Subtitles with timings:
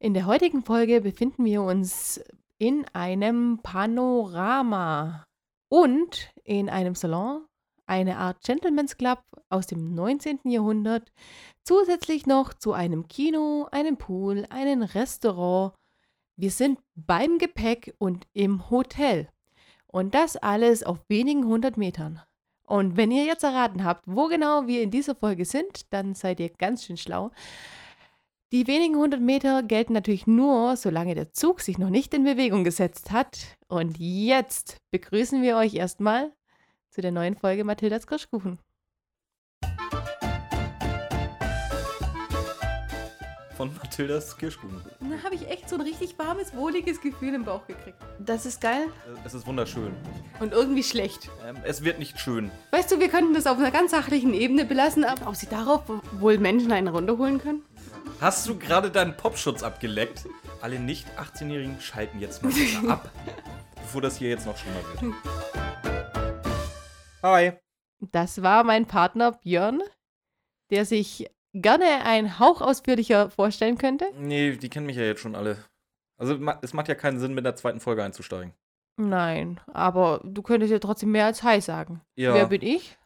[0.00, 2.20] In der heutigen Folge befinden wir uns
[2.56, 5.24] in einem Panorama
[5.68, 7.44] und in einem Salon,
[7.84, 10.38] eine Art Gentleman's Club aus dem 19.
[10.44, 11.10] Jahrhundert,
[11.64, 15.74] zusätzlich noch zu einem Kino, einem Pool, einem Restaurant.
[16.36, 19.28] Wir sind beim Gepäck und im Hotel.
[19.88, 22.22] Und das alles auf wenigen hundert Metern.
[22.62, 26.38] Und wenn ihr jetzt erraten habt, wo genau wir in dieser Folge sind, dann seid
[26.38, 27.32] ihr ganz schön schlau.
[28.50, 32.64] Die wenigen hundert Meter gelten natürlich nur, solange der Zug sich noch nicht in Bewegung
[32.64, 33.38] gesetzt hat.
[33.68, 36.32] Und jetzt begrüßen wir euch erstmal
[36.88, 38.58] zu der neuen Folge Mathildas Kirschkuchen.
[43.54, 44.80] Von Mathildas Kirschkuchen.
[45.00, 47.98] Da habe ich echt so ein richtig warmes, wohliges Gefühl im Bauch gekriegt.
[48.20, 49.92] Das ist geil Äh, Es ist wunderschön.
[50.40, 51.28] und irgendwie schlecht.
[51.46, 52.50] Ähm, es wird nicht schön.
[52.70, 55.82] Weißt du, wir könnten das auf einer ganz sachlichen Ebene belassen, aber ob sie darauf
[56.20, 57.62] wohl Menschen einen runterholen können?
[58.20, 60.26] Hast du gerade deinen Popschutz abgeleckt?
[60.60, 62.52] Alle nicht 18-Jährigen schalten jetzt mal
[62.90, 63.10] ab,
[63.76, 65.14] bevor das hier jetzt noch schlimmer wird.
[67.22, 67.52] Hi.
[68.00, 69.82] Das war mein Partner Björn,
[70.70, 74.06] der sich gerne ein Hauch ausführlicher vorstellen könnte.
[74.16, 75.58] Nee, die kennen mich ja jetzt schon alle.
[76.16, 78.52] Also es macht ja keinen Sinn, mit der zweiten Folge einzusteigen.
[78.96, 82.00] Nein, aber du könntest ja trotzdem mehr als Hi sagen.
[82.16, 82.98] Ja, Wer bin ich?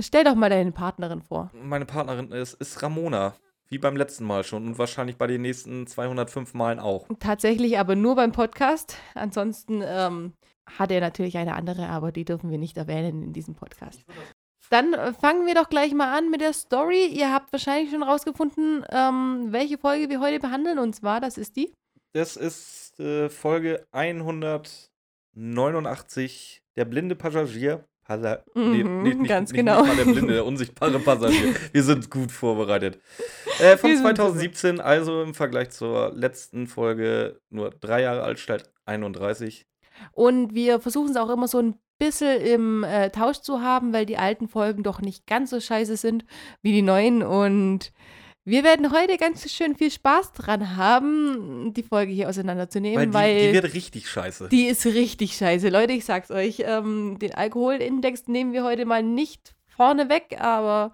[0.00, 1.50] Stell doch mal deine Partnerin vor.
[1.54, 3.36] meine Partnerin ist, ist Ramona.
[3.68, 7.08] Wie beim letzten Mal schon und wahrscheinlich bei den nächsten 205 Malen auch.
[7.18, 8.96] Tatsächlich aber nur beim Podcast.
[9.14, 10.34] Ansonsten ähm,
[10.78, 14.04] hat er natürlich eine andere, aber die dürfen wir nicht erwähnen in diesem Podcast.
[14.70, 17.06] Dann äh, fangen wir doch gleich mal an mit der Story.
[17.06, 20.78] Ihr habt wahrscheinlich schon rausgefunden, ähm, welche Folge wir heute behandeln.
[20.78, 21.72] Und zwar, das ist die.
[22.12, 27.84] Das ist äh, Folge 189, der blinde Passagier.
[28.06, 29.82] Passa Mhm, ganz nicht, genau.
[29.84, 31.54] Nicht der blinde, der unsichtbare Passagier.
[31.72, 33.00] Wir sind gut vorbereitet.
[33.58, 38.38] Äh, von Wir sind 2017, also im Vergleich zur letzten Folge nur drei Jahre alt,
[38.38, 39.66] statt 31.
[40.12, 44.06] Und wir versuchen es auch immer so ein bisschen im äh, Tausch zu haben, weil
[44.06, 46.24] die alten Folgen doch nicht ganz so scheiße sind
[46.62, 47.22] wie die neuen.
[47.22, 47.92] Und
[48.46, 53.40] wir werden heute ganz schön viel Spaß dran haben, die Folge hier auseinanderzunehmen, Weil die,
[53.42, 54.48] weil die wird richtig scheiße.
[54.48, 55.68] die ist richtig scheiße.
[55.68, 60.92] Leute, ich sag's euch, ähm, den Alkoholindex nehmen wir heute mal nicht vorne weg, aber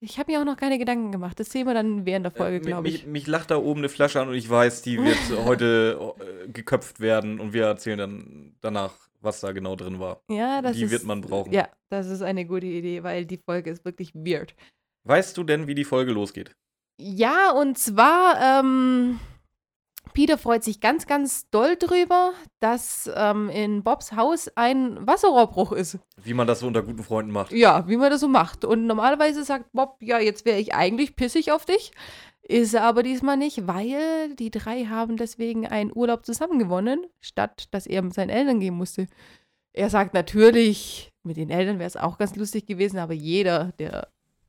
[0.00, 1.38] ich habe mir auch noch keine Gedanken gemacht.
[1.38, 3.04] Das sehen wir dann während der Folge, Äh, glaube ich.
[3.04, 6.48] mich, mich lacht da oben eine Flasche an und ich weiß, die wird heute äh,
[6.48, 10.20] geköpft werden und wir erzählen dann danach, was da genau drin war.
[10.30, 11.52] Ja, das die ist, wird man brauchen.
[11.52, 14.54] Ja, das ist eine gute Idee, weil die Folge ist wirklich weird.
[15.04, 16.56] Weißt du denn, wie die Folge losgeht?
[16.98, 19.20] Ja, und zwar, ähm,
[20.14, 25.98] Peter freut sich ganz, ganz doll drüber, dass ähm, in Bobs Haus ein Wasserrohrbruch ist.
[26.16, 27.52] Wie man das so unter guten Freunden macht.
[27.52, 28.64] Ja, wie man das so macht.
[28.64, 31.92] Und normalerweise sagt Bob, ja, jetzt wäre ich eigentlich pissig auf dich.
[32.48, 37.66] Ist er aber diesmal nicht, weil die drei haben deswegen einen Urlaub zusammen gewonnen, statt
[37.72, 39.08] dass er mit seinen Eltern gehen musste.
[39.72, 44.08] Er sagt natürlich, mit den Eltern wäre es auch ganz lustig gewesen, aber jeder, der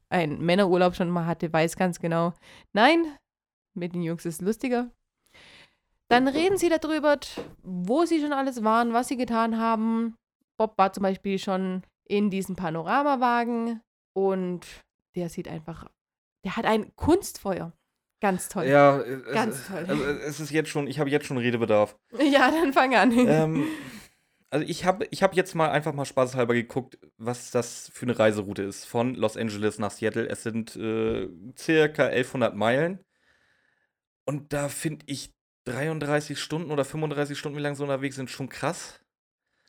[0.09, 2.34] einen Männerurlaub schon mal hatte, weiß ganz genau,
[2.73, 3.18] nein,
[3.73, 4.90] mit den Jungs ist es lustiger.
[6.09, 7.18] Dann reden sie darüber,
[7.63, 10.16] wo sie schon alles waren, was sie getan haben.
[10.57, 13.81] Bob war zum Beispiel schon in diesem Panoramawagen
[14.16, 14.66] und
[15.16, 15.85] der sieht einfach,
[16.45, 17.74] der hat ein Kunstfeuer.
[18.19, 18.66] Ganz toll.
[18.66, 19.85] Ja, es, Ganz toll.
[19.88, 21.95] Also es ist jetzt schon, ich habe jetzt schon Redebedarf.
[22.19, 23.12] Ja, dann fang an.
[23.12, 23.68] ähm,
[24.49, 28.17] also ich habe ich hab jetzt mal einfach mal spaßhalber geguckt, was das für eine
[28.17, 30.27] Reiseroute ist von Los Angeles nach Seattle.
[30.27, 33.03] Es sind äh, circa 1100 Meilen
[34.25, 35.33] und da finde ich
[35.65, 38.99] 33 Stunden oder 35 Stunden, wie lange sie unterwegs sind, schon krass.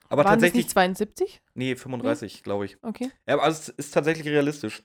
[0.09, 1.43] Aber Waren tatsächlich, nicht 72?
[1.55, 2.79] nee, 35, glaube ich.
[2.83, 3.11] Okay.
[3.27, 4.83] Ja, aber es ist tatsächlich realistisch.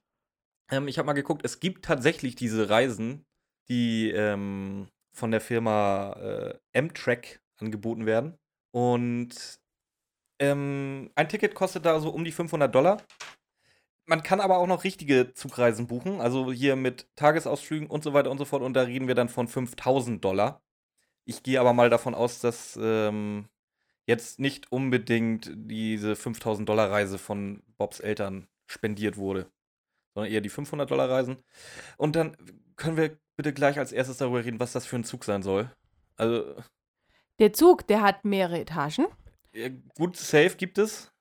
[0.69, 3.25] Ähm, ich habe mal geguckt, es gibt tatsächlich diese Reisen,
[3.69, 8.37] die ähm, von der Firma äh, Amtrak angeboten werden.
[8.71, 9.59] Und
[10.39, 13.01] ähm, ein Ticket kostet da so um die 500 Dollar.
[14.05, 18.31] Man kann aber auch noch richtige Zugreisen buchen, also hier mit Tagesausflügen und so weiter
[18.31, 18.61] und so fort.
[18.61, 20.61] Und da reden wir dann von 5000 Dollar.
[21.25, 23.47] Ich gehe aber mal davon aus, dass ähm,
[24.05, 29.49] jetzt nicht unbedingt diese 5000 Dollar Reise von Bobs Eltern spendiert wurde,
[30.13, 31.37] sondern eher die 500 Dollar Reisen.
[31.97, 32.35] Und dann
[32.75, 35.71] können wir bitte gleich als erstes darüber reden, was das für ein Zug sein soll.
[36.17, 36.55] Also,
[37.39, 39.05] Der Zug, der hat mehrere Etagen.
[39.53, 41.11] Ja, gut, safe gibt es.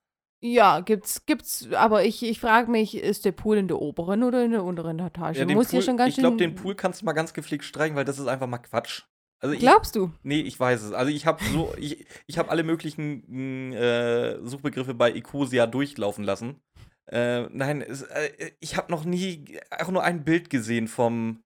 [0.44, 4.44] Ja, gibt's, gibt's, aber ich, ich frage mich, ist der Pool in der oberen oder
[4.44, 5.38] in der unteren Etage?
[5.38, 7.64] Ja, Muss hier Pool, schon ganz ich glaube, den Pool kannst du mal ganz gepflegt
[7.64, 9.02] streichen, weil das ist einfach mal Quatsch.
[9.40, 10.12] Also ich, Glaubst du?
[10.24, 10.92] Nee, ich weiß es.
[10.92, 16.60] Also ich habe so, ich, ich habe alle möglichen äh, Suchbegriffe bei Ecosia durchlaufen lassen.
[17.06, 21.42] Äh, nein, es, äh, ich habe noch nie auch nur ein Bild gesehen vom,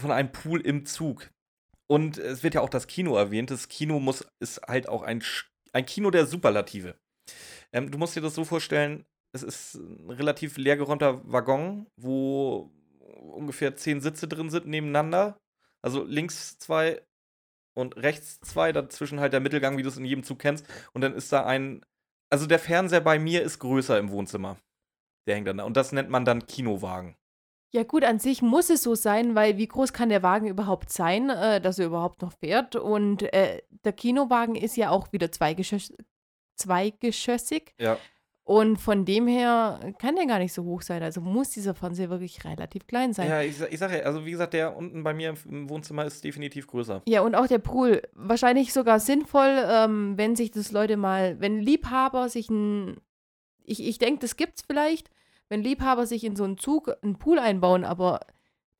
[0.00, 1.30] von einem Pool im Zug.
[1.88, 3.50] Und es wird ja auch das Kino erwähnt.
[3.50, 5.44] Das Kino muss, ist halt auch ein, Sch-
[5.76, 6.98] ein Kino der Superlative.
[7.72, 13.76] Ähm, du musst dir das so vorstellen, es ist ein relativ leergeräumter Waggon, wo ungefähr
[13.76, 15.38] zehn Sitze drin sind nebeneinander.
[15.82, 17.02] Also links zwei
[17.74, 20.66] und rechts zwei, dazwischen halt der Mittelgang, wie du es in jedem Zug kennst.
[20.94, 21.84] Und dann ist da ein.
[22.30, 24.56] Also der Fernseher bei mir ist größer im Wohnzimmer.
[25.26, 25.64] Der hängt dann da.
[25.64, 27.16] Und das nennt man dann Kinowagen.
[27.72, 30.90] Ja gut, an sich muss es so sein, weil wie groß kann der Wagen überhaupt
[30.90, 32.76] sein, äh, dass er überhaupt noch fährt?
[32.76, 35.92] Und äh, der Kinowagen ist ja auch wieder zweigeschoss
[36.56, 37.74] zweigeschossig.
[37.78, 37.98] Ja.
[38.44, 41.02] Und von dem her kann der gar nicht so hoch sein.
[41.02, 43.28] Also muss dieser Fernseher wirklich relativ klein sein.
[43.28, 46.04] Ja, ich, ich sage ja, also wie gesagt, der unten bei mir im- im Wohnzimmer
[46.04, 47.02] ist definitiv größer.
[47.08, 48.02] Ja, und auch der Pool.
[48.12, 53.00] Wahrscheinlich sogar sinnvoll, ähm, wenn sich das Leute mal, wenn Liebhaber sich ein,
[53.64, 55.10] ich, ich denke, das gibt's vielleicht,
[55.48, 58.20] wenn Liebhaber sich in so einen Zug einen Pool einbauen, aber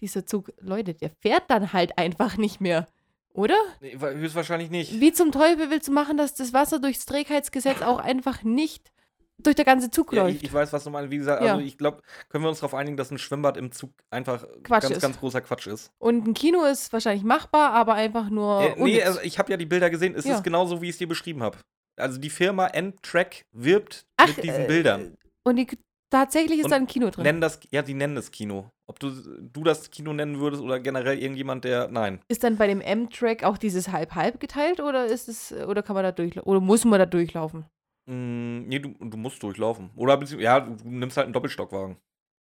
[0.01, 2.87] dieser Zug, Leute, der fährt dann halt einfach nicht mehr,
[3.33, 3.57] oder?
[3.81, 5.01] Nee, wa- höchstwahrscheinlich nicht.
[5.01, 8.91] Wie zum Teufel willst du machen, dass das Wasser durchs Trägheitsgesetz auch einfach nicht
[9.39, 10.37] durch der ganze Zug Ja, läuft?
[10.37, 11.11] ich, ich weiß, was du meinst.
[11.11, 11.53] Wie gesagt, Ja.
[11.55, 14.83] also ich glaube, können wir uns darauf einigen, dass ein Schwimmbad im Zug einfach Quatsch
[14.85, 15.03] ganz, ist.
[15.03, 15.93] ganz großer Quatsch ist.
[15.99, 18.63] Und ein Kino ist wahrscheinlich machbar, aber einfach nur.
[18.63, 20.15] Äh, nee, also ich habe ja die Bilder gesehen.
[20.15, 20.37] Es Ja.
[20.37, 21.59] ist genauso, wie ich es dir beschrieben habe.
[21.97, 25.17] Also die Firma N-Track wirbt Ach, mit diesen äh, Bildern.
[25.45, 25.67] Und die,
[26.11, 27.25] tatsächlich ist Und da ein Kino drin.
[27.25, 28.71] Nennen das, ja, die nennen das Kino.
[28.87, 29.11] Ob du,
[29.41, 31.89] du das Kino nennen würdest oder generell irgendjemand, der.
[31.89, 32.21] Nein.
[32.29, 36.05] Ist dann bei dem M-Track auch dieses halb-halb geteilt oder ist es, oder kann man
[36.05, 36.49] da durchlaufen?
[36.49, 37.67] Oder muss man da durchlaufen?
[38.07, 39.91] Mm, nee, du, du musst durchlaufen.
[39.97, 41.97] Oder ja, du, du nimmst halt einen Doppelstockwagen.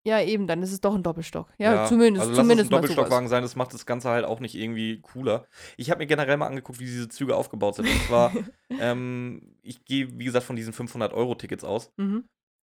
[0.06, 1.49] Ja, eben, dann ist es doch ein Doppelstock.
[1.56, 2.82] Ja, zumindest, also lass zumindest es ein.
[2.82, 5.46] Doppelstockwagen sein, das macht das Ganze halt auch nicht irgendwie cooler.
[5.78, 7.88] Ich habe mir generell mal angeguckt, wie diese Züge aufgebaut sind.
[7.88, 8.31] Und zwar,
[8.81, 11.90] ähm, ich gehe, wie gesagt, von diesen 500-Euro-Tickets aus.
[11.96, 12.25] Mhm.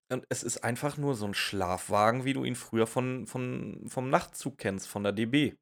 [0.09, 4.09] Und es ist einfach nur so ein Schlafwagen, wie du ihn früher von, von, vom
[4.09, 5.56] Nachtzug kennst, von der DB.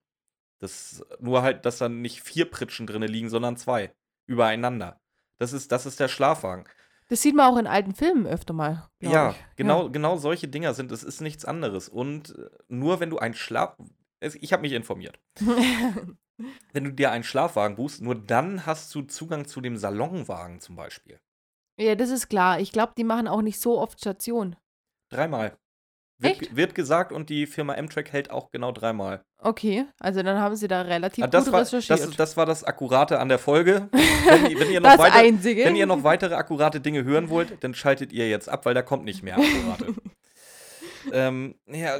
[0.59, 3.93] Das, nur halt, dass da nicht vier Pritschen drin liegen, sondern zwei.
[4.27, 4.99] Übereinander.
[5.37, 6.65] Das ist, das ist der Schlafwagen.
[7.09, 8.89] Das sieht man auch in alten Filmen öfter mal.
[9.01, 9.55] Ja, ich.
[9.57, 10.91] genau, genau solche Dinger sind.
[10.91, 11.89] Es ist nichts anderes.
[11.89, 13.75] Und äh, nur wenn du einen Schlaf.
[14.21, 15.19] Ich habe mich informiert.
[16.73, 20.75] Wenn du dir einen Schlafwagen buchst, nur dann hast du Zugang zu dem Salonwagen zum
[20.75, 21.19] Beispiel.
[21.77, 22.59] Ja, das ist klar.
[22.59, 24.55] Ich glaube, die machen auch nicht so oft Station.
[25.09, 25.57] Dreimal.
[26.17, 26.55] Wird, Echt?
[26.55, 29.21] wird gesagt und die Firma M-Track hält auch genau dreimal.
[29.37, 31.99] Okay, also dann haben sie da relativ Ah, das, gut war, recherchiert.
[31.99, 33.89] das, das war das Akkurate an der Folge.
[33.93, 35.65] Wenn, ihr- wenn, ihr noch Das weiter, Einzige.
[35.65, 38.81] wenn ihr noch weitere akkurate Dinge hören wollt, dann schaltet ihr jetzt ab, weil da
[38.81, 39.93] kommt nicht mehr akkurate.
[41.11, 41.99] ähm, ja,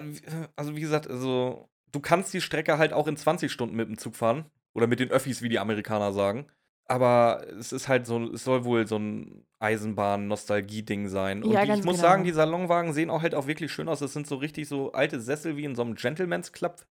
[0.56, 3.98] also wie gesagt, also du kannst die Strecke halt auch in 20 Stunden mit dem
[3.98, 4.46] Zug fahren.
[4.74, 6.48] Oder mit den Öffis, wie die Amerikaner sagen.
[6.88, 11.44] Aber es ist halt so, es soll wohl so ein Eisenbahn-Nostalgie-Ding sein.
[11.44, 12.08] Und Ja, die, ich muss genau.
[12.08, 14.00] sagen, die Salonwagen sehen auch halt auch wirklich schön aus.
[14.00, 16.86] Das sind so richtig so alte Sessel wie in so einem Gentleman's Club.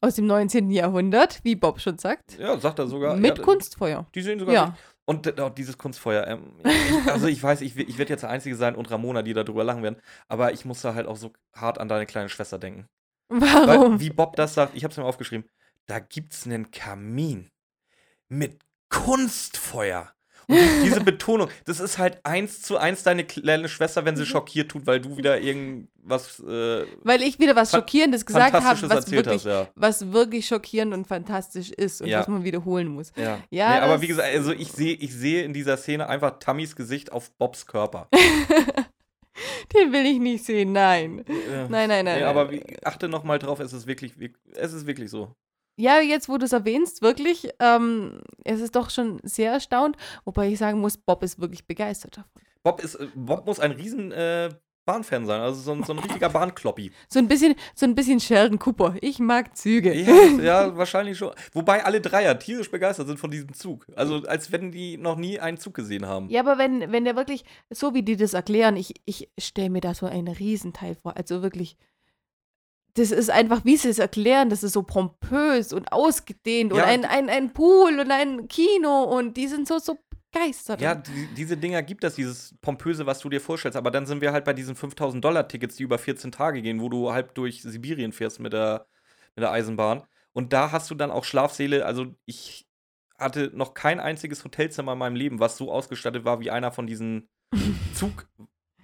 [0.00, 0.70] Aus dem 19.
[0.70, 2.38] Jahrhundert, wie Bob schon sagt.
[2.38, 3.16] Ja, sagt er sogar.
[3.16, 4.06] Mit ja, Kunstfeuer.
[4.14, 4.54] Die sehen sogar.
[4.54, 4.76] Ja.
[5.04, 6.26] Und äh, oh, dieses Kunstfeuer.
[6.26, 6.52] Ähm,
[7.06, 9.82] also ich weiß, ich, ich werde jetzt der Einzige sein und Ramona, die darüber lachen
[9.82, 9.96] werden.
[10.28, 12.86] Aber ich muss da halt auch so hart an deine kleine Schwester denken.
[13.28, 13.94] Warum?
[13.94, 15.48] Weil, wie Bob das sagt, ich habe es mir aufgeschrieben.
[15.86, 17.50] Da gibt's einen Kamin
[18.28, 18.60] mit
[18.92, 20.12] Kunstfeuer.
[20.48, 24.06] Und die, diese Betonung, das ist halt eins zu eins deine kleine Schwester, Mhm.
[24.06, 28.52] wenn sie schockiert tut, weil du wieder irgendwas äh, Weil ich wieder was Schockierendes gesagt
[28.52, 29.44] habe, was wirklich, hast.
[29.46, 29.68] Ja.
[29.76, 32.20] was wirklich schockierend und fantastisch ist und Ja.
[32.20, 33.12] was man wiederholen muss.
[33.16, 36.38] Ja, Ja, nee, aber wie gesagt, also ich sehe ich sehe in dieser Szene einfach
[36.40, 38.08] Tammys Gesicht auf Bobs Körper.
[39.74, 41.20] Den will ich nicht sehen, nein.
[41.26, 42.18] Äh, Nein, nein, nein.
[42.18, 45.34] Nee, aber wie, achte noch mal drauf, es ist wirklich, wirk- es ist wirklich so.
[45.76, 50.48] Ja, jetzt, wo du es erwähnst, wirklich, ähm, es ist doch schon sehr erstaunt, wobei
[50.48, 52.42] ich sagen muss, Bob ist wirklich begeistert davon.
[52.62, 54.50] Bob, ist, äh, Bob muss ein riesen äh,
[54.84, 56.90] Bahnfan sein, also so ein, so ein richtiger Bahnkloppi.
[57.08, 58.96] So ein bisschen, so ein bisschen Sheldon Cooper.
[59.00, 59.94] Ich mag Züge.
[59.94, 61.32] Ja, ja, wahrscheinlich schon.
[61.52, 63.86] Wobei alle Dreier tierisch begeistert sind von diesem Zug.
[63.94, 66.28] Also als wenn die noch nie einen Zug gesehen haben.
[66.30, 69.80] Ja, aber wenn, wenn der wirklich, so wie die das erklären, ich, ich stelle mir
[69.80, 71.16] da so einen Riesenteil vor.
[71.16, 71.76] Also wirklich,
[72.94, 76.84] das ist einfach, wie sie es erklären, das ist so pompös und ausgedehnt und Ja.
[76.84, 79.98] ein, ein, ein Pool und ein Kino und die sind so, so
[80.32, 80.80] begeistert.
[80.80, 83.76] Ja, die, diese Dinger gibt es, dieses Pompöse, was du dir vorstellst.
[83.76, 86.80] Aber dann sind wir halt bei diesen 5000 Dollar Tickets, die über 14 Tage gehen,
[86.80, 88.86] wo du halb durch Sibirien fährst mit der,
[89.36, 90.02] mit der Eisenbahn.
[90.32, 91.84] Und da hast du dann auch Schlafsäle.
[91.86, 92.66] Also ich
[93.18, 96.86] hatte noch kein einziges Hotelzimmer in meinem Leben, was so ausgestattet war wie einer von
[96.86, 97.28] diesen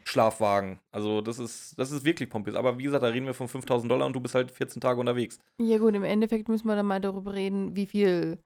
[0.08, 0.80] Zugschlafwagen.
[0.90, 2.54] Also das ist, das ist wirklich pompös.
[2.54, 4.98] Aber wie gesagt, da reden wir von 5000 Dollar und du bist halt 14 Tage
[5.00, 5.38] unterwegs.
[5.60, 8.38] Ja gut, im Endeffekt müssen wir dann mal darüber reden, wie viel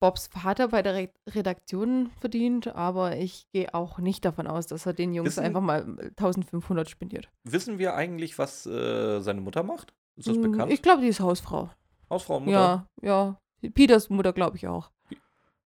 [0.00, 4.86] Bobs Vater bei der Re Redaktion verdient, aber ich gehe auch nicht davon aus, dass
[4.86, 5.82] er den Jungs Wissen- einfach mal
[6.16, 7.28] 1500 spendiert.
[7.44, 9.92] Wissen wir eigentlich, was äh, seine Mutter macht?
[10.16, 10.72] Ist das Mm, bekannt?
[10.72, 11.70] Ich glaube, die ist Hausfrau.
[12.08, 12.86] Hausfrau und Mutter?
[13.02, 13.70] Ja, ja.
[13.74, 14.90] Peters Mutter glaube ich auch.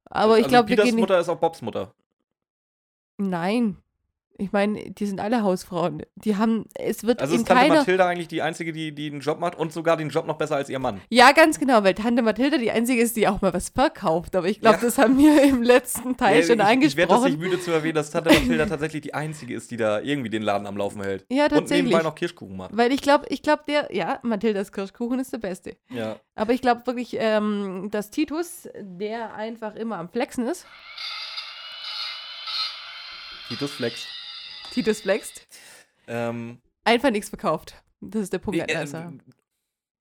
[0.04, 0.94] Aber ich also glaube, wir Peters.
[0.94, 1.92] Mutter ist auch Bobs Mutter.
[3.18, 3.76] Nein.
[4.42, 6.02] Ich meine, die sind alle Hausfrauen.
[6.16, 7.74] Die haben, es wird Also in ist Tante keiner.
[7.76, 10.56] Mathilda eigentlich die Einzige, die, die einen Job macht und sogar den Job noch besser
[10.56, 11.00] als ihr Mann.
[11.10, 14.34] Ja, ganz genau, weil Tante Mathilda die einzige ist, die auch mal was verkauft.
[14.34, 14.82] Aber ich glaube, Ja.
[14.82, 17.38] das haben wir im letzten Teil Ja, schon ich, ich werde das nicht angesprochen.
[17.38, 20.66] müde zu erwähnen, dass Tante Mathilda tatsächlich die Einzige ist, die da irgendwie den Laden
[20.66, 21.24] am Laufen hält.
[21.30, 21.84] Ja, Und tatsächlich.
[21.90, 22.76] nebenbei noch Kirschkuchen macht.
[22.76, 25.76] Weil ich glaube, ich glaube, der, ja, Mathildas Kirschkuchen ist der beste.
[25.88, 26.16] Ja.
[26.34, 30.66] Aber ich glaube wirklich, ähm, dass Titus, der einfach immer am Flexen ist,
[33.48, 34.06] Titus Flex.
[34.72, 35.46] Titus flext,
[36.08, 37.82] Ähm, einfach nichts verkauft.
[38.00, 39.12] Das ist der Punkt an der äh, Sache.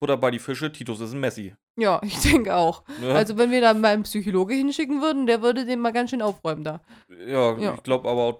[0.02, 1.54] oder bei die Fische, Titus ist ein Messi.
[1.78, 2.84] Ja, ich denke auch.
[3.00, 3.14] Ne?
[3.14, 6.22] Also wenn wir da mal einen Psychologe hinschicken würden, der würde den mal ganz schön
[6.22, 6.82] aufräumen da.
[7.10, 7.74] ja, ja.
[7.76, 8.38] ich glaube aber, auch,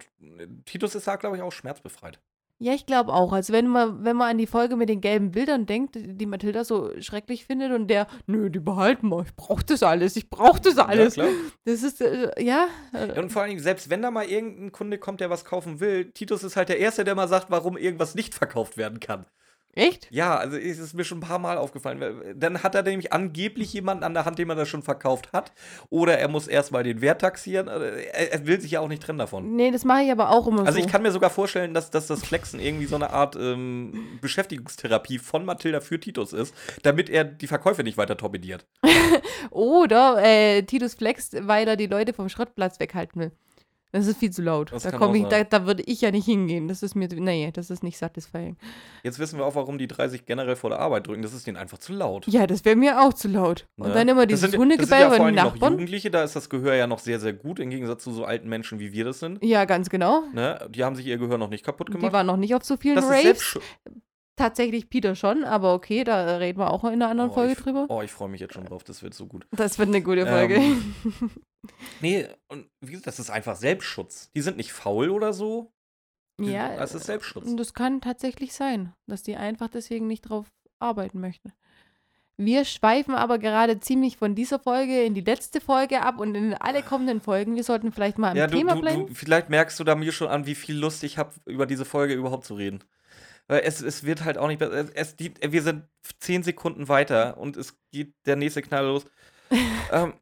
[0.64, 2.20] Titus ist da, glaube ich, auch schmerzbefreit.
[2.62, 3.32] Ja, ich glaube auch.
[3.32, 6.62] Also wenn man, wenn man an die Folge mit den gelben Bildern denkt, die Mathilda
[6.62, 10.60] so schrecklich findet und der, nö, die behalten wir, ich brauch das alles, ich brauch
[10.60, 11.16] das alles.
[11.16, 11.34] Ja, klar.
[11.64, 12.52] das ist, äh, ja.
[12.52, 15.44] Ja, Äh, und vor allen Dingen, selbst wenn da mal irgendein Kunde kommt, der was
[15.44, 19.00] kaufen will, Titus ist halt der Erste, der mal sagt, warum irgendwas nicht verkauft werden
[19.00, 19.26] kann.
[19.74, 20.06] Echt?
[20.10, 22.00] Ja, also es ist mir schon ein paar Mal aufgefallen.
[22.00, 25.32] weil- Dann hat er nämlich angeblich jemanden an der Hand, dem er das schon verkauft
[25.32, 25.52] hat.
[25.90, 27.68] Oder er muss erstmal den Wert taxieren.
[27.68, 29.56] Also, Er, er will sich ja auch nicht trennen davon.
[29.56, 30.84] Nee, das mache ich aber auch immer Also so.
[30.84, 35.18] ich kann mir sogar vorstellen, dass, dass das Flexen irgendwie so eine Art ähm, Beschäftigungstherapie
[35.18, 38.66] von Mathilda für Titus ist, damit er die Verkäufe nicht weiter torpediert.
[39.50, 43.32] Oder äh, Titus flext, weil er die Leute vom Schrottplatz weghalten will.
[43.92, 44.72] Das ist viel zu laut.
[44.72, 46.66] Das da auch ich, da, da würde ich ja nicht hingehen.
[46.66, 48.56] Das ist mir, nee, das ist nicht satisfying.
[49.02, 51.20] Jetzt wissen wir auch, warum die drei sich generell vor der Arbeit drücken.
[51.20, 52.26] Das ist denen einfach zu laut.
[52.26, 53.66] Ja, das wäre mir auch zu laut.
[53.76, 53.94] Und Ne?
[53.94, 55.72] dann immer Das dieses sind- Hundegebell Das sind ja von den noch Nachbarn.
[55.74, 58.48] Jugendliche, da ist das Gehör ja noch sehr, sehr gut, im Gegensatz zu so alten
[58.48, 59.44] Menschen, wie wir das sind.
[59.44, 60.22] Ja, ganz genau.
[60.32, 60.66] Ne?
[60.70, 62.12] Die haben sich ihr Gehör noch nicht kaputt Die gemacht.
[62.14, 63.58] waren noch nicht auf so vielen das Raves.
[64.36, 67.58] Tatsächlich Peter schon, aber okay, da reden wir auch in einer anderen Oh, Folge ich,
[67.58, 67.84] drüber.
[67.90, 69.46] Oh, ich freue mich jetzt schon drauf, das wird so gut.
[69.54, 70.54] Das wird eine gute Folge.
[70.56, 70.94] Ähm,
[72.00, 74.30] Nee, und wie gesagt, das ist einfach Selbstschutz.
[74.34, 75.72] Die sind nicht faul oder so.
[76.40, 77.46] Die- ja, Das ist Selbstschutz.
[77.46, 80.46] Und das kann tatsächlich sein, dass die einfach deswegen nicht drauf
[80.80, 81.52] arbeiten möchten.
[82.38, 86.54] Wir schweifen aber gerade ziemlich von dieser Folge in die letzte Folge ab und in
[86.54, 87.54] alle kommenden Folgen.
[87.54, 89.06] Wir sollten vielleicht mal am Ja, du, Thema bleiben.
[89.06, 91.84] du, vielleicht merkst du da mir schon an, wie viel Lust ich habe, über diese
[91.84, 92.82] Folge überhaupt zu reden.
[93.46, 94.72] Weil es, es wird halt auch nicht besser.
[94.72, 95.84] Es, es, die, wir sind
[96.18, 99.04] zehn Sekunden weiter und es geht der nächste Knall los.
[99.92, 100.14] ähm,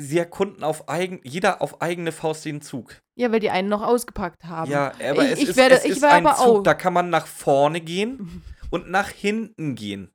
[0.00, 2.96] sie erkunden auf eigen, jeder auf eigene Faust den Zug.
[3.16, 4.70] Ja, weil die einen noch ausgepackt haben.
[4.70, 6.92] Ja, aber Ich- es ich ist, werde- es ich ist ein Zug, auch- da kann
[6.92, 10.10] man nach vorne gehen und nach hinten gehen.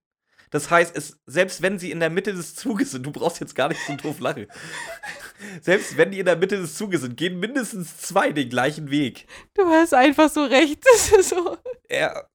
[0.52, 3.56] Das heißt, es, selbst wenn sie in der Mitte des Zuges sind, du brauchst jetzt
[3.56, 4.46] gar nicht so doof lachen.
[5.62, 9.26] selbst wenn die in der Mitte des Zuges sind, gehen mindestens zwei den gleichen Weg.
[9.56, 10.84] Du hast einfach so recht.
[10.94, 11.58] Das ist so.
[11.90, 12.30] Er.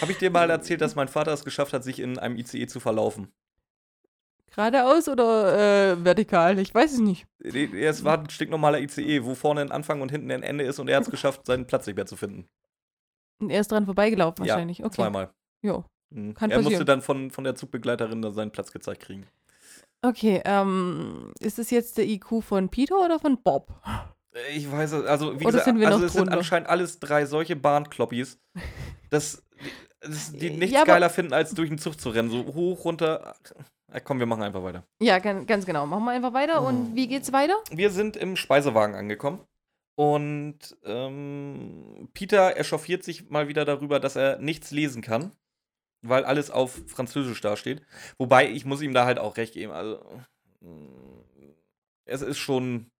[0.00, 2.66] Habe ich dir mal erzählt, dass mein Vater es geschafft hat, sich in einem ICE
[2.68, 3.32] zu verlaufen?
[4.54, 6.58] Geradeaus oder äh, vertikal?
[6.58, 7.26] Ich weiß es nicht.
[7.42, 10.88] Es war ein stinknormaler ICE, wo vorne ein Anfang und hinten ein Ende ist und
[10.88, 12.48] er hat es geschafft, seinen Platz nicht mehr zu finden.
[13.40, 14.84] Und er ist dran vorbeigelaufen Ja, wahrscheinlich.
[14.84, 14.94] Okay.
[14.94, 15.30] Zweimal.
[15.62, 15.84] Jo.
[16.10, 16.34] Mhm.
[16.34, 16.86] Kann er musste passieren.
[16.86, 19.26] dann von, von der Zugbegleiterin da seinen Platz gezeigt kriegen.
[20.02, 23.72] Okay, ähm, ist es jetzt der IQ von Peter oder von Bob?
[24.34, 26.38] Äh, Ich weiß es, also wie Oder gesagt, sind wir also es sind drunter?
[26.38, 28.38] anscheinend alles drei solche Bahnkloppis,
[29.10, 29.42] dass
[30.00, 32.30] dass die nichts Ja, geiler finden, als durch den Zug zu rennen.
[32.30, 33.34] So hoch, runter.
[33.96, 34.84] Ach, komm, wir machen einfach weiter.
[35.00, 35.86] Ja, ganz, genau.
[35.86, 36.62] Machen wir einfach weiter.
[36.62, 37.54] Und wie geht's weiter?
[37.70, 39.38] Wir sind im Speisewagen angekommen.
[39.94, 45.30] Und ähm, Peter echauffiert sich mal wieder darüber, dass er nichts lesen kann,
[46.02, 47.82] weil alles auf Französisch dasteht.
[48.18, 49.70] Wobei, ich muss ihm da halt auch recht geben.
[49.70, 50.04] Also,
[50.60, 51.52] mm,
[52.04, 52.90] es ist schon.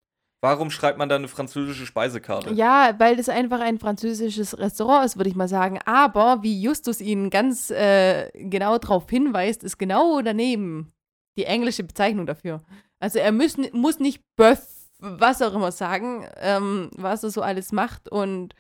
[0.45, 2.53] Warum schreibt man da eine französische Speisekarte?
[2.53, 5.79] Ja, weil das einfach ein französisches Restaurant ist, würde ich mal sagen.
[5.87, 10.93] Aber wie Justus ihn ganz äh, genau darauf hinweist, ist genau daneben
[11.39, 12.63] die englische Bezeichnung dafür.
[13.01, 14.61] Also er muss, muss nicht Bœuf,
[14.99, 18.11] was auch immer sagen, ähm, was er so alles macht.
[18.11, 18.55] Und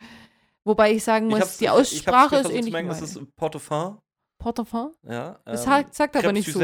[0.64, 2.73] wobei ich sagen muss, die ich- ich hab's Aussprache mir ist ähnlich.
[2.73, 3.25] merken, Es meine.
[3.26, 3.99] ist Portefin.
[4.38, 4.88] Portefin?
[5.07, 6.59] Ja, Das ähm, sagt, sagt aber Crêpe nicht so.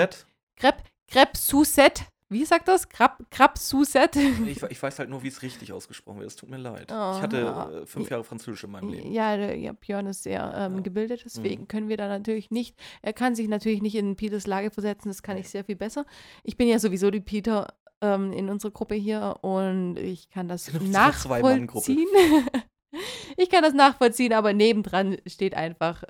[0.57, 2.05] Crepe, Crepe Suzette.
[2.33, 2.89] Wie sagt das?
[2.89, 4.21] Crepe Suzette.
[4.47, 6.31] Ich, ich weiß halt nur, wie es richtig ausgesprochen wird.
[6.31, 6.87] Es tut mir leid.
[6.93, 7.71] Oh, ich hatte ja.
[7.71, 9.11] äh, fünf Jahre Französisch in meinem Leben.
[9.11, 10.81] Ja, der, ja, Björn ist sehr ähm, Ja.
[10.81, 11.69] gebildet, deswegen Mhm.
[11.69, 15.23] können wir da natürlich nicht, er kann sich natürlich nicht in Peters Lage versetzen, das
[15.25, 16.07] kann ich sehr viel besser.
[16.45, 20.73] Ich bin ja sowieso die Peter ähm, in unserer Gruppe hier und ich kann das
[20.73, 22.07] nachvollziehen.
[23.37, 26.05] ich kann das nachvollziehen, aber nebendran steht einfach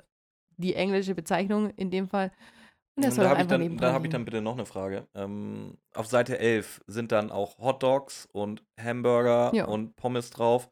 [0.57, 2.31] die englische Bezeichnung in dem Fall.
[3.09, 5.07] Soll da habe ich, dann, da hab ich dann bitte noch eine Frage.
[5.15, 9.65] Ähm, auf Seite 11 sind dann auch Hotdogs und Hamburger Ja.
[9.65, 10.69] und Pommes drauf.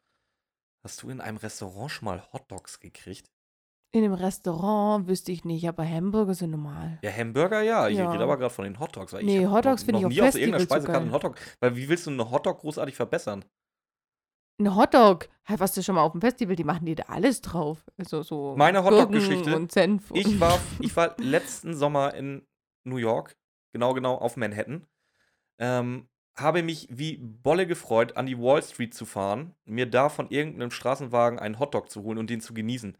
[0.83, 3.31] Hast du in einem Restaurant schon mal Hotdogs gekriegt?
[3.91, 6.99] In einem Restaurant wüsste ich nicht, aber Hamburger sind normal.
[7.01, 7.87] Ja, Hamburger ja.
[7.87, 8.11] Ich Ja.
[8.11, 9.13] rede aber gerade von den Hotdogs.
[9.13, 11.35] weil Nee, Hotdogs finde ich auf nie aus irgendeiner Speisekarte einen Hotdog.
[11.59, 13.43] Weil wie willst du einen Hotdog großartig verbessern?
[14.59, 17.39] Ein Hotdog, hey, warst du schon mal auf dem Festival, die machen dir da alles
[17.39, 17.85] drauf.
[17.97, 20.11] Also so Meine Hotdog-Geschichte, und Senf.
[20.13, 22.45] Ich und- war, ich war letzten Sommer in
[22.83, 23.37] New York,
[23.71, 24.85] genau, genau auf Manhattan.
[25.59, 30.29] Ähm, habe mich wie Bolle gefreut, an die Wall Street zu fahren, mir da von
[30.29, 32.97] irgendeinem Straßenwagen einen Hotdog zu holen und den zu genießen.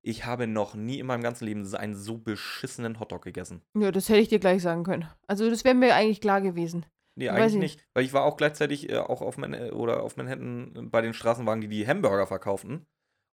[0.00, 3.62] Ich habe noch nie in meinem ganzen Leben einen so beschissenen Hotdog gegessen.
[3.78, 5.08] Ja, das hätte ich dir gleich sagen können.
[5.26, 6.86] Also das wäre mir eigentlich klar gewesen.
[7.14, 7.88] Nee, Weiß eigentlich ich nicht.
[7.94, 11.60] Weil ich war auch gleichzeitig äh, auch auf, Man oder auf Manhattan bei den Straßenwagen,
[11.60, 12.86] die die Hamburger verkauften.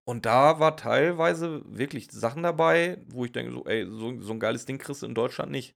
[0.07, 4.41] Und da war teilweise wirklich Sachen dabei, wo ich denke, so, ey, so, so ein
[4.41, 5.75] geiles Ding kriegst du in Deutschland nicht.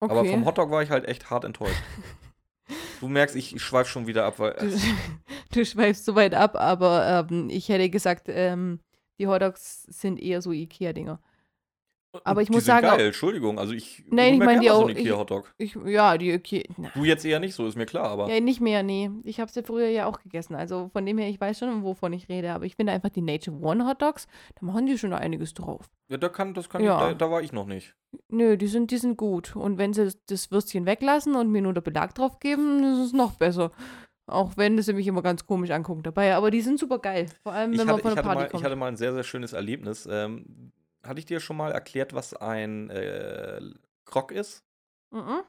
[0.00, 0.12] Okay.
[0.12, 1.82] Aber vom Hotdog war ich halt echt hart enttäuscht.
[3.00, 4.54] Du merkst, ich, ich schweife schon wieder ab, weil.
[4.54, 4.70] du,
[5.52, 8.80] du schweifst so weit ab, aber ähm, ich hätte gesagt, ähm,
[9.18, 11.20] die Hotdogs sind eher so Ikea-Dinger.
[12.24, 13.58] Aber ich die muss sind sagen, geil, Entschuldigung.
[13.58, 14.04] Also ich.
[14.10, 15.52] Nein, ich meine die so auch- einen ich- Ikea-Hotdog.
[15.58, 16.64] Ich, ja, die Ikea.
[16.78, 18.32] Na, Du jetzt eher nicht so, ist mir klar, aber.
[18.32, 19.10] ja, nicht mehr, nee.
[19.24, 20.54] Ich habe sie früher ja auch gegessen.
[20.54, 22.52] Also von dem her, ich weiß schon, wovon ich rede.
[22.52, 24.26] Aber ich finde einfach die Nature One Hotdogs,
[24.58, 25.90] da machen die schon einiges drauf.
[26.08, 26.96] Ja, da kann, das kann Ja.
[27.10, 27.94] ich, da, da war ich noch nicht.
[28.28, 29.54] Nö, die sind, die sind gut.
[29.56, 33.12] Und wenn sie das Würstchen weglassen und mir nur der Belag drauf geben, ist es
[33.12, 33.72] noch besser.
[34.28, 36.34] Auch wenn sie mich immer ganz komisch angucken dabei.
[36.34, 37.26] Aber die sind super geil.
[37.42, 38.64] Vor allem, Ich wenn hatte, man von ich, der Party mal, ich kommt.
[38.64, 40.08] hatte mal ein sehr, sehr schönes Erlebnis.
[40.10, 40.72] Ähm,
[41.08, 43.60] hatte ich dir schon mal erklärt, was ein äh,
[44.04, 44.64] Krog ist?
[45.10, 45.42] Mhm.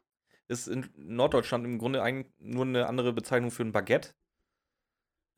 [0.47, 4.13] Ist in Norddeutschland im Grunde eigentlich nur eine andere Bezeichnung für ein Baguette.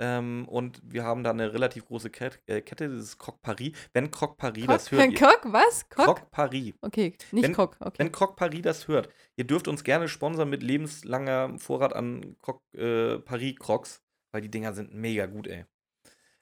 [0.01, 3.73] Ähm, und wir haben da eine relativ große Ket äh, Kette, das ist Croque Paris.
[3.91, 5.89] Wenn Croque Paris Cock, das hört, ihr, Cock, was?
[5.89, 6.05] Cock?
[6.05, 6.73] Croque Paris.
[6.81, 7.75] Okay, nicht Wenn- Cock.
[7.81, 7.95] Okay.
[7.99, 12.61] Wenn Croque Paris das hört, ihr dürft uns gerne sponsern mit lebenslanger Vorrat an Croque
[12.77, 15.65] äh, Paris Crocs, weil die Dinger sind mega gut, ey.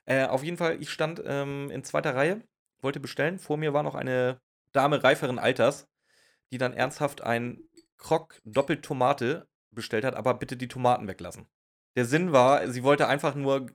[0.05, 2.43] Äh, auf jeden Fall, ich stand ähm, in zweiter Reihe,
[2.81, 3.39] wollte bestellen.
[3.39, 4.39] Vor mir war noch eine
[4.72, 5.88] Dame reiferen Alters,
[6.51, 7.62] die dann ernsthaft ein
[7.98, 11.48] Croque doppelt Tomate bestellt hat, aber bitte die Tomaten weglassen.
[11.96, 13.67] Der Sinn war, sie wollte einfach nur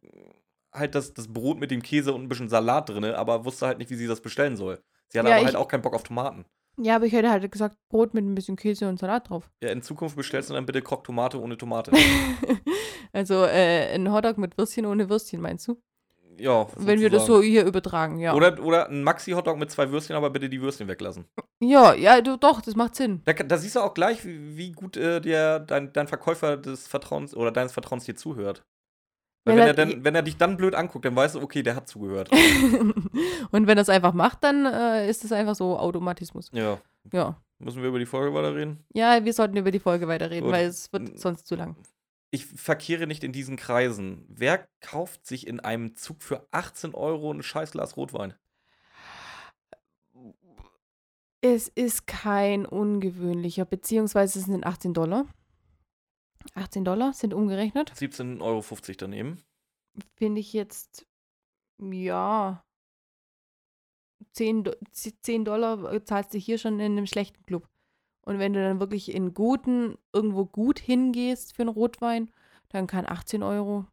[0.73, 3.79] halt das, das Brot mit dem Käse und ein bisschen Salat drin, aber wusste halt
[3.79, 4.83] nicht, wie sie das bestellen soll.
[5.09, 6.45] Sie hatte Ja, aber halt auch keinen Bock auf Tomaten.
[6.79, 9.51] Ja, aber ich hätte halt gesagt, Brot mit ein bisschen Käse und Salat drauf.
[9.63, 11.93] Ja, in Zukunft bestellst du dann bitte Croque Tomate ohne Tomate.
[13.13, 15.83] also äh, ein Hotdog mit Würstchen ohne Würstchen, meinst du?
[16.39, 16.67] Ja.
[16.77, 17.51] Wenn wir das so sozusagen.
[17.53, 18.35] hier übertragen, ja.
[18.35, 21.27] Oder, oder ein Maxi-Hotdog mit zwei Würstchen, aber bitte die Würstchen weglassen.
[21.61, 23.23] Ja, ja, du, doch, das macht Sinn.
[23.25, 26.87] Da, da siehst du auch gleich, wie, wie gut äh, der, dein, dein Verkäufer des
[26.89, 28.65] Vertrauens oder deines Vertrauens dir zuhört.
[29.45, 31.63] Weil Wenn er- er dann, wenn er dich dann blöd anguckt, dann weißt du, okay,
[31.63, 32.31] der hat zugehört.
[33.51, 36.51] und wenn er es einfach macht, dann äh, ist es einfach so Automatismus.
[36.53, 36.79] ja.
[37.13, 37.37] Ja.
[37.59, 38.85] Müssen wir über die Folge weiterreden?
[38.93, 40.53] Ja, wir sollten über die Folge weiterreden, Gut.
[40.53, 41.77] weil es wird sonst zu lang.
[42.35, 44.25] Ich verkehre nicht in diesen Kreisen.
[44.27, 48.35] Wer kauft sich in einem Zug für 18 Euro ein Scheißglas Rotwein?
[51.43, 55.27] Es ist kein ungewöhnlicher, beziehungsweise es sind 18 Dollar.
[56.55, 57.93] 18 Dollar sind umgerechnet.
[57.93, 58.65] 17,50 Euro
[58.97, 59.43] daneben.
[60.17, 61.07] Finde ich jetzt,
[61.79, 62.65] ja,
[64.33, 67.69] 10, Do- 10 Dollar äh, zahlst du hier schon in einem schlechten Club.
[68.23, 72.31] Und wenn du dann wirklich in guten, irgendwo gut hingehst für einen Rotwein,
[72.69, 73.85] dann kann 18 Euro.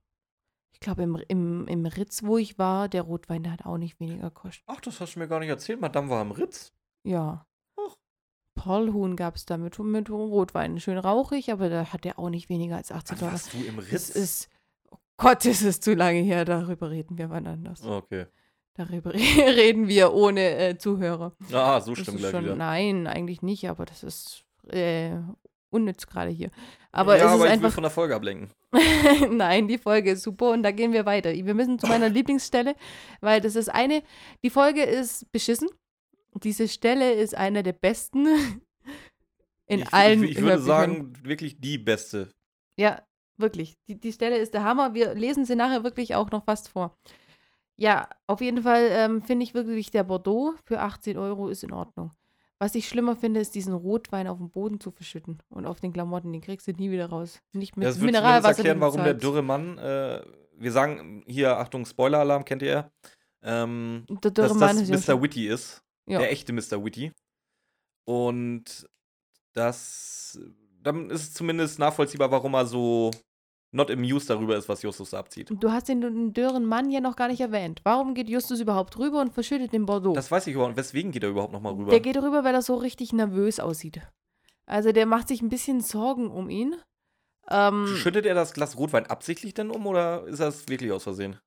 [0.72, 4.00] Ich glaube, im, im, im Ritz, wo ich war, der Rotwein, der hat auch nicht
[4.00, 4.63] weniger gekostet.
[4.68, 5.82] Ach, das hast du mir gar nicht erzählt.
[5.82, 6.72] Madame war am Ritz.
[7.04, 7.46] Ja.
[7.78, 7.96] Ach.
[8.56, 10.80] Paulhuhn gab es da mit, mit Rotwein.
[10.80, 13.32] Schön rauchig, aber da hat der auch nicht weniger als 18 Wann Dollar.
[13.34, 14.10] warst du im Das Ritz?
[14.10, 14.50] ist,
[14.92, 16.46] oh Gott, ist es zu lange her.
[16.46, 17.84] Darüber reden wir wann anders.
[17.84, 18.28] Okay.
[18.80, 21.36] Darüber reden wir ohne äh, Zuhörer.
[21.52, 22.56] Ah, so stimmt ist gleich schon, wieder.
[22.56, 25.18] nein, eigentlich nicht, aber das ist äh,
[25.70, 26.50] unnütz gerade hier.
[26.94, 27.74] Aber ja, es ist aber ich will einfach.
[27.74, 28.52] von der Folge ablenken.
[29.32, 31.34] nein, die Folge ist super und da gehen wir weiter.
[31.34, 32.74] Wir müssen zu meiner Lieblingsstelle,
[33.20, 34.02] weil das ist eine.
[34.46, 35.68] Die Folge ist beschissen.
[36.36, 38.28] Diese Stelle ist eine der besten
[39.68, 40.24] in ich, allen.
[40.24, 42.30] Ich, ich würde sagen, wirklich die beste.
[42.78, 43.02] Ja,
[43.36, 43.74] wirklich.
[43.89, 44.94] Die, die Stelle ist der Hammer.
[44.94, 46.96] Wir lesen sie nachher wirklich auch noch fast vor.
[47.80, 51.72] Ja, auf jeden Fall ähm, finde ich wirklich, der Bordeaux für 18 Euro ist in
[51.72, 52.12] Ordnung.
[52.60, 55.94] Was ich schlimmer finde, ist diesen Rotwein auf den Boden zu verschütten und auf den
[55.94, 56.34] Klamotten.
[56.34, 57.39] Den kriegst du nie wieder raus.
[57.54, 58.58] Nicht mit Das wird zumindest Mineralwasser.
[58.58, 60.22] erklären, den warum der dürre Mann, äh,
[60.58, 62.92] wir sagen hier, Achtung, Spoiler-Alarm, kennt ihr?
[63.42, 65.24] Ähm, Der dürre dass Mann das ist ja Mr.
[65.24, 65.82] Witty ist.
[66.06, 66.20] Ja.
[66.20, 66.84] Der echte Mr.
[66.84, 67.13] Witty.
[68.04, 68.89] Und
[69.54, 70.38] das,
[70.82, 73.12] dann ist es zumindest nachvollziehbar, warum er so
[73.71, 75.49] not amused darüber ist, was Justus da abzieht.
[75.51, 77.82] Du hast den, dürren Mann ja noch gar nicht erwähnt.
[77.84, 80.13] Warum geht Justus überhaupt rüber und verschüttet den Bordeaux?
[80.13, 80.77] Das weiß ich überhaupt.
[80.77, 81.91] Weswegen geht er überhaupt nochmal rüber?
[81.91, 84.01] Der geht rüber, weil er so richtig nervös aussieht.
[84.65, 86.75] Also der macht sich ein bisschen Sorgen um ihn.
[87.49, 91.39] Ähm, Schüttet er das Glas Rotwein absichtlich denn um oder ist das wirklich aus Versehen?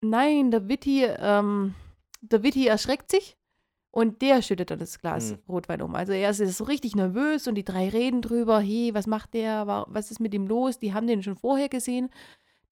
[0.00, 1.74] nein, der Witty, ähm,
[2.20, 3.37] der Witty erschreckt sich
[3.90, 5.38] und der schüttet dann das Glas Hm.
[5.48, 5.94] Rotwein um.
[5.94, 9.66] Also er ist so richtig nervös und die drei reden drüber, hey, was macht der,
[9.66, 10.78] Wa- was ist mit ihm los?
[10.78, 12.10] Die haben den schon vorher gesehen.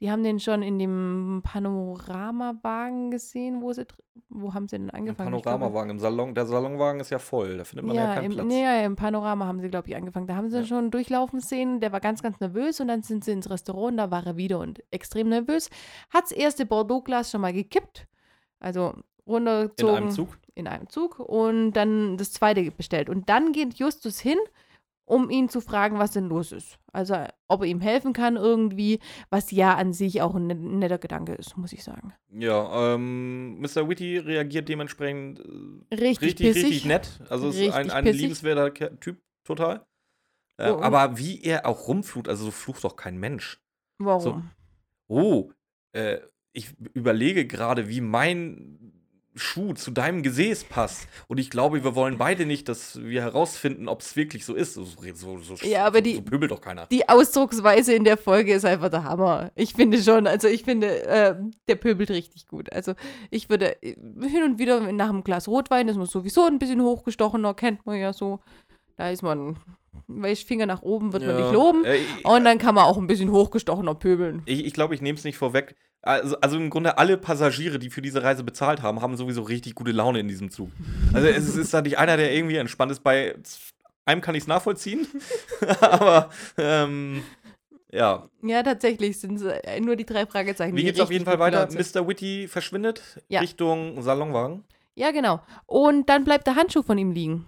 [0.01, 3.87] Die haben den schon in dem Panoramawagen gesehen, wo sie,
[4.29, 5.31] wo haben sie denn Im angefangen?
[5.31, 8.25] Glaube- Panoramawagen, im Salon, der Salonwagen ist ja voll, da findet man ja, ja, keinen
[8.27, 8.47] im, Platz.
[8.47, 10.27] nee, ja, im Panorama haben sie, glaube ich, angefangen.
[10.27, 10.65] Da haben sie Ja.
[10.65, 11.81] schon durchlaufen sehen.
[11.81, 14.59] Der war ganz, ganz nervös und dann sind sie ins Restaurant da war er wieder
[14.59, 15.71] und extrem nervös.
[16.11, 18.07] Hat das erste Bordeaux-Glas schon mal gekippt.
[18.61, 18.95] Also
[19.27, 19.95] In runtergezogen.
[19.97, 20.39] einem Zug.
[20.55, 23.11] In einem Zug und dann das zweite bestellt.
[23.11, 24.39] Und dann geht Justus hin,
[25.05, 26.79] um ihn zu fragen, was denn los ist.
[26.93, 27.15] Also,
[27.49, 28.99] ob er ihm helfen kann irgendwie,
[29.31, 32.13] was ja an sich auch ein net- netter Gedanke ist, muss ich sagen.
[32.31, 33.89] Ja, ähm, Mr.
[33.89, 36.65] Witty reagiert dementsprechend äh, Richtig, richtig, pissig.
[36.65, 37.21] richtig nett.
[37.29, 38.21] Also ist ein, Richtig ein pissig.
[38.23, 39.85] liebenswerter Typ, total.
[40.59, 43.61] Äh, Oh, aber wie er auch rumflucht, also so flucht doch kein Mensch.
[43.99, 44.51] Warum?
[45.09, 45.51] Oh,
[45.93, 46.19] äh,
[46.53, 48.96] ich überlege gerade, wie mein
[49.37, 51.07] Schuh zu deinem Gesäß passt.
[51.29, 54.75] Und ich glaube, wir wollen beide nicht, dass wir herausfinden, ob es wirklich so ist.
[54.75, 56.87] So, so, so, Ja, aber die- so pöbelt doch keiner.
[56.87, 59.51] Die Ausdrucksweise in der Folge ist einfach der Hammer.
[59.55, 61.35] Ich finde schon, also ich finde, äh,
[61.69, 62.73] der pöbelt richtig gut.
[62.73, 62.95] Also
[63.31, 63.95] ich würde äh,
[64.29, 67.97] hin und wieder nach einem Glas Rotwein ist man sowieso ein bisschen hochgestochener, kennt man
[67.99, 68.41] ja so.
[68.97, 69.57] Da ist man,
[70.09, 71.85] welch Finger nach oben wird man Ja, nicht loben.
[71.85, 74.43] äh, ich- Und dann kann man auch ein bisschen hochgestochener pöbeln.
[74.47, 75.75] Ich, ich glaube, ich nehme es nicht vorweg.
[76.07, 79.75] Also, also im Grunde alle Passagiere, die für diese Reise bezahlt haben, haben sowieso richtig
[79.75, 80.71] gute Laune in diesem Zug.
[81.13, 83.01] Also es ist da nicht einer, der irgendwie entspannt ist.
[83.03, 83.35] Bei
[84.05, 85.07] einem kann ich es nachvollziehen,
[85.81, 87.23] aber ähm,
[87.91, 88.29] ja.
[88.43, 90.77] Ja, tatsächlich sind es äh, nur die drei Fragezeichen.
[90.77, 91.69] Wie die geht's auf jeden Fall weiter?
[91.73, 92.07] Mr.
[92.07, 93.41] Witty verschwindet Ja.
[93.41, 94.65] Richtung Salonwagen.
[94.95, 95.41] Ja, genau.
[95.67, 97.47] Und dann bleibt der Handschuh von ihm liegen.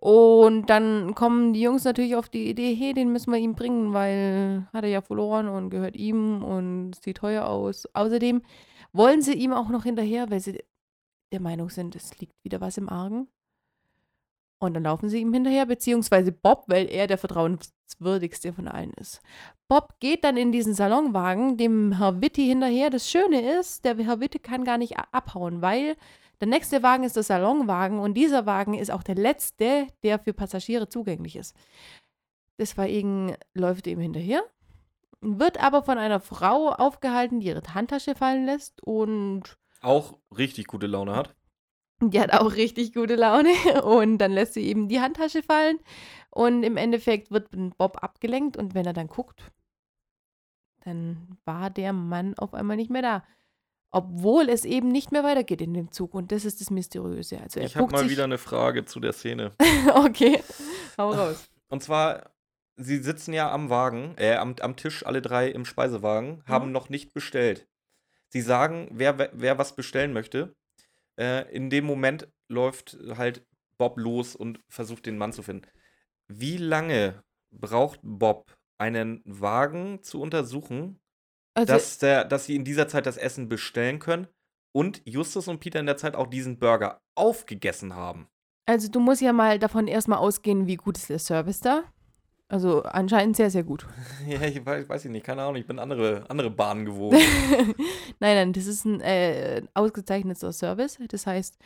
[0.00, 3.92] Und dann kommen die Jungs natürlich auf die Idee, hey, den müssen wir ihm bringen,
[3.92, 7.84] weil hat er ja verloren und gehört ihm und sieht teuer aus.
[7.94, 8.42] Außerdem
[8.92, 10.62] wollen sie ihm auch noch hinterher, weil sie
[11.32, 13.26] der Meinung sind, es liegt wieder was im Argen.
[14.60, 19.20] Und dann laufen sie ihm hinterher, beziehungsweise Bob, weil er der vertrauenswürdigste von allen ist.
[19.68, 22.90] Bob geht dann in diesen Salonwagen dem Herr Witti hinterher.
[22.90, 25.96] Das Schöne ist, der Herr Witti kann gar nicht abhauen, weil
[26.40, 30.32] der nächste Wagen ist der Salonwagen und dieser Wagen ist auch der letzte, der für
[30.32, 31.56] Passagiere zugänglich ist.
[32.58, 34.42] Deswegen läuft er ihm hinterher,
[35.20, 40.86] wird aber von einer Frau aufgehalten, die ihre Handtasche fallen lässt und Auch richtig gute
[40.86, 41.34] Laune hat.
[42.00, 43.50] die hat auch richtig gute Laune
[43.84, 45.78] und dann lässt sie eben die Handtasche fallen
[46.30, 49.52] und im Endeffekt wird Bob abgelenkt und wenn er dann guckt,
[50.84, 53.24] dann war der Mann auf einmal nicht mehr da.
[53.90, 57.40] Obwohl es eben nicht mehr weitergeht in dem Zug und das ist das Mysteriöse.
[57.40, 59.52] Also er Ich habe mal wieder eine Frage zu der Szene.
[59.94, 60.42] okay,
[60.98, 61.48] hau raus.
[61.68, 62.30] Und zwar,
[62.76, 66.72] sie sitzen ja am Wagen, äh, am, am Tisch, alle drei im Speisewagen, haben Mhm.
[66.72, 67.66] noch nicht bestellt.
[68.28, 70.54] Sie sagen, wer, wer- wer was bestellen möchte.
[71.18, 73.46] Äh, in dem Moment läuft halt
[73.78, 75.66] Bob los und versucht, den Mann zu finden.
[76.28, 81.00] Wie lange braucht Bob, einen Wagen zu untersuchen,
[81.58, 84.28] Also, dass, der, dass sie in dieser Zeit das Essen bestellen können
[84.72, 88.28] und Justus und Peter in der Zeit auch diesen Burger aufgegessen haben?
[88.68, 91.84] also du musst ja mal davon erstmal ausgehen, wie gut ist der Service da.
[92.50, 93.86] Also anscheinend sehr, sehr gut.
[94.28, 97.14] Ja, ich weiß, weiß ich nicht, keine Ahnung, ich bin andere, andere Bahnen gewohnt.
[98.20, 100.98] nein, nein, das ist ein äh, ausgezeichneter Service.
[101.08, 101.56] Das heißt,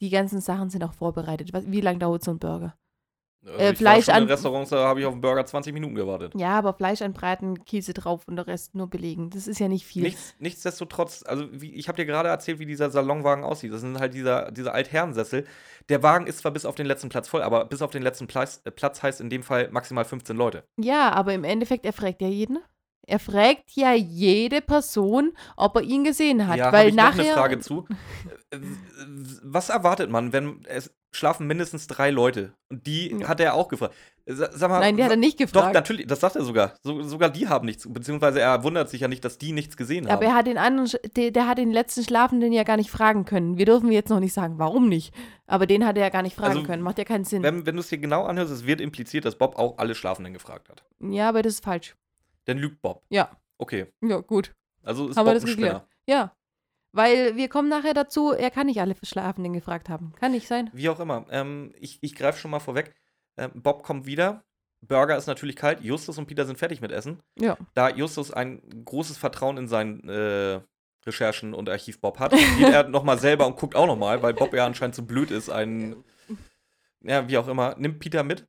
[0.00, 1.52] die ganzen Sachen sind auch vorbereitet.
[1.52, 2.76] Was, wie lange dauert so ein Burger?
[3.44, 6.32] Also Äh, Fleisch an- Restaurants, da habe ich auf den Burger 20 Minuten gewartet.
[6.36, 9.30] Ja, aber Fleisch anbraten, Käse drauf und der Rest nur belegen.
[9.30, 10.02] Das ist ja nicht viel.
[10.04, 13.72] Nichts, nichtsdestotrotz, also wie, ich habe dir gerade erzählt, wie dieser Salonwagen aussieht.
[13.72, 15.44] Das sind halt dieser, dieser Altherrensessel.
[15.88, 18.28] Der Wagen ist zwar bis auf den letzten Platz voll, aber bis auf den letzten
[18.28, 20.62] Platz, äh, Platz heißt in dem Fall maximal 15 Leute.
[20.78, 22.58] Ja, aber im Endeffekt, er fragt ja jeden.
[23.04, 26.56] Er fragt ja jede Person, ob er ihn gesehen hat.
[26.58, 27.22] ja, habe weil ich noch nachher.
[27.24, 27.86] eine Frage zu.
[28.50, 28.58] Äh,
[29.42, 32.54] Was erwartet man, wenn es schlafen mindestens drei Leute?
[32.70, 33.28] Und die Ja.
[33.28, 33.94] hat er auch gefragt.
[34.24, 35.74] Sa- Sag mal, Nein, die hat er nicht Doch, gefragt.
[35.74, 36.74] natürlich, das sagt er sogar.
[36.82, 40.06] So, sogar die haben nichts, beziehungsweise er wundert sich ja nicht, dass die nichts gesehen
[40.06, 40.12] haben.
[40.14, 43.24] aber er hat den anderen, der, der hat den letzten Schlafenden ja gar nicht fragen
[43.24, 43.58] können.
[43.58, 45.12] Wir dürfen jetzt noch nicht sagen, warum nicht.
[45.46, 46.82] Aber den hat er ja gar nicht fragen Also, können.
[46.82, 47.42] Macht ja keinen Sinn.
[47.42, 50.32] Wenn, wenn du es dir genau anhörst, es wird impliziert, dass Bob auch alle Schlafenden
[50.32, 50.84] gefragt hat.
[51.00, 51.96] ja, aber das ist falsch.
[52.44, 53.02] Dann lügt Bob.
[53.10, 53.30] Ja.
[53.58, 53.86] Okay.
[54.02, 54.52] Ja, gut.
[54.84, 55.52] Also ist Haben wir Bob das ein?
[55.52, 55.86] Spinner.
[56.08, 56.32] Ja.
[56.92, 60.12] Weil wir kommen nachher dazu, er kann nicht alle Schlafenden gefragt haben.
[60.20, 60.70] Kann nicht sein.
[60.72, 61.26] Wie auch immer.
[61.30, 62.94] Ähm, ich ich greife schon mal vorweg.
[63.36, 64.44] Ähm, Bob kommt wieder.
[64.82, 65.80] Burger ist natürlich kalt.
[65.80, 67.22] Justus und Peter sind fertig mit Essen.
[67.38, 67.56] Ja.
[67.74, 70.60] Da Justus ein großes Vertrauen in seinen äh,
[71.06, 74.54] Recherchen und Archiv Bob hat, geht er nochmal selber und guckt auch nochmal, weil Bob
[74.54, 76.04] ja anscheinend so blöd ist, einen,
[77.00, 78.46] ja, wie auch immer, nimmt Peter mit.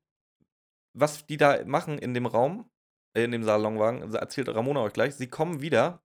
[0.94, 2.70] Was die da machen in dem Raum,
[3.16, 6.03] äh, in dem Salonwagen, also erzählt Ramona euch gleich, sie kommen wieder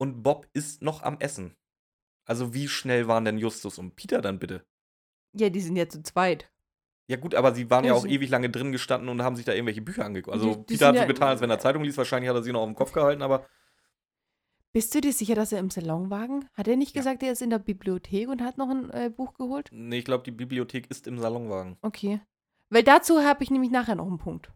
[0.00, 1.54] und Bob ist noch am Essen.
[2.24, 4.64] Also wie schnell waren denn Justus und Peter dann bitte?
[5.32, 6.50] Ja, die sind ja zu zweit.
[7.06, 9.44] Ja gut, aber sie waren ja Ja, auch ewig lange drin gestanden und haben sich
[9.44, 10.32] da irgendwelche Bücher angeguckt.
[10.34, 11.98] Also Die- die Peter hat so ja- getan, als wenn er Zeitung liest.
[11.98, 13.46] Wahrscheinlich hat er sie noch auf dem Kopf gehalten, aber
[14.72, 16.48] Bist du dir sicher, dass er im Salonwagen?
[16.54, 17.00] Hat er nicht Ja.
[17.00, 19.68] gesagt, er ist in der Bibliothek und hat noch ein äh, Buch geholt?
[19.72, 21.76] nee, ich glaube, die Bibliothek ist im Salonwagen.
[21.82, 22.20] Okay.
[22.68, 24.46] Weil dazu habe ich nämlich nachher noch einen Punkt.
[24.46, 24.52] Zu,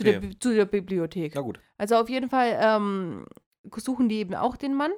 [0.00, 1.32] Okay, der, Bi- zu der Bibliothek.
[1.34, 1.60] na gut.
[1.76, 3.26] Also auf jeden Fall ähm,
[3.76, 4.92] suchen die eben auch den Mann,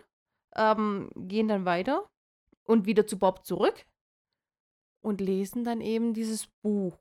[0.56, 2.08] ähm, gehen dann weiter
[2.64, 3.84] und wieder zu Bob zurück
[5.00, 6.98] und lesen dann eben dieses Buch,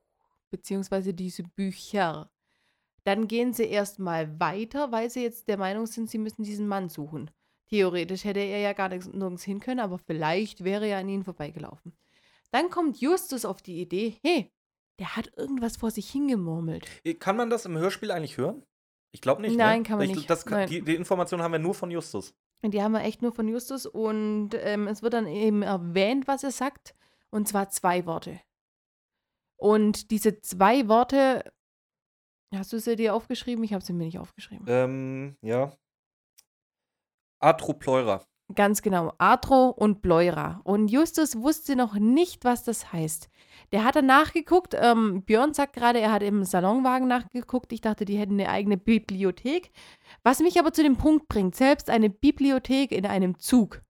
[0.50, 2.30] beziehungsweise diese Bücher.
[3.06, 6.90] Dann gehen sie erstmal weiter, weil sie jetzt der Meinung sind, sie müssen diesen Mann
[6.90, 7.32] suchen.
[7.68, 11.24] Theoretisch hätte er ja gar nirgends, nirgends hin können, aber vielleicht wäre er an ihnen
[11.24, 11.94] vorbeigelaufen.
[12.52, 14.52] Dann kommt Justus auf die Idee, hey,
[15.00, 16.88] der hat irgendwas vor sich hingemurmelt.
[17.04, 18.64] Äh, Kann man das im Hörspiel eigentlich hören?
[19.14, 19.56] Ich glaube nicht.
[19.56, 19.88] Nein, ne?
[19.88, 20.30] kann man ich, nicht.
[20.30, 20.68] Das Nein.
[20.68, 22.34] Die, die Information haben wir nur von Justus.
[22.64, 26.44] Die haben wir echt nur von Justus und ähm, es wird dann eben erwähnt, was
[26.44, 26.96] er sagt.
[27.30, 28.40] Und zwar zwei Worte.
[29.58, 31.52] Und diese zwei Worte,
[32.54, 33.64] hast du sie dir aufgeschrieben?
[33.64, 34.66] Ich habe sie mir nicht aufgeschrieben.
[34.68, 35.72] Ähm, ja.
[37.40, 38.26] Atropleura.
[38.56, 40.62] Ganz genau, Atro und Pleura.
[40.64, 43.30] Und Justus wusste noch nicht, was das heißt.
[43.72, 44.76] Der hat dann nachgeguckt.
[44.80, 47.72] Ähm, Björn sagt gerade, er hat im Salonwagen nachgeguckt.
[47.74, 49.72] Ich dachte, die hätten eine eigene Bibliothek.
[50.24, 53.82] Was mich aber zu dem Punkt bringt, selbst eine Bibliothek in einem Zug.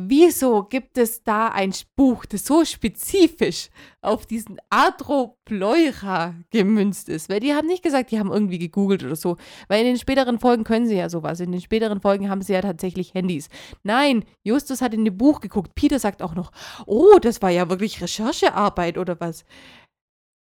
[0.00, 3.68] Wieso gibt es da ein Buch, das so spezifisch
[4.00, 7.28] auf diesen Atropleura gemünzt ist?
[7.28, 9.36] Weil die haben nicht gesagt, die haben irgendwie gegoogelt oder so.
[9.66, 11.40] Weil in den späteren Folgen können sie ja sowas.
[11.40, 13.48] In den späteren Folgen haben sie ja tatsächlich Handys.
[13.82, 15.74] Nein, Justus hat in dem Buch geguckt.
[15.74, 16.52] Peter sagt auch noch,
[16.86, 19.44] oh, das war ja wirklich Recherchearbeit oder was.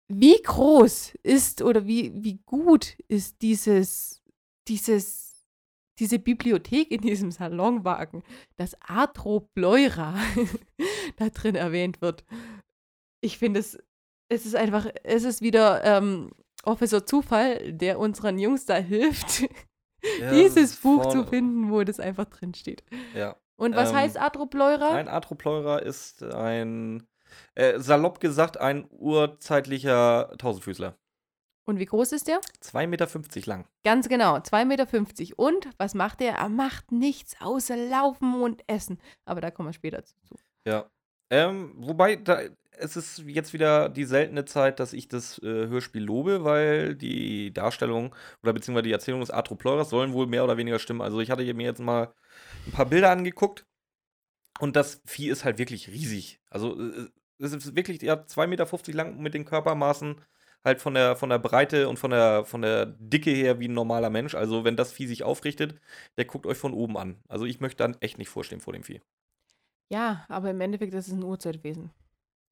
[0.08, 4.22] Wie groß ist oder wie, wie gut ist dieses,
[4.68, 5.35] dieses,
[6.00, 8.24] diese Bibliothek in diesem Salonwagen,
[8.58, 10.16] dass Atropleura
[11.18, 12.26] da drin erwähnt wird.
[13.22, 13.78] Ich finde es,
[14.30, 16.32] es ist einfach, es ist wieder ähm,
[16.64, 19.44] Officer Zufall, der unseren Jungs da hilft,
[20.20, 22.84] Ja, dieses Buch vorne- zu finden, wo das einfach drin steht.
[23.16, 23.36] Ja.
[23.58, 24.90] Und was Ähm, heißt Atropleura?
[24.92, 27.08] Ein Atropleura ist ein,
[27.56, 30.96] äh, salopp gesagt, ein urzeitlicher Tausendfüßler.
[31.66, 32.40] Und wie groß ist der?
[32.62, 33.10] 2,50 Meter
[33.46, 33.66] lang.
[33.84, 35.40] Ganz genau, 2,50 Meter.
[35.40, 36.36] Und was macht er?
[36.36, 39.00] Er macht nichts außer laufen und essen.
[39.26, 40.16] Aber da kommen wir später zu.
[40.68, 40.90] Ja.
[41.32, 42.42] Ähm, wobei, da,
[42.78, 47.52] es ist jetzt wieder die seltene Zeit, dass ich das äh, Hörspiel lobe, weil die
[47.52, 51.02] Darstellung oder beziehungsweise die Erzählung des Atropleuras sollen wohl mehr oder weniger stimmen.
[51.02, 52.14] Also ich hatte mir jetzt mal
[52.68, 53.66] ein paar Bilder angeguckt
[54.60, 56.40] und das Vieh ist halt wirklich riesig.
[56.50, 60.22] Also äh, es ist wirklich, ja, 2,50 Meter lang mit den Körpermaßen,
[60.66, 63.74] halt von der, von der Breite und von der, von der Dicke her wie ein
[63.74, 64.36] normaler Mensch.
[64.36, 65.80] Also wenn das Vieh sich aufrichtet,
[66.18, 67.18] der guckt euch von oben an.
[67.28, 69.02] Also ich möchte dann echt nicht vorstehen vor dem Vieh.
[69.90, 71.92] Ja, aber im Endeffekt ist es ein Urzeitwesen.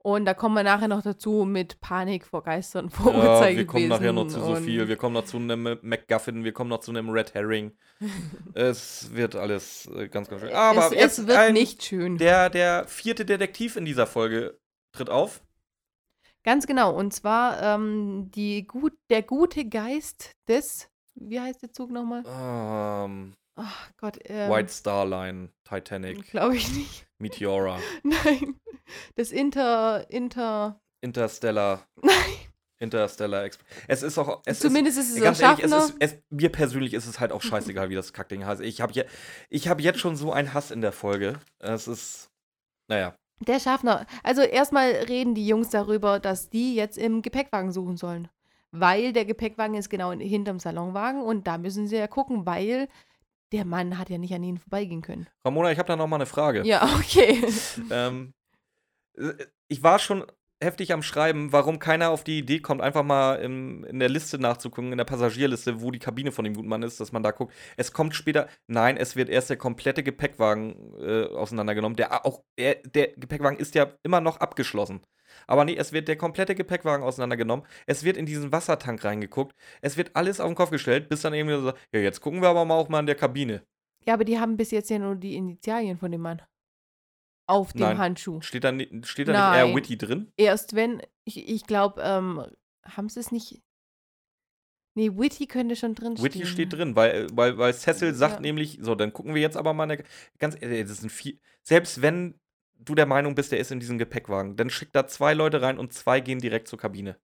[0.06, 3.58] Und da kommen wir nachher noch dazu mit Panik vor Geistern, vor Ja, Urzeitwesen.
[3.58, 4.88] wir kommen nachher noch zu so viel.
[4.89, 7.71] Wir kommen noch zu einem MacGuffin, wir kommen noch zu einem Red Herring.
[8.54, 10.52] es wird alles äh, ganz, ganz schön.
[10.52, 12.17] Aber es, es wird ein, nicht schön.
[12.17, 14.60] Der, der vierte Detektiv in dieser Folge
[14.91, 15.41] tritt auf.
[16.43, 16.93] Ganz genau.
[16.93, 22.23] Und zwar ähm, die gut, der gute Geist des, wie heißt der Zug nochmal?
[22.25, 24.17] Ähm, Ach Gott.
[24.25, 27.08] Ähm, White Star Line, Titanic, Glaube ich nicht.
[27.19, 28.60] Meteora, Nein.
[29.15, 32.13] Das Inter, Inter, Interstellar, nein.
[32.79, 33.67] Interstellar Express.
[33.88, 34.41] Es ist auch.
[34.45, 37.19] Es Zumindest ist ist, es so ganz ehrlich, es ist, es, mir persönlich ist es
[37.19, 38.62] halt auch scheißegal, wie das Kackding heißt.
[38.62, 39.06] Ich habe je,
[39.49, 41.39] ich hab jetzt schon so einen Hass in der Folge.
[41.60, 42.29] Es ist.
[42.89, 43.15] Naja.
[43.39, 44.06] Der Schaffner.
[44.24, 48.30] Also erstmal reden die Jungs darüber, dass die jetzt im Gepäckwagen suchen sollen.
[48.72, 52.88] Weil der Gepäckwagen ist genau hinterm Salonwagen und da müssen sie ja gucken, weil
[53.52, 55.28] der Mann hat ja nicht an ihnen vorbeigehen können.
[55.46, 56.63] Ramona, ich habe da noch mal eine Frage.
[56.65, 57.46] Ja, okay.
[57.91, 58.34] Ähm,
[59.15, 59.34] äh,
[59.67, 60.26] ich war schon
[60.63, 64.39] heftig am Schreiben, warum keiner auf die Idee kommt, einfach mal im, in der Liste
[64.39, 67.32] nachzugucken, in der Passagierliste, wo die Kabine von dem guten Mann ist, dass man da
[67.32, 67.54] guckt.
[67.78, 71.95] Es kommt später, nein, es wird erst der komplette Gepäckwagen äh, auseinandergenommen.
[71.95, 75.02] Der auch, der, der Gepäckwagen ist ja immer noch abgeschlossen.
[75.47, 77.65] Aber nee, es wird der komplette Gepäckwagen auseinandergenommen.
[77.86, 79.56] Es wird in diesen Wassertank reingeguckt.
[79.82, 82.49] Es wird alles auf den Kopf gestellt, bis dann irgendwie so, ja, jetzt gucken wir
[82.49, 83.63] aber mal auch mal in der Kabine.
[84.06, 86.41] Ja, aber die haben bis jetzt ja nur die Initialien von dem Mann.
[87.45, 87.97] Auf dem Nein.
[87.97, 88.41] Handschuh.
[88.41, 89.67] Steht da, ni- steht da nicht Nein.
[89.69, 90.32] eher Witty drin?
[90.38, 92.45] Erst wenn, ich, ich glaube, ähm,
[92.86, 93.62] haben sie es nicht.
[94.95, 96.23] Nee, Witty könnte schon drin stehen.
[96.25, 98.39] Witty steht drin, weil, weil, weil Cecil sagt Ja.
[98.41, 100.03] nämlich, so, dann gucken wir jetzt aber mal eine,
[100.38, 102.39] ganz ehrlich, das sind vier, selbst wenn
[102.75, 105.79] du der Meinung bist, der ist in diesem Gepäckwagen, dann schick da zwei Leute rein
[105.79, 107.17] und zwei gehen direkt zur Kabine.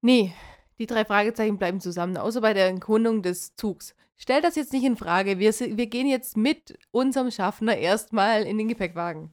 [0.00, 0.32] Nee,
[0.78, 3.94] Die drei Fragezeichen bleiben zusammen, außer bei der Erkundung des Zugs.
[4.16, 5.38] Stell das jetzt nicht in Frage.
[5.38, 9.30] Wir, wir gehen jetzt mit unserem Schaffner erstmal in den Gepäckwagen.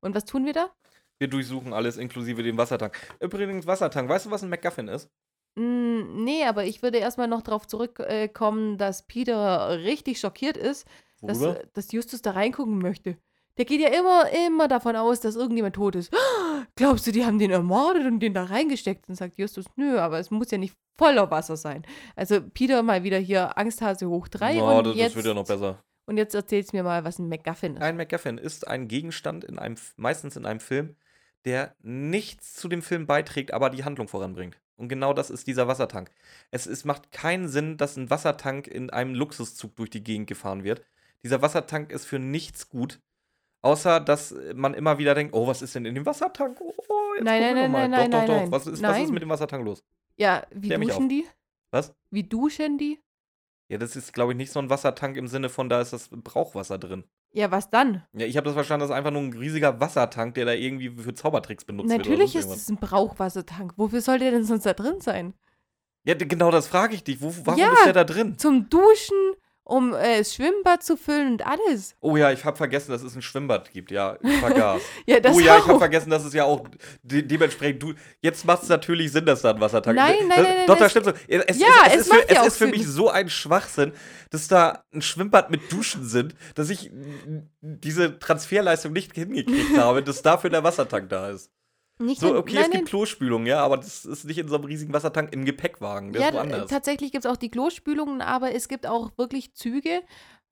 [0.00, 0.70] Und was tun wir da?
[1.18, 2.96] Wir durchsuchen alles, inklusive den Wassertank.
[3.20, 4.08] Übrigens, Wassertank.
[4.08, 5.10] Weißt du, was ein MacGuffin ist?
[5.56, 10.86] Mm, nee, aber ich würde erstmal noch darauf zurückkommen, dass Peter richtig schockiert ist,
[11.20, 13.16] dass, äh, dass Justus da reingucken möchte.
[13.58, 16.12] Der geht ja immer, immer davon aus, dass irgendjemand tot ist.
[16.76, 19.08] Glaubst du, die haben den ermordet und den da reingesteckt?
[19.08, 21.84] Und sagt Justus, nö, aber es muss ja nicht voller Wasser sein.
[22.14, 25.34] Also Peter mal wieder hier Angsthase hoch drei Ja, und, das, jetzt, das wird ja
[25.34, 25.82] noch besser.
[26.06, 27.82] und jetzt erzählst mir mal, was ein MacGuffin ist.
[27.82, 30.96] Ein MacGuffin ist ein Gegenstand in einem, meistens in einem Film,
[31.44, 34.56] der nichts zu dem Film beiträgt, aber die Handlung voranbringt.
[34.76, 36.12] Und genau das ist dieser Wassertank.
[36.52, 40.62] Es, es macht keinen Sinn, dass ein Wassertank in einem Luxuszug durch die Gegend gefahren
[40.62, 40.84] wird.
[41.24, 43.00] Dieser Wassertank ist für nichts gut,
[43.62, 46.60] außer dass man immer wieder denkt, oh, was ist denn in dem Wassertank?
[46.60, 46.72] Oh,
[47.14, 47.88] jetzt Nein, nein, mal.
[47.88, 48.34] nein, doch, nein, doch, nein, doch.
[48.36, 48.52] nein.
[48.52, 49.10] Was ist, was ist Nein.
[49.10, 49.82] mit dem Wassertank los?
[50.16, 51.26] Ja, wie Klär duschen die?
[51.70, 51.94] Was?
[52.10, 52.98] Wie duschen die?
[53.68, 56.08] Ja, das ist, glaube ich, nicht so ein Wassertank im Sinne von, da ist das
[56.10, 57.04] Brauchwasser drin.
[57.32, 58.02] Ja, was dann?
[58.14, 60.88] Ja, ich habe das verstanden, das ist einfach nur ein riesiger Wassertank, der da irgendwie
[60.88, 62.46] für Zaubertricks benutzt Natürlich wird.
[62.46, 63.74] oder ist es ein Brauchwassertank.
[63.76, 65.34] Wofür soll der denn sonst da drin sein?
[66.04, 67.20] Ja, genau das frage ich dich.
[67.20, 67.70] Wo, warum Ja.
[67.74, 68.38] ist der da drin?
[68.38, 69.16] Zum Duschen,
[69.68, 71.94] um äh, das Schwimmbad zu füllen und alles.
[72.00, 73.90] Oh ja, ich habe vergessen, dass es ein Schwimmbad gibt.
[73.90, 74.80] Ja, ich vergaß.
[75.06, 76.66] Ja, das oh ja, ich habe vergessen, dass es ja auch
[77.02, 77.92] de dementsprechend du.
[78.22, 80.02] Jetzt macht es natürlich Sinn, dass da ein Wassertank ist.
[80.02, 81.12] nein, das, nein, nein, Doch, das- das stimmt so.
[81.28, 83.92] Es, Ja, es, es ist, für, ja es ist für mich so ein Schwachsinn,
[84.30, 86.90] dass da ein Schwimmbad mit Duschen sind, dass ich
[87.60, 91.50] diese Transferleistung nicht hingekriegt habe, dass dafür der Wassertank da ist.
[91.98, 92.84] Nicht So, in- okay, nein, es gibt nein.
[92.84, 96.12] Klospülung, ja, aber das ist nicht in so einem riesigen Wassertank im Gepäckwagen.
[96.12, 96.70] Der Ja, ist woanders.
[96.70, 100.02] tatsächlich gibt es auch die Klospülungen, aber es gibt auch wirklich Züge,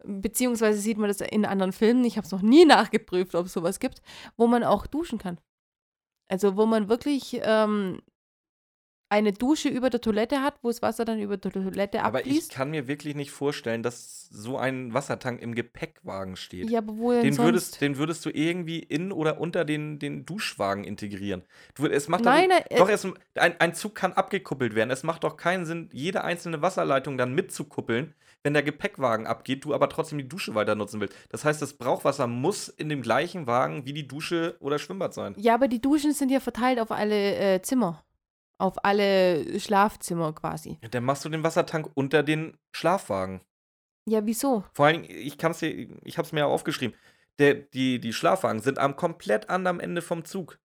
[0.04, 3.52] beziehungsweise sieht man das in anderen Filmen, ich habe es noch nie nachgeprüft, ob es
[3.52, 4.02] sowas gibt,
[4.37, 5.38] wo man auch duschen kann.
[6.28, 8.00] Also wo man wirklich ähm,
[9.09, 12.27] eine Dusche über der Toilette hat, wo das Wasser dann über der Toilette Aber ich
[12.27, 12.53] abfließt.
[12.53, 16.69] kann mir wirklich nicht vorstellen, dass so ein Wassertank im Gepäckwagen steht.
[16.71, 17.47] Ja, aber wo denn Den sonst?
[17.47, 21.45] würdest, den würdest du irgendwie in oder unter den, den Duschwagen integrieren.
[21.77, 24.90] Du, es macht Nein, doch, äh, doch es, ein, ein Zug kann abgekuppelt werden.
[24.90, 29.73] Es macht doch keinen Sinn, jede einzelne Wasserleitung dann mitzukuppeln, wenn der Gepäckwagen abgeht, du
[29.75, 31.16] aber trotzdem die Dusche weiter nutzen willst.
[31.31, 35.35] Das heißt, das Brauchwasser muss in dem gleichen Wagen wie die Dusche oder Schwimmbad sein.
[35.37, 38.03] Ja, aber die Duschen sind ja verteilt auf alle äh, Zimmer.
[38.59, 40.79] Auf alle Schlafzimmer quasi.
[40.90, 43.40] Dann machst du den Wassertank unter den Schlafwagen.
[44.09, 44.64] Ja, wieso?
[44.73, 46.97] Vor allen Dingen, ich kann's dir, ich hab's mir ja aufgeschrieben.
[47.38, 50.59] Der, die, die Schlafwagen sind am komplett anderen Ende vom Zug.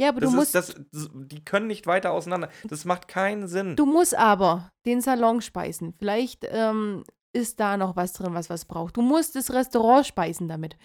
[0.00, 2.48] Ja, aber Das du ist, musst, das, das, die können nicht weiter auseinander.
[2.68, 3.76] Das macht keinen Sinn.
[3.76, 5.92] du musst aber den Salon speisen.
[5.98, 8.96] Vielleicht ähm, ist da noch was drin, was was braucht.
[8.96, 10.76] Du musst das Restaurant speisen damit.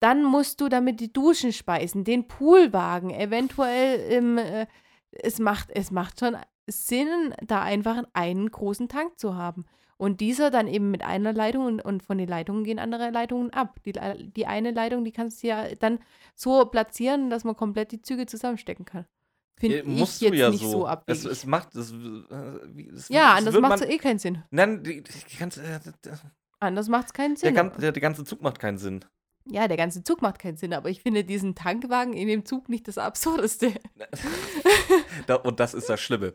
[0.00, 4.66] Dann musst du damit die Duschen speisen, den Poolwagen, eventuell im, äh,
[5.12, 6.36] es macht, es macht schon
[6.68, 9.64] Sinn, da einfach einen großen Tank zu haben.
[9.96, 13.50] Und dieser dann eben mit einer Leitung und, und von den Leitungen gehen andere Leitungen
[13.52, 13.80] ab.
[13.84, 13.92] Die,
[14.36, 15.98] die eine Leitung, die kannst du ja dann
[16.36, 19.06] so platzieren, dass man komplett die Züge zusammenstecken kann.
[19.58, 20.86] Finde Äh, ich musst jetzt du ja nicht so, so.
[20.86, 21.24] abwegig.
[21.24, 21.74] es, es macht.
[21.74, 24.44] Es, äh, es, ja, anders macht es eh keinen Sinn.
[24.50, 26.18] Nein, die, die ganze, äh, der,
[26.60, 27.54] Anders macht es keinen der, Sinn.
[27.54, 29.04] gan- der, der ganze Zug macht keinen Sinn.
[29.50, 32.68] Ja, der ganze Zug macht keinen Sinn, aber ich finde diesen Tankwagen in dem Zug
[32.68, 33.72] nicht das Absurdeste.
[35.42, 36.34] Und das ist das Schlimme.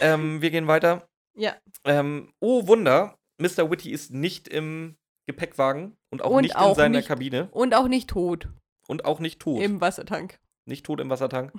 [0.00, 1.08] ähm, wir gehen weiter.
[1.34, 1.54] Ja.
[1.84, 3.70] Ähm, oh Wunder, Mr.
[3.70, 7.74] Witty ist nicht im Gepäckwagen und auch Und nicht in auch seiner nicht- Kabine Und
[7.74, 8.48] auch nicht tot
[8.86, 9.60] und auch nicht tot.
[9.62, 10.38] im Wassertank.
[10.64, 11.52] nicht tot im Wassertank.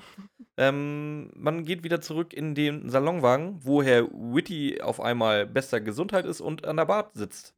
[0.58, 6.26] ähm, man geht wieder zurück in den Salonwagen, wo Herr Witty auf einmal bester Gesundheit
[6.26, 7.54] ist und an der Bar sitzt.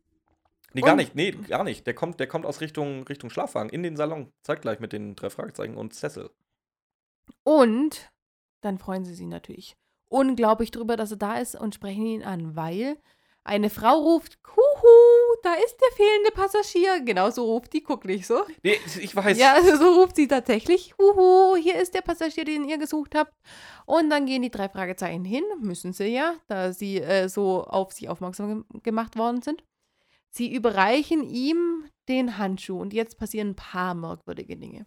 [0.73, 1.87] Nee, gar nicht, nee, gar nicht.
[1.87, 4.31] Der kommt, der kommt aus Richtung, Richtung Schlafwagen in den Salon.
[4.43, 6.29] Zeitgleich mit den drei Fragezeichen und Cecil.
[7.43, 8.11] Und
[8.61, 9.75] dann freuen sie sich natürlich
[10.09, 12.97] unglaublich drüber, dass er da ist und sprechen ihn an, weil
[13.43, 17.01] eine Frau ruft, Huhu, da ist der fehlende Passagier.
[17.03, 18.43] Genau so ruft die, guck nicht so.
[18.63, 19.37] Nee, ich weiß.
[19.39, 23.33] Ja, also so ruft sie tatsächlich, Huhu, hier ist der Passagier, den ihr gesucht habt.
[23.85, 27.93] Und dann gehen die drei Fragezeichen hin, müssen sie ja, da sie äh, so auf
[27.93, 29.63] sich aufmerksam gem- gemacht worden sind.
[30.29, 34.85] Sie überreichen ihm den Handschuh und jetzt passieren ein paar merkwürdige Dinge.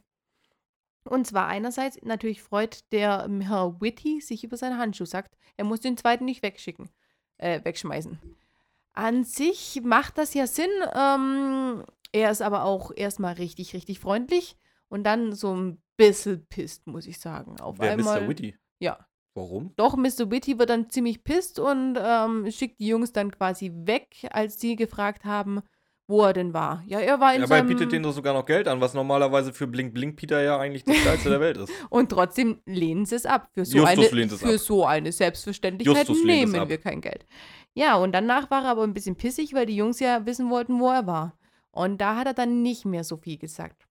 [1.04, 5.80] Und zwar einerseits, natürlich freut der Herr Whitty sich über seinen Handschuh, sagt, er muss
[5.80, 6.90] den zweiten nicht wegschicken,
[7.38, 8.20] äh, wegschmeißen.
[8.92, 10.70] An sich macht das ja Sinn.
[10.94, 14.56] Ähm, er ist aber auch erstmal richtig, richtig freundlich
[14.88, 17.58] und dann so ein bisschen pisst, muss ich sagen.
[17.60, 18.22] Auf Wer einmal.
[18.22, 18.28] Mr.
[18.28, 18.56] Witty?
[18.78, 19.06] Ja.
[19.34, 19.72] Warum?
[19.76, 20.30] Doch, Mr.
[20.30, 24.76] Witty wird dann ziemlich pisst und ähm, schickt die Jungs dann quasi weg, als sie
[24.76, 25.62] gefragt haben,
[26.06, 26.82] wo er denn war.
[26.86, 27.68] Ja, er war in Ja, aber er seinem...
[27.68, 30.84] bietet denen doch sogar noch Geld an, was normalerweise für Blink Blink Peter ja eigentlich
[30.84, 31.72] das Geilste der Welt ist.
[31.88, 33.48] Und trotzdem lehnen sie es ab.
[33.54, 34.60] Für so Justus eine, für ab.
[34.60, 37.26] so eine Selbstverständlichkeit Justus nehmen wir kein Geld.
[37.74, 40.78] Ja, und danach war er aber ein bisschen pissig, weil die Jungs ja wissen wollten,
[40.78, 41.38] wo er war.
[41.70, 43.88] Und da hat er dann nicht mehr so viel gesagt.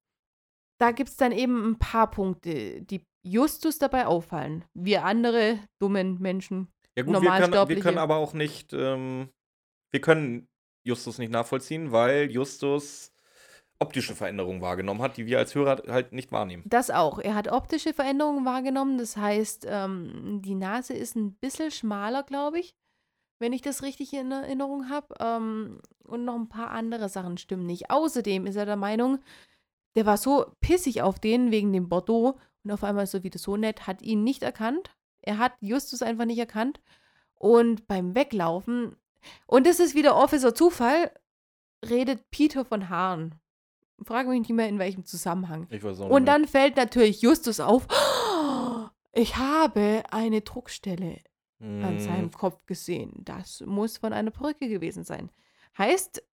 [0.78, 4.66] Da gibt es dann eben ein paar Punkte, die Justus dabei auffallen.
[4.74, 6.72] Wir andere dummen Menschen.
[6.96, 9.30] Ja gut, wir können, wir können aber auch nicht, ähm,
[9.92, 10.48] wir können
[10.84, 13.14] Justus nicht nachvollziehen, weil Justus
[13.80, 16.64] optische Veränderungen wahrgenommen hat, die wir als Hörer halt nicht wahrnehmen.
[16.68, 17.20] Das auch.
[17.20, 18.98] Er hat optische Veränderungen wahrgenommen.
[18.98, 22.76] Das heißt, ähm, die Nase ist ein bisschen schmaler, glaube ich,
[23.40, 25.16] wenn ich das richtig in Erinnerung habe.
[25.20, 27.90] Ähm, und noch ein paar andere Sachen stimmen nicht.
[27.90, 29.20] Außerdem ist er der Meinung,
[29.96, 33.40] der war so pissig auf den wegen dem Bordeaux und auf einmal ist er wieder
[33.40, 34.92] so nett, hat ihn nicht erkannt.
[35.22, 36.80] Er hat Justus einfach nicht erkannt.
[37.36, 38.96] Und beim Weglaufen,
[39.48, 41.12] und das ist wieder Officer Zufall,
[41.88, 43.36] redet Peter von Haaren.
[44.04, 45.68] Frage mich nicht mehr, in welchem Zusammenhang.
[46.12, 47.88] Und dann fällt natürlich Justus auf,
[49.14, 51.20] ich habe eine Druckstelle
[51.60, 51.86] mehr.
[51.86, 53.14] an seinem Kopf gesehen.
[53.26, 55.32] Das muss von einer Perücke gewesen sein.
[55.78, 56.24] Heißt,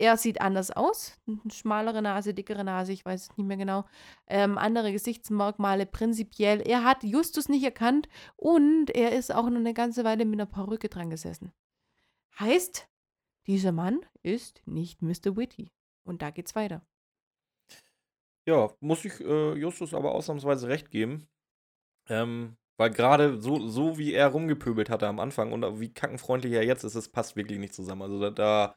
[0.00, 1.18] er sieht anders aus.
[1.52, 3.84] Schmalere Nase, dickere Nase, ich weiß es nicht mehr genau.
[4.26, 6.62] Ähm, andere Gesichtsmerkmale prinzipiell.
[6.62, 10.50] Er hat Justus nicht erkannt und er ist auch noch eine ganze Weile mit einer
[10.50, 11.52] Perücke dran gesessen.
[12.38, 12.88] Heißt,
[13.46, 15.36] dieser Mann ist nicht Mr.
[15.36, 15.70] Witty.
[16.04, 16.82] Und da geht's weiter.
[18.46, 21.28] Ja, muss ich äh, Justus aber ausnahmsweise recht geben.
[22.08, 26.64] Ähm, weil gerade so, so wie er rumgepöbelt hatte am Anfang und wie kackenfreundlich er
[26.64, 28.00] jetzt ist, es passt wirklich nicht zusammen.
[28.00, 28.76] Also da, da,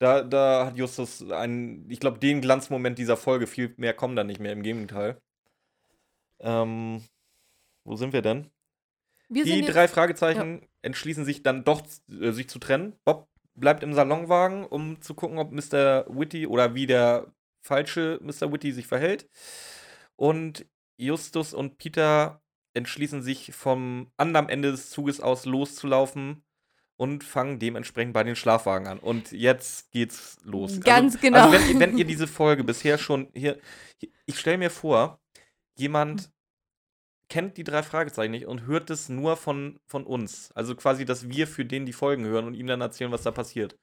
[0.00, 4.24] da, da hat Justus einen, ich glaube, den Glanzmoment dieser Folge, viel mehr kommen da
[4.24, 5.20] nicht mehr, im Gegenteil.
[6.40, 7.04] Ähm,
[7.84, 8.50] wo sind wir denn?
[9.28, 12.96] Wir Die drei Fragezeichen entschließen sich dann doch, äh, sich zu trennen.
[13.04, 16.06] Bob bleibt im Salonwagen, um zu gucken, ob Mr.
[16.08, 18.50] Witty oder wie der falsche Mr.
[18.50, 19.28] Witty sich verhält.
[20.16, 22.42] Und Justus und Peter
[22.72, 26.42] entschließen sich vom anderen Ende des Zuges aus loszulaufen
[27.00, 28.98] und fangen dementsprechend bei den Schlafwagen an.
[28.98, 30.80] Und jetzt geht's los.
[30.82, 31.48] Ganz also, genau.
[31.48, 33.58] Also wenn, ihr- wenn ihr diese Folge bisher schon hier,
[34.26, 35.18] ich stelle mir vor,
[35.78, 36.30] jemand
[37.30, 40.52] kennt die drei Fragezeichen nicht und hört es nur von, von uns.
[40.54, 43.30] Also quasi, dass wir für den die Folgen hören und ihm dann erzählen, was da
[43.30, 43.78] passiert.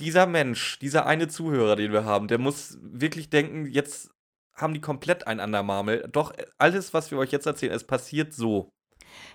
[0.00, 4.10] Dieser Mensch, dieser eine Zuhörer, den wir haben, der muss wirklich denken, jetzt
[4.54, 6.08] haben die komplett ein Andermarmel.
[6.10, 8.72] Doch alles, was wir euch jetzt erzählen, es passiert so.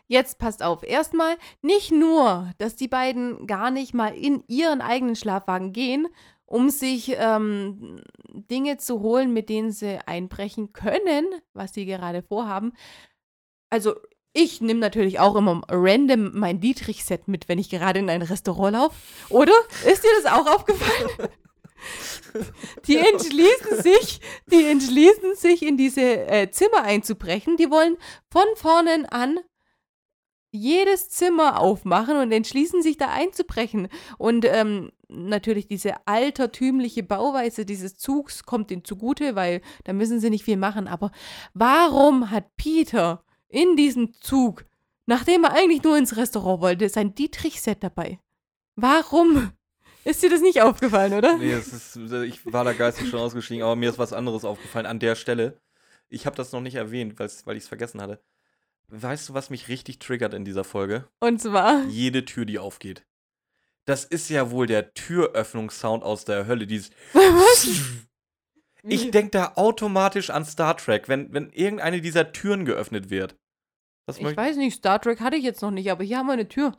[0.08, 0.84] Jetzt passt auf.
[0.84, 6.08] Erstmal nicht nur, dass die beiden gar nicht mal in ihren eigenen Schlafwagen gehen,
[6.46, 8.02] um sich ähm,
[8.34, 12.74] Dinge zu holen, mit denen sie einbrechen können, was sie gerade vorhaben.
[13.70, 13.96] Also
[14.34, 18.74] ich nehme natürlich auch immer random mein Dietrich-Set mit, wenn ich gerade in ein Restaurant
[18.74, 18.96] laufe.
[19.30, 19.54] Oder?
[19.90, 21.30] Ist dir das auch aufgefallen?
[22.86, 27.58] Die entschließen sich, die entschließen sich, in diese äh, Zimmer einzubrechen.
[27.58, 27.98] Die wollen
[28.30, 29.40] von vorne an
[30.56, 33.88] jedes Zimmer aufmachen und entschließen sich da einzubrechen.
[34.18, 40.30] Und ähm, natürlich diese altertümliche Bauweise dieses Zugs kommt ihnen zugute, weil da müssen sie
[40.30, 40.88] nicht viel machen.
[40.88, 41.12] Aber
[41.54, 44.66] warum hat Peter in diesem Zug,
[45.06, 48.20] nachdem er eigentlich nur ins Restaurant wollte, sein Dietrich-Set dabei?
[48.76, 49.52] Warum?
[50.04, 51.38] Ist dir das nicht aufgefallen, oder?
[51.38, 55.00] Nee, ist, ich war da geistig schon ausgestiegen, aber mir ist was anderes aufgefallen an
[55.00, 55.60] der Stelle.
[56.10, 58.22] Ich habe das noch nicht erwähnt, weil ich es vergessen hatte.
[58.88, 61.08] Weißt du, was mich richtig triggert in dieser Folge?
[61.20, 61.86] Und zwar.
[61.86, 63.06] Jede Tür, die aufgeht.
[63.86, 66.68] Das ist ja wohl der Türöffnungssound aus der Hölle.
[66.68, 67.68] Dieses Was?
[68.84, 73.36] ich denke da automatisch an Star Trek, wenn, wenn irgendeine dieser Türen geöffnet wird.
[74.08, 76.34] Das Ich weiß nicht, Star Trek hatte ich jetzt noch nicht, aber hier haben wir
[76.34, 76.76] eine Tür.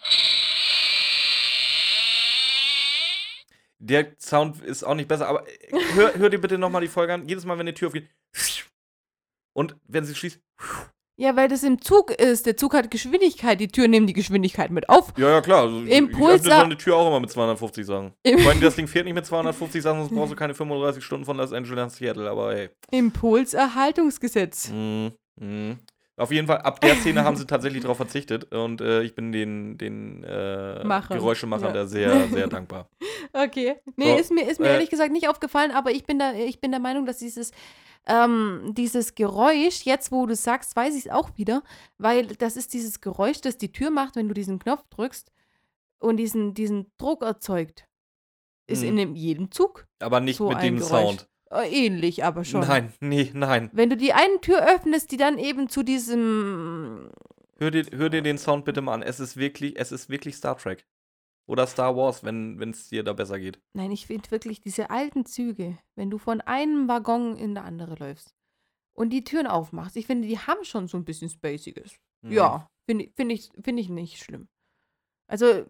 [3.78, 7.14] der Sound ist auch nicht besser, aber äh, hör, hör dir bitte nochmal die Folge
[7.14, 7.28] an.
[7.28, 8.08] Jedes Mal, wenn eine Tür aufgeht.
[9.52, 10.40] Und wenn sie schließt.
[11.18, 12.44] Ja, weil das im Zug ist.
[12.44, 13.58] Der Zug hat Geschwindigkeit.
[13.58, 15.14] Die Türen nehmen die Geschwindigkeit mit auf.
[15.16, 15.62] Ja, ja, klar.
[15.62, 18.12] Also, Impuls- Ich öffne so eine Tür auch immer mit 250 Sachen.
[18.22, 21.02] Im- Vor allem, das Ding fährt nicht mit 250 Sachen, sonst brauchst du keine 35
[21.02, 22.68] Stunden von Los Angeles nach Seattle, aber hey.
[22.90, 24.70] Impulserhaltungsgesetz.
[24.70, 25.12] Mhm.
[25.40, 25.78] Mhm.
[26.18, 29.32] Auf jeden Fall, ab der Szene haben sie tatsächlich darauf verzichtet und äh, ich bin
[29.32, 31.18] den, den äh, Machern.
[31.18, 31.72] Geräuschemachern Ja.
[31.74, 32.88] da sehr, sehr dankbar.
[33.32, 33.74] Okay.
[33.96, 36.32] Nee, So, ist mir, ist mir äh, ehrlich gesagt nicht aufgefallen, aber ich bin, da,
[36.32, 37.50] ich bin der Meinung, dass dieses,
[38.06, 41.62] ähm, dieses Geräusch, jetzt wo du sagst, weiß ich es auch wieder,
[41.98, 45.32] weil das ist dieses Geräusch, das die Tür macht, wenn du diesen Knopf drückst
[45.98, 47.86] und diesen, diesen Druck erzeugt.
[48.68, 48.88] Ist Mhm.
[48.88, 50.88] in dem, jedem Zug Aber nicht So mit dem Geräusch.
[50.90, 51.28] Sound.
[51.52, 52.60] äh, ähnlich, aber schon.
[52.62, 53.70] Nein, nee, nein.
[53.72, 57.10] Wenn du die eine Tür öffnest, die dann eben zu diesem
[57.58, 59.02] Hör dir, hör dir den Sound bitte mal an.
[59.02, 60.84] Es ist wirklich, es ist wirklich Star Trek.
[61.46, 63.60] Oder Star Wars, wenn es dir da besser geht.
[63.72, 67.94] Nein, ich finde wirklich diese alten Züge, wenn du von einem Waggon in der andere
[67.94, 68.34] läufst
[68.94, 72.00] und die Türen aufmachst, ich finde, die haben schon so ein bisschen Spaciges.
[72.22, 72.32] Mhm.
[72.32, 74.48] Ja, finde find ich, find ich nicht schlimm.
[75.28, 75.64] Also, äh,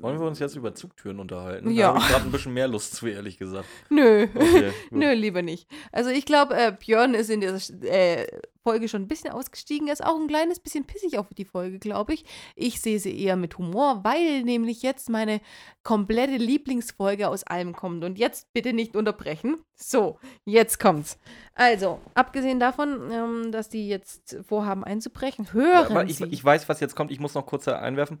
[0.00, 1.70] Wollen wir uns jetzt über Zugtüren unterhalten?
[1.70, 1.88] Ja.
[1.88, 3.66] Da habe ich gerade ein bisschen mehr Lust zu, ehrlich gesagt.
[3.88, 4.26] nö.
[4.34, 4.72] Okay.
[4.90, 5.66] Nö, lieber nicht.
[5.92, 8.26] Also ich glaube, äh, Björn ist in dieser äh,
[8.62, 9.88] Folge schon ein bisschen ausgestiegen.
[9.88, 12.26] Er ist auch ein kleines bisschen pissig auf die Folge, glaube ich.
[12.54, 15.40] Ich sehe sie eher mit Humor, weil nämlich jetzt meine
[15.82, 18.04] komplette Lieblingsfolge aus allem kommt.
[18.04, 19.56] Und jetzt bitte nicht unterbrechen.
[19.74, 21.18] So, jetzt kommt's.
[21.54, 26.26] Also, abgesehen davon, ähm, dass die jetzt vorhaben einzubrechen, hören Aber ich, sie.
[26.26, 27.10] ich weiß, was jetzt kommt.
[27.10, 28.18] Ich muss noch kurz einwerfen.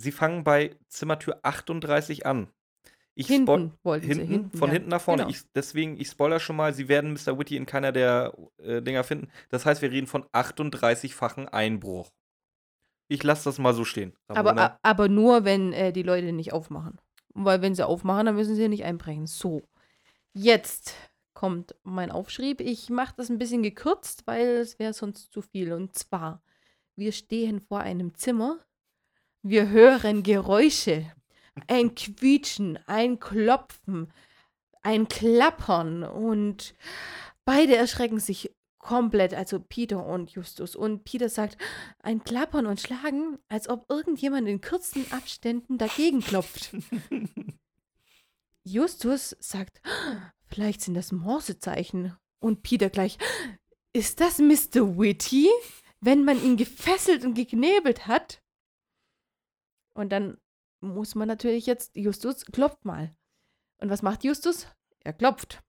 [0.00, 2.48] Sie fangen bei Zimmertür 38 an.
[3.14, 4.32] Ich hinten wollten hinten, sie.
[4.32, 4.74] Hinten, von ja.
[4.74, 5.24] hinten nach vorne.
[5.24, 5.30] Genau.
[5.30, 7.38] Ich, deswegen, ich spoiler schon mal, sie werden Mr.
[7.38, 9.28] Witty in keiner der äh, Dinger finden.
[9.50, 12.10] Das heißt, wir reden von 38-fachen Einbruch.
[13.08, 14.14] Ich lasse das mal so stehen.
[14.28, 14.66] Aber, Ramona.
[14.66, 16.98] a- aber nur, wenn äh, die Leute nicht aufmachen.
[17.34, 19.26] Weil wenn sie aufmachen, dann müssen sie nicht einbrechen.
[19.26, 19.62] So,
[20.32, 20.94] jetzt
[21.34, 22.60] kommt mein Aufschrieb.
[22.60, 25.72] Ich mache das ein bisschen gekürzt, weil es wäre sonst zu viel.
[25.72, 26.42] Und zwar,
[26.96, 28.58] wir stehen vor einem Zimmer.
[29.42, 31.10] Wir hören Geräusche.
[31.66, 34.12] Ein Quietschen, ein Klopfen,
[34.82, 36.04] ein Klappern.
[36.04, 36.74] Und
[37.44, 40.76] beide erschrecken sich komplett, also Peter und Justus.
[40.76, 41.56] Und Peter sagt,
[42.02, 46.74] ein Klappern und Schlagen, als ob irgendjemand in kurzen Abständen dagegen klopft.
[48.64, 49.80] Justus sagt,
[50.46, 52.16] vielleicht sind das Morsezeichen.
[52.40, 53.18] Und Peter gleich,
[53.92, 54.98] ist das Mr.
[54.98, 55.48] Witty,
[56.00, 58.42] wenn man ihn gefesselt und geknebelt hat?
[59.94, 60.38] Und dann
[60.80, 63.14] muss man natürlich jetzt, Justus klopft mal.
[63.78, 64.66] Und was macht Justus?
[65.00, 65.62] Er klopft.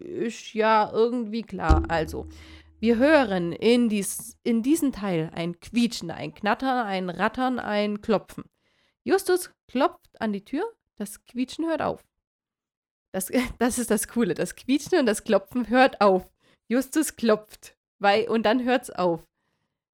[0.00, 1.84] Ist ja irgendwie klar.
[1.88, 2.28] Also,
[2.78, 8.44] wir hören in, dies, in diesem Teil ein Quietschen, ein Knattern, ein Rattern, ein Klopfen.
[9.04, 10.64] Justus klopft an die Tür,
[10.96, 12.04] das Quietschen hört auf.
[13.12, 14.34] Das, das ist das Coole.
[14.34, 16.30] Das Quietschen und das Klopfen hört auf.
[16.68, 17.76] Justus klopft.
[17.98, 19.26] Weil, und dann hört's auf.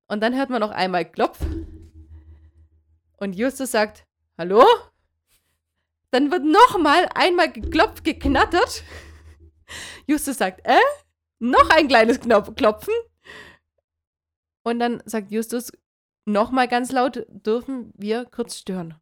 [0.07, 1.41] Und dann hört man noch einmal Klopf.
[3.16, 4.06] Und Justus sagt,
[4.38, 4.64] Hallo?
[6.10, 8.84] Dann wird nochmal einmal geklopft, geknattert.
[10.06, 10.78] Justus sagt, äh?
[11.38, 12.94] Noch ein kleines Knopf Klopfen.
[14.62, 15.72] Und dann sagt Justus
[16.24, 18.94] nochmal ganz laut, dürfen wir kurz stören.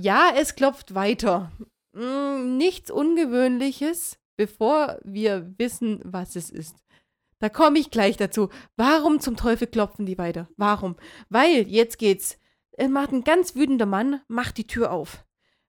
[0.00, 1.50] Ja, es klopft weiter.
[1.94, 6.76] Hm, nichts Ungewöhnliches, bevor wir wissen, was es ist.
[7.38, 8.50] Da komme ich gleich dazu.
[8.76, 10.48] Warum zum Teufel klopfen die weiter?
[10.56, 10.96] Warum?
[11.28, 12.38] Weil, jetzt geht's.
[12.72, 15.24] Es macht ein ganz wütender Mann, macht die Tür auf.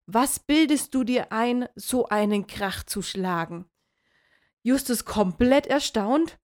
[0.05, 3.65] Was bildest du dir ein, so einen Krach zu schlagen?
[4.61, 6.37] Justus komplett erstaunt.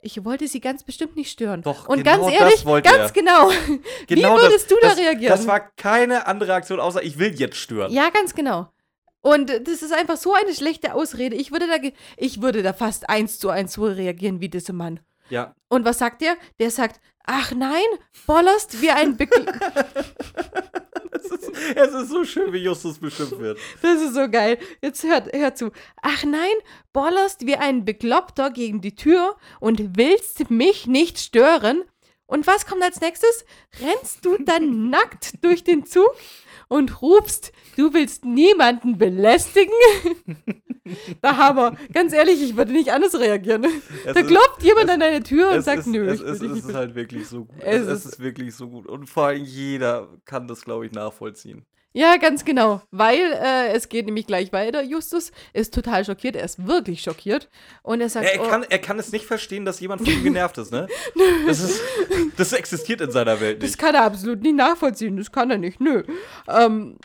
[0.00, 1.60] Ich wollte sie ganz bestimmt nicht stören.
[1.60, 3.10] Doch, Und genau ganz ehrlich, ganz er.
[3.12, 3.50] genau.
[4.06, 5.30] Genau Wie würdest das, du da das, reagieren?
[5.30, 7.92] Das war keine andere Aktion, außer ich will jetzt stören.
[7.92, 8.68] Ja, ganz genau.
[9.20, 11.36] Und äh, das ist einfach so eine schlechte Ausrede.
[11.36, 11.76] Ich würde da,
[12.16, 15.00] ich würde da fast eins zu eins so reagieren wie dieser Mann.
[15.28, 15.54] Ja.
[15.68, 16.36] Und was sagt der?
[16.58, 17.84] Der sagt, ach nein,
[18.26, 19.44] bollerst wie ein Bekl
[21.74, 23.58] Es ist, so schön, wie Justus bestimmt wird.
[23.82, 24.58] Das ist so geil.
[24.82, 25.72] Jetzt hört, hört zu.
[26.02, 26.54] Ach nein,
[26.92, 31.82] bollerst wie ein Bekloppter gegen die Tür und willst mich nicht stören.
[32.26, 33.44] Und was kommt als nächstes?
[33.80, 36.14] Rennst du dann nackt durch den Zug
[36.68, 39.72] und rufst, du willst niemanden belästigen?
[41.22, 41.76] da haben wir.
[41.92, 43.64] Ganz ehrlich, ich würde nicht anders reagieren.
[44.04, 46.64] Es Da klopft jemand an deine Tür und sagt, ist, nö, es, ich es, es
[46.64, 47.56] ist halt wirklich so gut.
[47.60, 48.86] Es Es, es ist- ist wirklich so gut.
[48.86, 51.64] Und vor allem jeder kann das, glaube ich, nachvollziehen.
[51.96, 52.82] Ja, ganz genau.
[52.90, 54.82] Weil äh, es geht nämlich gleich weiter.
[54.82, 56.36] Justus ist total schockiert.
[56.36, 57.48] Er ist wirklich schockiert.
[57.82, 60.12] Und er sagt, Er, er, oh, kann, er kann es nicht verstehen, dass jemand von
[60.12, 60.88] ihm genervt ist, ne?
[61.46, 61.80] Das, ist,
[62.36, 63.78] das existiert in seiner Welt das nicht.
[63.78, 65.16] kann er absolut nicht nachvollziehen.
[65.16, 65.80] Das kann er nicht.
[65.80, 66.02] Nö.
[66.48, 66.98] Ähm,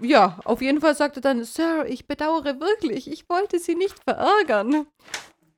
[0.00, 3.08] ja, auf jeden Fall sagt er dann, Sir, ich bedauere wirklich.
[3.08, 4.86] Ich wollte Sie nicht verärgern.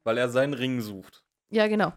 [0.04, 1.22] Weil er seinen Ring sucht.
[1.48, 1.94] Ja, genau.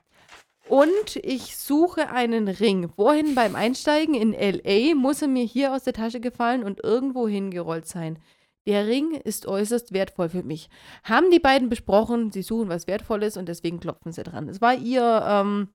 [0.69, 2.89] Und ich suche einen Ring.
[2.95, 7.27] Wohin beim Einsteigen in LA muss er mir hier aus der Tasche gefallen und irgendwo
[7.27, 8.17] hingerollt sein.
[8.65, 10.69] Der Ring ist äußerst wertvoll für mich.
[11.03, 14.47] Haben die beiden besprochen, sie suchen was Wertvolles und deswegen klopfen sie dran.
[14.47, 15.67] Es war ihr, ähm,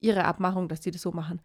[0.00, 1.40] ihre Abmachung, dass sie das so machen.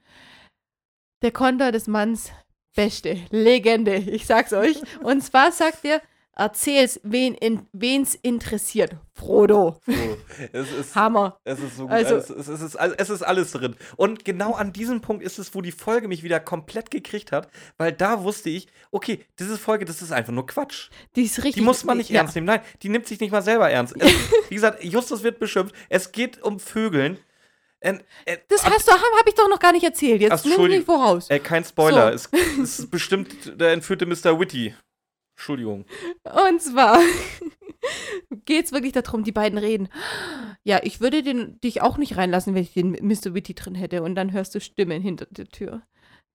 [1.21, 2.31] Der Konter des Manns,
[2.75, 4.81] beste, Legende, ich sag's euch.
[5.01, 6.01] Und zwar sagt er,
[6.39, 8.95] erzähl's, wen in, wen's interessiert.
[9.13, 9.79] Frodo.
[10.53, 11.37] Es, ist, Hammer.
[11.43, 11.91] es ist so gut.
[11.91, 13.75] Also- es, ist, es, ist, all- es ist alles drin.
[13.97, 17.49] Und genau an diesem Punkt ist es, wo die Folge mich wieder komplett gekriegt hat,
[17.77, 20.89] weil da wusste ich, okay, diese Folge, das ist einfach nur Quatsch.
[21.15, 21.55] Die ist richtig.
[21.55, 22.21] Die muss man nicht ja.
[22.21, 22.47] ernst nehmen.
[22.47, 23.95] Nein, die nimmt sich nicht mal selber ernst.
[23.99, 24.11] Es,
[24.49, 25.75] wie gesagt, Justus wird beschimpft.
[25.89, 27.17] Es geht um Vögeln.
[27.81, 30.21] Ähm, äh, Das hast du, habe hab ich doch noch gar nicht erzählt.
[30.21, 31.29] Jetzt nimm mich voraus.
[31.29, 32.17] Äh, kein Spoiler.
[32.17, 32.29] So.
[32.37, 34.39] Es, es ist bestimmt der entführte Mr.
[34.39, 34.73] Witty.
[35.39, 35.85] Entschuldigung.
[36.25, 36.99] Und zwar
[38.45, 39.87] geht es wirklich darum, die beiden reden.
[40.65, 43.33] Ja, ich würde den, dich auch nicht reinlassen, wenn ich den Mr.
[43.33, 44.03] Witty drin hätte.
[44.03, 45.81] Und dann hörst du Stimmen hinter der Tür.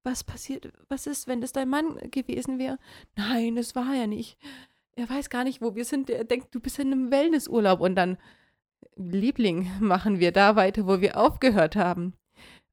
[0.04, 0.72] Was passiert?
[0.88, 2.78] Was ist, wenn das dein Mann gewesen wäre?
[3.14, 4.38] Nein, das war er nicht.
[4.96, 6.08] Er weiß gar nicht, wo wir sind.
[6.08, 7.80] Er denkt, du bist in einem Wellnessurlaub.
[7.80, 8.16] Und dann,
[8.96, 12.14] Liebling, machen wir da weiter, wo wir aufgehört haben.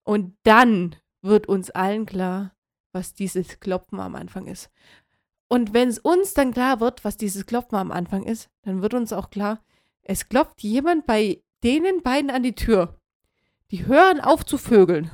[0.04, 2.56] Und dann wird uns allen klar,
[2.94, 4.70] was dieses Klopfen am Anfang ist.
[5.52, 8.94] Und wenn es uns dann klar wird, was dieses Klopfen am Anfang ist, dann wird
[8.94, 9.62] uns auch klar,
[10.02, 12.98] es klopft jemand bei denen beiden an die Tür.
[13.70, 15.12] Die hören auf zu vögeln.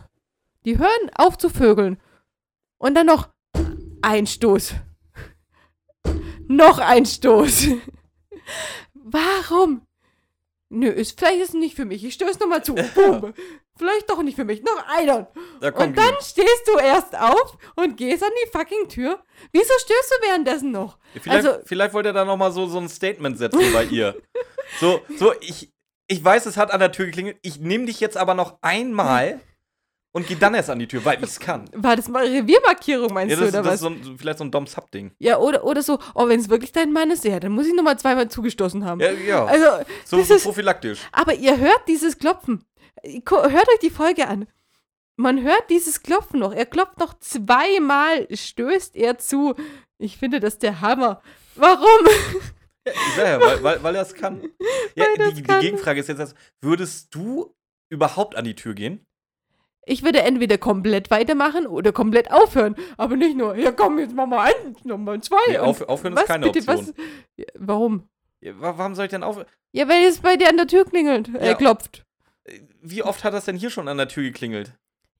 [0.64, 2.00] Die hören auf zu vögeln.
[2.78, 3.30] Und dann noch
[4.04, 4.76] ein Stoß.
[6.48, 7.70] noch ein Stoß.
[8.94, 9.88] Warum?
[10.70, 12.06] Nö, ist, vielleicht ist es nicht für mich.
[12.06, 12.76] Ich stöße nochmal zu.
[12.76, 13.34] Boom.
[13.78, 14.62] Vielleicht doch nicht für mich.
[14.64, 15.28] Noch einer.
[15.62, 19.20] Da Und dann stehst du erst auf und gehst an die fucking Tür.
[19.52, 20.98] Wieso stößt du währenddessen noch?
[21.22, 24.16] Vielleicht, also- vielleicht wollte er da noch mal so, so ein Statement setzen bei ihr.
[24.82, 25.72] So, so ich,
[26.08, 27.38] ich weiß, es hat an der Tür geklingelt.
[27.42, 29.40] Ich nehme dich jetzt aber noch einmal
[30.12, 31.70] und gehe dann erst an die Tür, weil ich es kann.
[31.74, 33.76] War das mal Reviermarkierung, meinst Ja, du, das, oder das was?
[33.76, 35.12] ist so ein, vielleicht so ein Dom-Sub-Ding.
[35.20, 37.74] ja, oder, oder so, oh, wenn es wirklich dein Mann ist, ja, dann muss ich
[37.74, 39.00] nochmal zweimal zugestoßen haben.
[39.00, 39.46] Ja, ja.
[39.46, 39.66] Also,
[40.04, 41.00] so, so ist, prophylaktisch.
[41.14, 42.66] aber ihr hört dieses Klopfen.
[43.04, 44.48] Hört euch die Folge an.
[45.16, 46.54] Man hört dieses Klopfen noch.
[46.54, 49.56] Er klopft noch zweimal, stößt er zu.
[49.98, 51.22] Ich finde das der Hammer.
[51.56, 52.08] Warum?
[53.18, 54.42] Ja, ja, weil, weil, weil er es kann.
[54.96, 55.62] Ja, die, es die kann.
[55.62, 57.54] Gegenfrage ist jetzt, würdest du
[57.90, 59.06] überhaupt an die Tür gehen?
[59.86, 62.76] Ich würde entweder komplett weitermachen oder komplett aufhören.
[62.98, 65.38] Aber nicht nur, ja komm, jetzt mach mal ein, noch mal zwei.
[65.50, 66.96] Nee, auf, aufhören ist was keine bitte, Option.
[67.38, 67.46] was?
[67.54, 68.10] Warum?
[68.42, 69.46] Ja, wa- warum soll ich denn auf?
[69.72, 72.04] Ja, weil es bei dir an der Tür klingelt, äh, klopft.
[72.82, 74.72] Wie oft hat das denn hier schon an der Tür geklingelt?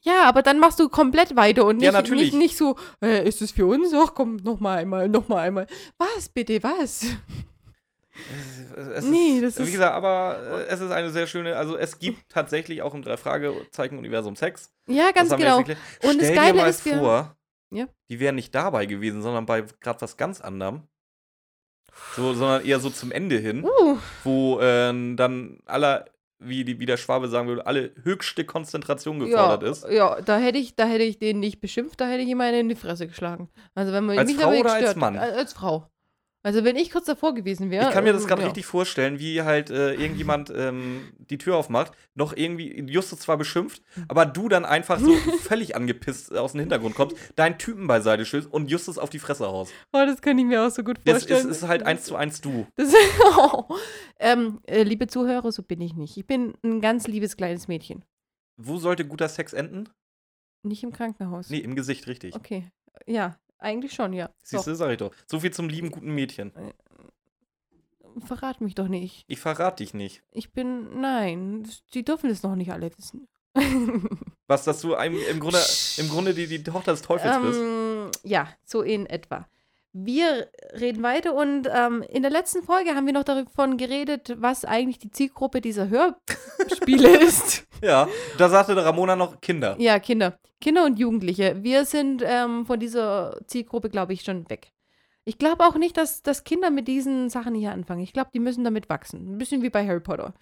[0.02, 2.32] Ja, aber dann machst du komplett weiter und nicht, Ja, natürlich.
[2.32, 3.92] nicht, nicht so, äh, ist es für uns?
[3.94, 5.68] Ach komm, noch mal einmal, noch mal einmal.
[5.98, 7.06] Was bitte, was?
[8.76, 11.78] Es Nee, ist, das Wie ist- gesagt, aber äh, es ist eine sehr schöne, also
[11.78, 14.72] es gibt tatsächlich auch im Drei-Fragezeichen-Universum Sex.
[14.88, 15.58] Ja, ganz das genau.
[15.60, 15.78] Und das
[16.14, 17.36] Stell Geile dir mal ist, wir- vor,
[17.70, 17.86] Ja.
[18.10, 20.84] die wären nicht dabei gewesen, sondern bei gerade was ganz anderem.
[22.16, 26.06] So, sondern eher so zum Ende hin, Uh, wo äh, dann aller,
[26.40, 29.88] wie, die, wie der Schwabe sagen würde, alle höchste Konzentration ja, gefordert ist.
[29.90, 32.60] ja, da hätte ich, da hätte ich den nicht beschimpft, da hätte ich ihm eine
[32.60, 33.50] in die Fresse geschlagen.
[33.76, 35.16] Also wenn man Als mich Frau oder als gestört- Mann?
[35.16, 35.88] Äh, Als Frau.
[36.48, 37.90] Also wenn ich kurz davor gewesen wäre.
[37.90, 38.48] Ich kann mir das äh, gerade ja.
[38.48, 43.82] richtig vorstellen, wie halt äh, irgendjemand ähm, die Tür aufmacht, noch irgendwie Justus zwar beschimpft,
[43.98, 44.06] Mhm.
[44.08, 48.50] aber du dann einfach so völlig angepisst aus dem Hintergrund kommst, deinen Typen beiseite stößt
[48.50, 49.74] und Justus auf die Fresse haust.
[49.92, 51.52] Oh, das kann ich mir auch so gut Das ist, vorstellen.
[51.52, 52.66] ist halt eins zu eins du.
[52.78, 52.94] Das,
[53.38, 53.66] oh.
[54.18, 56.16] ähm, äh, liebe Zuhörer, so bin ich nicht.
[56.16, 58.06] Ich bin ein ganz liebes kleines Mädchen.
[58.56, 59.90] Wo sollte guter Sex enden?
[60.64, 61.50] Nicht im Krankenhaus.
[61.50, 62.36] Nee, im Gesicht, richtig.
[62.36, 62.70] Okay.
[63.06, 64.30] Ja, eigentlich schon, ja.
[64.44, 65.12] Siehst du, sag ich doch.
[65.26, 66.52] So viel zum lieben guten Mädchen.
[66.54, 69.26] Doch, verrat mich doch nicht.
[69.28, 70.24] Ich verrate dich nicht.
[70.32, 71.00] Ich bin.
[71.02, 73.28] Nein, sie dürfen es noch nicht alle wissen.
[74.48, 75.60] Was, dass du einem, im Grunde,
[75.98, 77.60] im Grunde die, die Tochter des Teufels bist.
[77.60, 79.48] ähm, ja, so in etwa.
[79.94, 80.48] Wir
[80.80, 85.00] reden weiter und ähm, in der letzten Folge haben wir noch davon geredet, was eigentlich
[85.00, 87.66] die Zielgruppe dieser Hörspiele ist.
[87.82, 88.08] Ja,
[88.38, 89.76] da sagte der Ramona noch Kinder.
[89.80, 90.38] Ja, Kinder.
[90.62, 91.64] Kinder und Jugendliche.
[91.64, 94.72] Wir sind ähm, von dieser Zielgruppe, glaube ich, schon weg.
[95.26, 98.02] Ich glaube auch nicht, dass, dass Kinder mit diesen Sachen hier anfangen.
[98.02, 99.36] Ich glaube, die müssen damit wachsen.
[99.36, 100.34] Ein bisschen wie bei Harry Potter.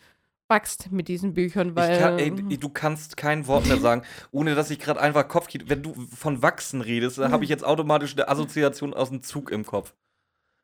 [0.48, 1.94] Wachst mit diesen Büchern, weil.
[1.94, 5.66] Ich kann, ey, du kannst kein Wort mehr sagen, ohne dass ich gerade einfach Kopfkino.
[5.68, 9.52] Wenn du von Wachsen redest, dann habe ich jetzt automatisch eine Assoziation aus dem Zug
[9.52, 9.94] im Kopf.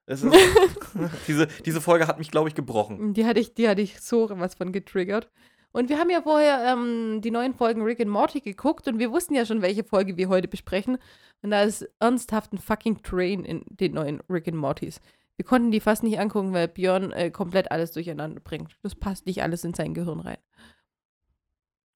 [0.08, 0.26] Ist,
[1.28, 3.14] diese, diese Folge hat mich, glaube ich, gebrochen.
[3.14, 5.30] die, hatte ich, die hatte ich so was von getriggert.
[5.72, 9.12] Und wir haben ja vorher ähm, die neuen Folgen Rick and Morty geguckt und wir
[9.12, 10.98] wussten ja schon, welche Folge wir heute besprechen.
[11.42, 15.00] Und da ist ernsthaft ein fucking Train in den neuen Rick and Mortys.
[15.42, 18.78] Wir konnten die fast nicht angucken, weil Björn äh, komplett alles durcheinander bringt.
[18.84, 20.38] Das passt nicht alles in sein Gehirn rein.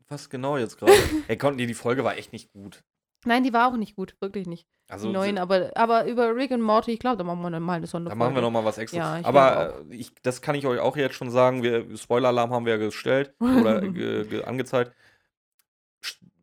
[0.07, 0.93] Was genau jetzt gerade?
[1.27, 2.83] Ey, konnten die, die Folge war echt nicht gut.
[3.23, 4.65] Nein, die war auch nicht gut, wirklich nicht.
[4.89, 7.61] Also, die neuen, aber, aber über Rick and Morty, ich glaube, da machen wir dann
[7.61, 8.17] mal eine da Sonderfolge.
[8.17, 8.97] machen wir noch mal was extra.
[8.97, 11.61] Ja, ich aber äh, ich, das kann ich euch auch jetzt schon sagen.
[11.61, 14.91] Wir, Spoiler-Alarm haben wir ja gestellt oder ge, ge, angezeigt.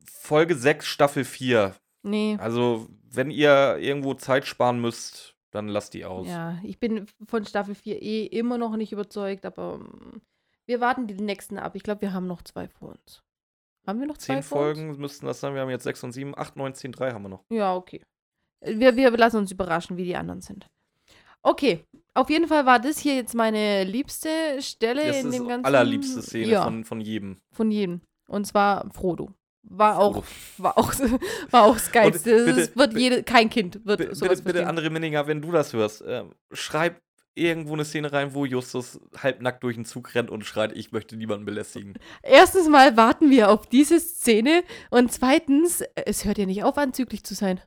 [0.07, 1.75] Folge 6, Staffel 4.
[2.05, 2.37] Nee.
[2.39, 6.27] Also, wenn ihr irgendwo Zeit sparen müsst, dann lasst die aus.
[6.27, 10.21] Ja, ich bin von Staffel 4 eh immer noch nicht überzeugt, aber mm,
[10.67, 11.77] wir warten die nächsten ab.
[11.77, 13.23] Ich glaube, wir haben noch zwei vor uns.
[13.87, 14.79] Haben wir noch zwei Zehn vor uns?
[14.79, 15.55] Folgen müssten das sein.
[15.55, 17.45] Wir haben jetzt 6 und 7, 8, 9, 10, 3 haben wir noch.
[17.51, 18.03] Ja, okay.
[18.61, 20.69] Wir, wir lassen uns überraschen, wie die anderen sind.
[21.43, 21.85] Okay,
[22.15, 24.29] auf jeden Fall war das hier jetzt meine liebste
[24.61, 25.65] Stelle Das in dem ganzen.
[25.67, 27.41] allerliebste Szene ja, von, von jedem.
[27.53, 28.01] von jedem.
[28.29, 29.33] Und zwar Frodo.
[29.65, 30.25] War auch,
[30.59, 30.93] war auch,
[31.51, 32.45] war auch das Geilste.
[32.45, 35.53] Bitte- es wird jede, kein Kind wird B sowas bitte, bitte, andere Minninger, wenn du
[35.53, 37.01] das hörst, ähm, schreib
[37.35, 41.17] irgendwo eine Szene rein, wo Justus halbnackt durch den Zug rennt und schreit, ich möchte
[41.17, 41.95] niemanden belästigen.
[42.23, 47.25] Erstens mal warten wir auf diese Szene und zweitens, es hört ja nicht auf, anzüglich
[47.25, 47.61] zu sein.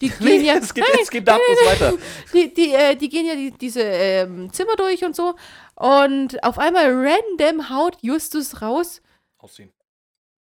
[0.00, 1.92] Die gehen ja, es geht, es geht nahtlos weiter.
[2.32, 5.34] die, die, äh, die gehen ja die, diese ähm, Zimmer durch und so
[5.74, 9.02] und auf einmal random haut Justus raus,
[9.36, 9.72] Ausziehen.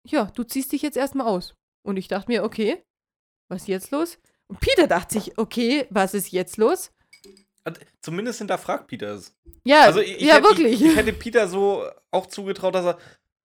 [0.05, 1.55] Ja, du ziehst dich jetzt erstmal aus.
[1.83, 2.83] Und ich dachte mir, okay,
[3.49, 4.19] was ist jetzt los?
[4.49, 6.93] Und Peter dachte sich, okay, was ist jetzt los?
[8.01, 9.37] Zumindest hinterfragt Peter es.
[9.65, 10.81] Ja, Also ich, ich ja hätte, wirklich.
[10.81, 12.99] Ich, ich hätte Peter so auch zugetraut, dass er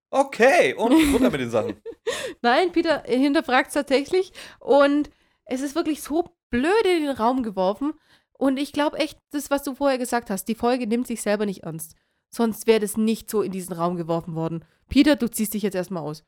[0.10, 1.76] okay und runter mit den Sachen.
[2.42, 5.10] Nein, Peter hinterfragt es tatsächlich und
[5.46, 7.94] es ist wirklich so blöd in den Raum geworfen.
[8.38, 11.46] Und ich glaube echt, das, was du vorher gesagt hast, die Folge nimmt sich selber
[11.46, 11.96] nicht ernst.
[12.30, 14.66] Sonst wäre das nicht so in diesen Raum geworfen worden.
[14.90, 16.24] Peter, du ziehst dich jetzt erstmal aus.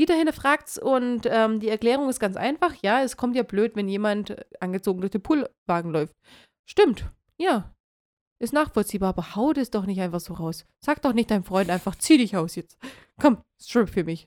[0.00, 2.74] Peter hinterfragt's und ähm, die Erklärung ist ganz einfach.
[2.80, 6.14] Ja, es kommt ja blöd, wenn jemand angezogen durch den Poolwagen läuft.
[6.64, 7.04] Stimmt,
[7.36, 7.74] ja.
[8.38, 10.64] Ist nachvollziehbar, aber hau das doch nicht einfach so raus.
[10.82, 12.78] Sag doch nicht deinem Freund einfach, zieh dich aus jetzt.
[13.20, 14.26] Komm, strip für mich.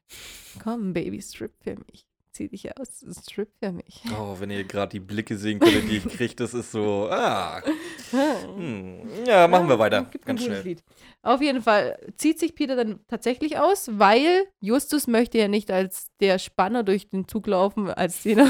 [0.62, 2.06] Komm, Baby, strip für mich.
[2.34, 4.02] Zieh dich aus, strip für mich.
[4.20, 7.08] Oh, wenn ihr gerade die Blicke sehen könntet, die ich kriege, das ist so.
[7.12, 7.62] Ah.
[8.10, 9.08] Hm.
[9.28, 10.08] Ja, machen wir weiter.
[10.10, 10.64] Gibt ein Ganz schnell.
[10.64, 10.84] Lied.
[11.22, 16.08] Auf jeden Fall zieht sich Peter dann tatsächlich aus, weil Justus möchte ja nicht als
[16.22, 18.48] der Spanner durch den Zug laufen, als jeder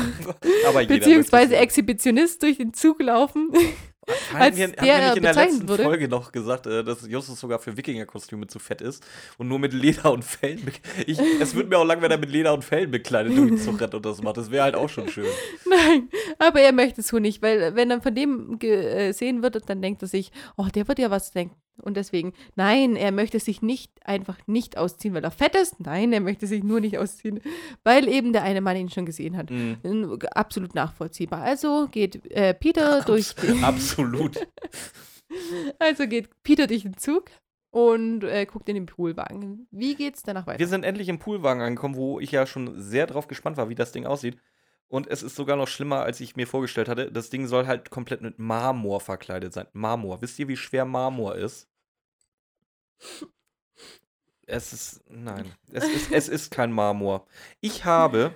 [0.87, 3.51] beziehungsweise Exhibitionist durch den Zug laufen.
[4.31, 5.83] Haben als wir, haben der wir nicht in der letzten wurde.
[5.83, 9.05] Folge noch gesagt, äh, dass Justus sogar für Wikingerkostüme zu fett ist
[9.37, 10.71] und nur mit Leder und Fellen.
[11.05, 13.57] Ich, es wird mir auch lang, wenn er mit Leder und Fellen bekleidet durch den
[13.57, 14.37] Zug rennt und das macht.
[14.37, 15.25] Das wäre halt auch schon schön.
[15.65, 19.81] Nein, aber er möchte es so nicht, weil wenn er von dem gesehen wird, dann
[19.81, 21.55] denkt er sich, oh, der wird ja was denken.
[21.81, 25.79] Und deswegen, nein, er möchte sich nicht einfach nicht ausziehen, weil er fett ist.
[25.79, 27.41] Nein, er möchte sich nur nicht ausziehen,
[27.83, 29.49] weil eben der eine Mann ihn schon gesehen hat.
[29.49, 30.19] Mhm.
[30.31, 31.41] Absolut nachvollziehbar.
[31.41, 34.47] Also geht äh, Peter durch den, Absolut.
[35.79, 37.25] also geht Peter durch den Zug
[37.71, 39.67] und äh, guckt in den Poolwagen.
[39.71, 40.59] Wie geht's danach weiter?
[40.59, 43.75] Wir sind endlich im Poolwagen angekommen, wo ich ja schon sehr drauf gespannt war, wie
[43.75, 44.37] das Ding aussieht.
[44.87, 47.11] Und es ist sogar noch schlimmer, als ich mir vorgestellt hatte.
[47.11, 49.67] Das Ding soll halt komplett mit Marmor verkleidet sein.
[49.73, 50.21] Marmor.
[50.21, 51.67] Wisst ihr, wie schwer Marmor ist?
[54.45, 55.03] Es ist.
[55.09, 55.51] Nein.
[55.71, 57.25] Es ist, es ist kein Marmor.
[57.61, 58.33] Ich habe.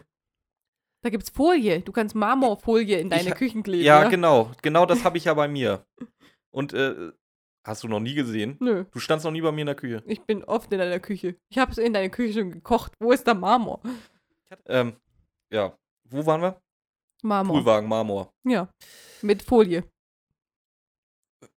[1.02, 1.82] Da gibt's Folie.
[1.82, 3.84] Du kannst Marmorfolie in Ich deine ha- Küchen kleben.
[3.84, 4.52] Ja, genau.
[4.62, 5.86] Genau das habe ich ja bei mir.
[6.50, 7.12] Und äh,
[7.64, 8.58] hast du noch nie gesehen?
[8.60, 8.86] Nö.
[8.92, 10.02] Du standst noch nie bei mir in der Küche.
[10.08, 11.36] Ich bin oft in deiner Küche.
[11.50, 12.94] Ich habe in deiner Küche schon gekocht.
[13.00, 13.82] Wo ist der Marmor?
[14.66, 14.96] Ähm,
[15.52, 15.78] ja.
[16.10, 16.62] Wo waren wir?
[17.24, 17.56] Marmor.
[17.58, 18.34] Poolwagen, Marmor.
[18.46, 18.72] Ja.
[19.22, 19.84] Mit Folie.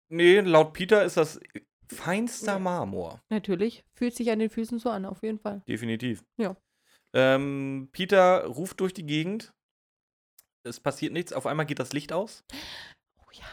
[0.09, 1.41] Nee, laut Peter ist das
[1.89, 3.21] feinster Marmor.
[3.29, 3.85] Natürlich.
[3.95, 5.63] Fühlt sich an den Füßen so an, auf jeden Fall.
[5.69, 6.25] Definitiv.
[6.37, 6.57] Ja.
[7.15, 9.53] Ähm, Peter ruft durch die Gegend.
[10.63, 11.33] Es passiert nichts.
[11.33, 12.45] Auf einmal geht das Licht aus.
[13.23, 13.47] Oh ja.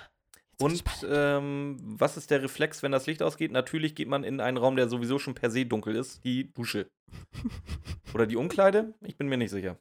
[0.60, 3.52] Und ähm, was ist der Reflex, wenn das Licht ausgeht?
[3.52, 6.24] Natürlich geht man in einen Raum, der sowieso schon per se dunkel ist.
[6.24, 6.90] Die Dusche.
[8.16, 8.96] Oder die Umkleide?
[9.02, 9.78] Ich bin mir nicht sicher.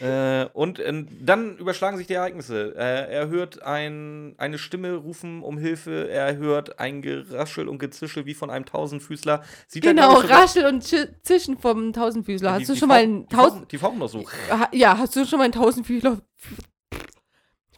[0.00, 2.74] Äh, und äh, dann überschlagen sich die Ereignisse.
[2.76, 6.08] Äh, er hört ein, eine Stimme rufen um Hilfe.
[6.10, 9.42] Er hört ein Geraschel und Gezischel wie von einem Tausendfüßler.
[9.68, 12.52] Sieht er, Genau, glaub ich, Raschel und Zi- Zischen vom Tausendfüßler.
[12.52, 13.70] Hast Die- du die schon mal einen Tausend...
[13.70, 14.24] Die fauchen doch so.
[14.72, 16.18] Ja, hast du schon mal einen Tausendfüßler...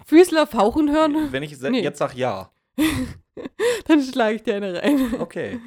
[0.06, 1.32] Füßler fauchen hören?
[1.32, 1.82] Wenn ich Nee.
[1.82, 2.50] jetzt sag ja.
[3.86, 5.14] Dann schlage ich dir eine rein.
[5.20, 5.60] Okay.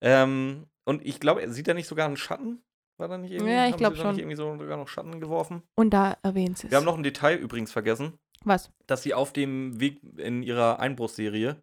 [0.00, 2.62] ähm, und ich glaube, sieht er nicht sogar einen Schatten?
[2.98, 3.52] War da nicht irgendwie?
[3.52, 4.18] Ja, ich haben glaub sie da nicht schon.
[4.20, 5.62] irgendwie so sogar noch Schatten geworfen?
[5.74, 6.70] Und da erwähnt sie es.
[6.70, 8.70] Wir haben noch ein Detail übrigens vergessen, Was?
[8.86, 11.62] dass sie auf dem Weg in ihrer Einbruchsserie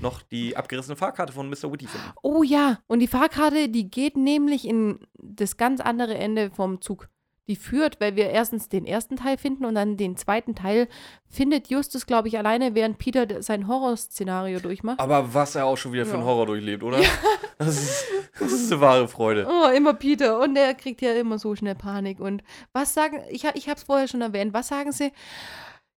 [0.00, 1.70] noch die abgerissene Fahrkarte von Mr.
[1.70, 2.06] Witty finden.
[2.22, 7.08] Oh ja, und die Fahrkarte, die geht nämlich in das ganz andere Ende vom Zug.
[7.46, 10.88] Die führt, weil wir erstens den ersten Teil finden und dann den zweiten Teil
[11.28, 14.98] findet Justus, glaube ich, alleine, während Peter sein Horrorszenario durchmacht.
[14.98, 16.28] Aber was er auch schon wieder für einen Ja.
[16.28, 16.98] Horror durchlebt, oder?
[17.56, 18.04] Das, ist,
[18.40, 19.46] das ist eine wahre Freude.
[19.48, 20.40] Oh, immer Peter.
[20.40, 22.18] Und er kriegt ja immer so schnell Panik.
[22.18, 22.42] Und
[22.72, 25.12] was sagen, ich, ich habe es vorher schon erwähnt, was sagen sie?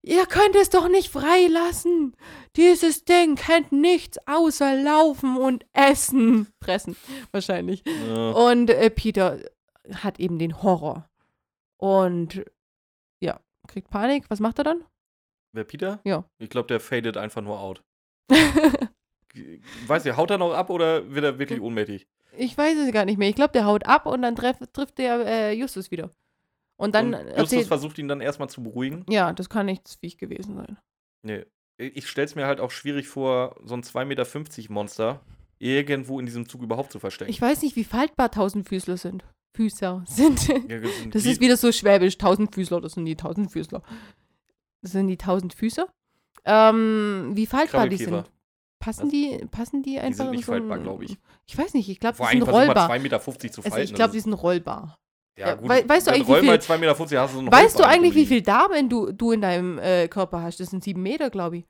[0.03, 2.15] Ihr könnt es doch nicht freilassen.
[2.55, 6.47] Dieses Ding kennt nichts außer Laufen und Essen.
[6.63, 6.95] Fressen,
[7.31, 7.83] wahrscheinlich.
[8.07, 8.31] Ja.
[8.31, 9.39] Und äh, Peter
[9.95, 11.09] hat eben den Horror.
[11.77, 12.43] Und
[13.21, 14.29] ja, kriegt Panik.
[14.29, 14.83] Was macht er dann?
[15.53, 15.99] Wer Peter?
[16.03, 16.25] Ja.
[16.39, 17.83] Ich glaube, der fadet einfach nur out.
[19.87, 22.07] Weiß ich, haut er noch ab oder wird er wirklich ohnmächtig?
[22.37, 23.29] ich weiß es gar nicht mehr.
[23.29, 26.11] Ich glaube, der haut ab und dann treff, trifft der äh, Justus wieder.
[26.79, 27.67] Und dann Und Justus erzählt.
[27.67, 29.05] versucht ihn dann erstmal zu beruhigen.
[29.09, 30.77] Ja, das kann nicht das Viech gewesen sein.
[31.23, 31.45] Nee.
[31.79, 35.21] Ich stell's mir halt auch schwierig vor, so ein 2,50 Meter Monster
[35.59, 37.29] irgendwo in diesem Zug überhaupt zu verstecken.
[37.29, 39.25] Ich weiß nicht, wie faltbar Tausendfüßler sind.
[39.57, 40.47] Füßer sind.
[40.47, 42.17] Ja, das sind Das die- ist wieder so schwäbisch.
[42.17, 43.81] Tausendfüßler, das sind die Tausendfüßler.
[44.83, 45.87] Das sind die Tausendfüßer.
[46.45, 48.23] Ähm, wie faltbar die sind.
[48.79, 51.17] Passen die, passen die einfach Die sind in nicht so faltbar, glaube ich.
[51.47, 52.89] Ich weiß nicht, ich glaube, die sind rollbar.
[52.91, 53.73] 2,50 Meter zu falten.
[53.73, 54.97] Also ich glaube, die sind rollbar.
[55.35, 55.67] ja, gut.
[55.67, 58.25] wei- weißt du eigentlich, wie viel- 2,50 Meter, hast du einen Weißt du eigentlich, wie
[58.27, 58.41] viel
[58.89, 60.59] du, du in deinem äh, Körper hast?
[60.59, 61.65] Das sind sieben Meter, glaube ich.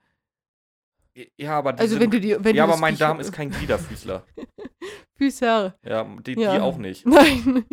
[1.38, 4.24] Ja, aber Also sind, wenn du die, wenn ja, aber mein Darm ist kein Gliederfüßler.
[5.18, 5.76] Füßer.
[5.84, 6.62] Ja, die, die Ja.
[6.62, 7.06] auch nicht.
[7.06, 7.66] Nein.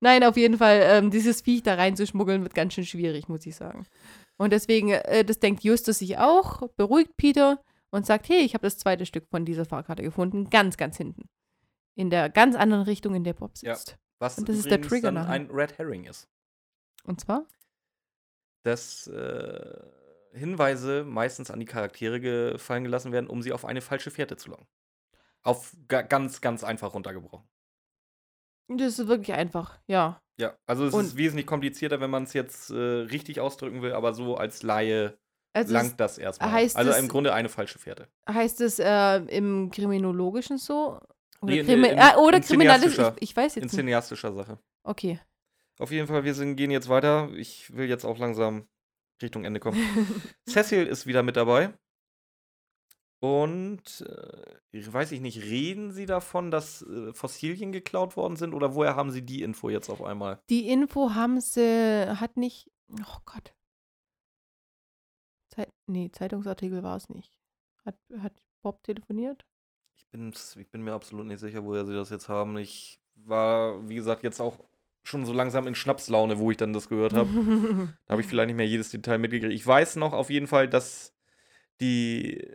[0.00, 3.56] Nein, auf jeden Fall, ähm, dieses Viech da reinzuschmuggeln, wird ganz schön schwierig, muss ich
[3.56, 3.86] sagen.
[4.36, 8.66] Und deswegen, äh, das denkt Justus sich auch, beruhigt Peter und sagt, hey, ich habe
[8.66, 11.28] das zweite Stück von dieser Fahrkarte gefunden, ganz, ganz hinten.
[11.96, 13.74] In der ganz anderen Richtung, in der Bob Ja.
[13.76, 13.96] sitzt.
[14.18, 15.30] Was Und das ist der Trigger dann nachher.
[15.32, 16.28] ein Red Herring ist.
[17.04, 17.46] Und zwar?
[18.64, 19.80] Dass äh,
[20.32, 24.50] Hinweise meistens an die Charaktere gefallen gelassen werden, um sie auf eine falsche Fährte zu
[24.50, 24.66] locken.
[25.44, 27.46] Auf ga ganz, ganz einfach runtergebrochen.
[28.68, 30.20] Das ist wirklich einfach, ja.
[30.40, 33.92] Ja, also es Und- ist wesentlich komplizierter, wenn man es jetzt äh, richtig ausdrücken will,
[33.92, 35.16] aber so als Laie
[35.54, 36.50] Also langt das erstmal.
[36.50, 38.08] also im Grunde eine falsche Fährte.
[38.28, 40.98] heißt es äh, im Kriminologischen so?
[41.40, 43.06] Oder, Nee, in- Krimi in- äh, oder in kriminalistisch?
[43.16, 43.80] Ich, ich weiß In jetzt nicht.
[43.80, 44.58] cineastischer Sache.
[44.82, 45.20] Okay.
[45.78, 47.28] Auf jeden Fall, wir sind, gehen jetzt weiter.
[47.34, 48.66] Ich will jetzt auch langsam
[49.22, 49.76] Richtung Ende kommen.
[50.48, 51.74] Cecil ist wieder mit dabei.
[53.24, 58.74] Und äh, weiß ich nicht, reden Sie davon, dass äh, Fossilien geklaut worden sind oder
[58.74, 60.42] woher haben Sie die Info jetzt auf einmal?
[60.50, 63.54] Die Info haben sie, hat nicht, oh Gott.
[65.48, 67.40] Zeit, nee, Zeitungsartikel war es nicht.
[67.86, 69.46] Hat, hat Bob telefoniert?
[69.96, 72.58] Ich, bin's, ich bin mir absolut nicht sicher, woher Sie das jetzt haben.
[72.58, 74.58] Ich war, wie gesagt, jetzt auch
[75.02, 77.30] schon so langsam in Schnapslaune, wo ich dann das gehört habe.
[78.06, 79.54] Da habe ich vielleicht nicht mehr jedes Detail mitgekriegt.
[79.54, 81.14] Ich weiß noch auf jeden Fall, dass
[81.80, 82.46] die.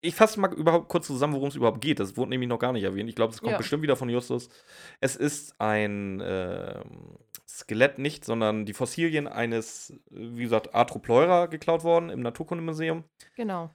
[0.00, 1.98] Ich fasse mal überhaupt kurz zusammen, worum es überhaupt geht.
[1.98, 3.08] Das wurde nämlich noch gar nicht erwähnt.
[3.08, 3.58] Ich glaube, es kommt Ja.
[3.58, 4.48] bestimmt wieder von Justus.
[5.00, 7.18] Es ist ein ähm,
[7.48, 13.04] Skelett nicht, sondern die Fossilien eines, äh, wie gesagt, Arthropleura geklaut worden im Naturkundemuseum.
[13.34, 13.74] genau.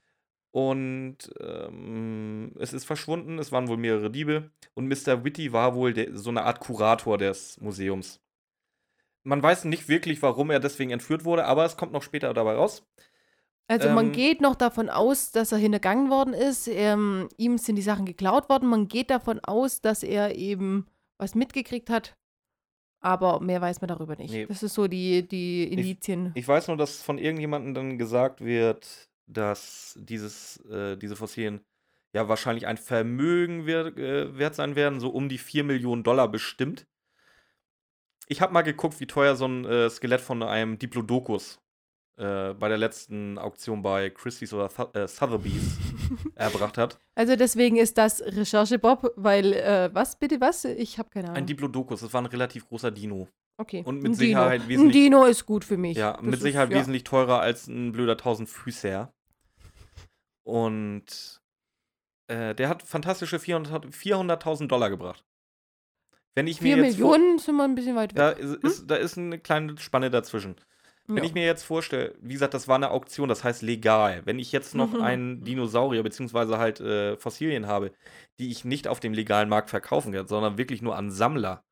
[0.56, 3.40] Und ähm, es ist verschwunden.
[3.40, 4.52] Es waren wohl mehrere Diebe.
[4.76, 5.24] Und Mr.
[5.24, 8.22] Whitty war wohl der, so eine Art Kurator des Museums.
[9.24, 12.54] Man weiß nicht wirklich, warum er deswegen entführt wurde, aber es kommt noch später dabei
[12.54, 12.86] raus.
[13.68, 16.68] Also man Ähm, geht noch davon aus, dass er hintergangen worden ist.
[16.68, 18.70] Ähm, ihm sind die Sachen geklaut worden.
[18.70, 20.88] Man geht davon aus, dass er eben
[21.18, 22.16] was mitgekriegt hat.
[23.00, 24.32] Aber mehr weiß man darüber nicht.
[24.32, 24.46] Nee.
[24.46, 26.32] Das ist so die, die Indizien.
[26.36, 31.62] Ich weiß nur, dass von irgendjemandem dann gesagt wird, dass dieses, äh, diese Fossilien
[32.14, 36.30] ja wahrscheinlich ein Vermögen wert, äh, wert sein werden, so um die 4 Millionen Dollar
[36.30, 36.86] bestimmt.
[38.28, 41.60] Ich habe mal geguckt, wie teuer so ein äh, Skelett von einem Diplodocus
[42.18, 45.78] äh, bei der letzten Auktion bei Christie's oder Thu äh, Sotheby's
[46.36, 47.00] erbracht hat.
[47.16, 50.66] Also deswegen ist das Recherche Bob, weil, äh, was bitte, was?
[50.66, 51.38] Ich habe keine Ahnung.
[51.38, 53.28] Ein Diplodocus, das war ein relativ großer Dino.
[53.58, 53.82] okay.
[53.86, 54.70] und mit ein Sicherheit Dino.
[54.70, 55.98] wesentlich- Ein Dino ist gut für mich.
[55.98, 56.78] Ja, Das mit ist- Sicherheit ja.
[56.78, 59.12] wesentlich teurer als ein blöder 1000 Füßer.
[60.44, 61.42] Und
[62.28, 65.24] äh, der hat fantastische 400 400.000 Dollar gebracht.
[66.36, 68.40] Wenn ich mir jetzt vor- Millionen sind wir ein bisschen weit da weg.
[68.40, 70.56] ist, ist, da ist eine kleine Spanne dazwischen.
[71.08, 71.24] Wenn Ja.
[71.24, 74.22] ich mir jetzt vorstelle, wie gesagt, das war eine Auktion, das heißt legal.
[74.26, 77.92] Wenn ich jetzt noch einen Dinosaurier beziehungsweise halt äh, Fossilien habe,
[78.40, 81.64] die ich nicht auf dem legalen Markt verkaufen kann, sondern wirklich nur an Sammler,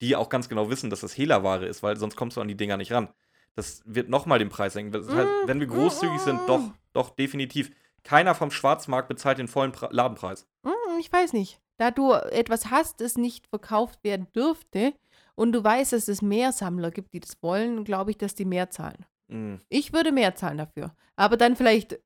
[0.00, 2.56] die auch ganz genau wissen, dass das Hehlerware ist, weil sonst kommst du an die
[2.56, 3.08] Dinger nicht ran.
[3.56, 4.92] Das wird nochmal den Preis senken.
[4.92, 6.62] Das heißt, wenn wir großzügig sind, doch,
[6.92, 7.70] doch, definitiv.
[8.04, 10.46] Keiner vom Schwarzmarkt bezahlt den vollen Ladenpreis.
[10.64, 11.60] Hm, ich weiß nicht.
[11.76, 14.94] Da du etwas hast, das nicht verkauft werden dürfte
[15.38, 18.44] und du weißt, dass es mehr Sammler gibt, die das wollen, glaube ich, dass die
[18.44, 19.06] mehr zahlen.
[19.28, 19.60] Mhm.
[19.68, 20.94] Ich würde mehr zahlen dafür.
[21.16, 21.98] Aber dann vielleicht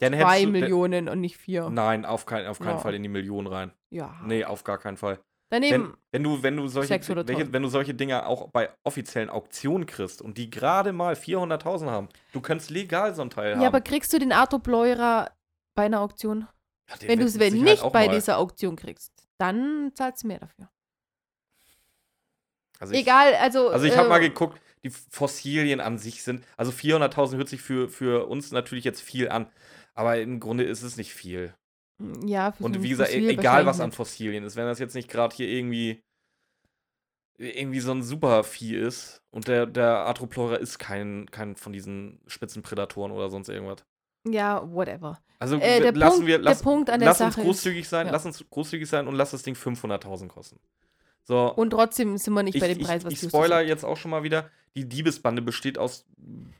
[0.00, 1.68] Dann zwei du- Millionen und nicht vier.
[1.70, 2.78] Nein, auf, kein, auf keinen Ja.
[2.78, 3.72] Fall in die Millionen rein.
[3.90, 4.20] Ja.
[4.24, 5.18] Nee, auf gar keinen Fall.
[5.50, 6.88] Daneben, Wenn, wenn, du, wenn, du solche,
[7.26, 11.90] welche, wenn du solche Dinger auch bei offiziellen Auktionen kriegst und die gerade mal 400.000
[11.90, 13.64] haben, du könntest legal so ein Teil ja, haben.
[13.66, 15.30] aber kriegst du den Arthur Pleura
[15.76, 16.46] bei einer Auktion?
[16.88, 20.70] Ja, Wenn du es nicht bei mal- dieser Auktion kriegst, dann zahlst du mehr dafür.
[22.82, 23.68] Also ich, Egal, also.
[23.68, 27.62] Also ich habe mal äh, geguckt, die Fossilien an sich sind, also 400.000 hört sich
[27.62, 29.48] für, für uns natürlich jetzt viel an,
[29.94, 31.54] aber im Grunde ist es nicht viel.
[32.26, 33.92] Ja, für Und wie gesagt, e- Fossil egal was an.
[33.92, 36.02] Fossilien ist, wenn das jetzt nicht gerade hier irgendwie
[37.38, 43.12] irgendwie so ein Supervieh ist und der, der Arthropleura ist kein, kein von diesen Spitzenprädatoren
[43.12, 43.84] oder sonst irgendwas.
[44.28, 45.20] Ja, whatever.
[45.38, 46.64] Also Äh, lassen Punkt- wir, lass,
[47.00, 48.12] lass uns großzügig sein, ja.
[48.12, 50.58] lass uns großzügig sein und lass das Ding 500.000 kosten.
[51.24, 53.84] So, Und trotzdem sind wir nicht ich, bei dem Preis, ich, was ich spoiler jetzt
[53.84, 56.06] auch schon mal wieder, die Diebesbande besteht aus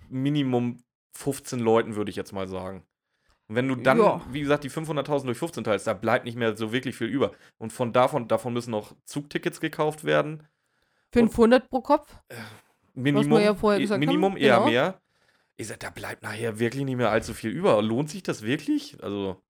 [0.08, 0.82] Minimum
[1.14, 2.84] 15 Leuten, würde ich jetzt mal sagen.
[3.48, 4.20] Und wenn du dann, Ja.
[4.30, 7.32] wie gesagt, die 500.000 durch 15 teilst, da bleibt nicht mehr so wirklich viel über.
[7.58, 10.46] Und von davon, davon müssen noch Zugtickets gekauft werden.
[11.12, 12.16] 500 pro Kopf?
[12.94, 14.66] Minimum, ja gesagt Minimum haben, eher genau.
[14.68, 15.00] mehr.
[15.56, 17.80] Ich sag, da bleibt nachher wirklich nicht mehr allzu viel über.
[17.82, 19.02] Lohnt sich das wirklich?
[19.02, 19.42] Also,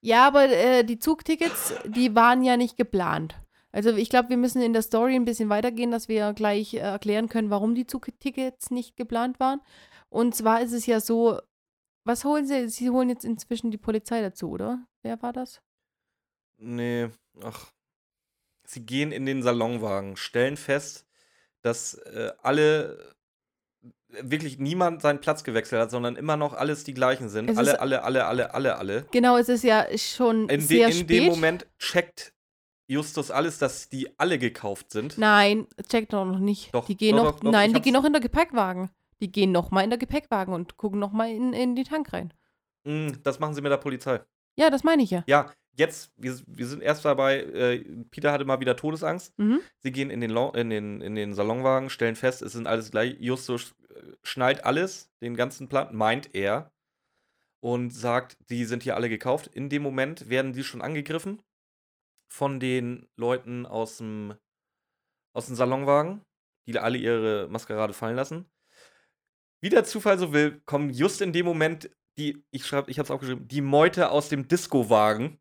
[0.00, 3.36] Ja, aber äh, die Zugtickets, die waren ja nicht geplant.
[3.76, 6.78] Also ich glaube, wir müssen in der Story ein bisschen weitergehen, dass wir gleich äh,
[6.78, 9.60] erklären können, warum die Zugtickets nicht geplant waren.
[10.08, 11.42] Und zwar ist es ja so,
[12.02, 12.70] was holen sie?
[12.70, 14.86] Sie holen jetzt inzwischen die Polizei dazu, oder?
[15.02, 15.60] Wer war das?
[16.56, 17.08] nee,
[17.42, 17.66] ach.
[18.64, 21.06] Sie gehen in den Salonwagen, stellen fest,
[21.60, 23.14] dass äh, alle,
[24.08, 27.58] wirklich niemand seinen Platz gewechselt hat, sondern immer noch alles die gleichen sind.
[27.58, 29.06] Alle, alle, alle, alle, alle, alle.
[29.12, 31.10] Genau, es ist ja schon In, de, sehr in spät.
[31.10, 32.32] dem Moment checkt
[32.88, 35.18] Justus alles, dass die alle gekauft sind.
[35.18, 36.72] Nein, checkt doch noch nicht.
[36.74, 38.90] Doch, die gehen doch, noch, doch, doch, nein, die gehen noch in der Gepäckwagen.
[39.20, 42.12] Die gehen noch mal in der Gepäckwagen und gucken noch mal in, in den Tank
[42.12, 42.32] rein.
[42.84, 44.20] Mm, Das machen sie mit der Polizei.
[44.56, 45.24] Ja, das meine ich ja.
[45.26, 47.78] Ja, jetzt, wir, wir sind erst dabei, äh,
[48.10, 49.36] Peter hatte mal wieder Todesangst.
[49.38, 49.60] Mhm.
[49.78, 53.16] Sie gehen in den, in, den, in den Salonwagen, stellen fest, es sind alles gleich.
[53.18, 56.70] Justus äh, schnallt alles, den ganzen Plan, meint er.
[57.60, 59.48] Und sagt, die sind hier alle gekauft.
[59.48, 61.42] In dem Moment werden die schon angegriffen
[62.32, 64.34] von den Leuten aus dem,
[65.34, 66.22] aus dem Salonwagen,
[66.68, 68.50] die alle ihre Maskerade fallen lassen.
[69.62, 73.06] Wie der Zufall so will, kommen just in dem Moment die, ich schreibe, ich habe
[73.06, 75.38] es aufgeschrieben, die Meute aus dem Disco-Wagen.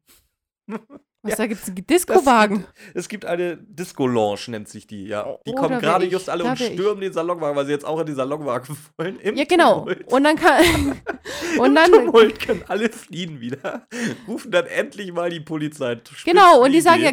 [1.26, 2.66] Was, Ja, da gibt es einen Disco-Wagen?
[2.94, 5.38] Es gibt eine Disco-Lounge, nennt sich die, ja.
[5.48, 8.06] Die Oh, kommen gerade just alle und stürmen den Salonwagen, weil sie jetzt auch in
[8.06, 9.20] den Salonwagen wollen.
[9.20, 9.80] Im Ja, genau.
[9.80, 10.14] Tumult.
[10.14, 10.64] Und dann kann.
[11.60, 11.92] und Im dann.
[11.92, 13.88] Tumult können alle fliehen wieder.
[14.28, 16.00] Rufen dann endlich mal die Polizei.
[16.24, 17.12] Genau, und die sagen ja,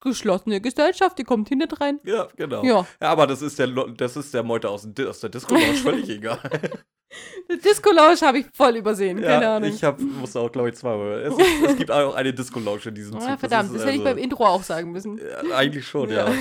[0.00, 2.00] geschlossene Gesellschaft, die kommt hier nicht rein.
[2.04, 2.64] Ja, genau.
[2.64, 2.86] Ja.
[3.00, 6.40] Ja, aber das ist der, das ist der Meute aus, aus der Disco-Lounge völlig egal.
[7.64, 9.68] Disco-Lounge habe ich voll übersehen, keine ja, Ahnung.
[9.68, 11.22] ich hab, musste auch, glaube ich, zweimal.
[11.22, 11.34] Es,
[11.66, 13.28] es gibt auch eine Disco-Lounge in diesem Zug.
[13.28, 15.18] Ah, verdammt, das, ist hätte ich also- beim Intro auch sagen müssen.
[15.18, 16.32] Ja, eigentlich schon, ja.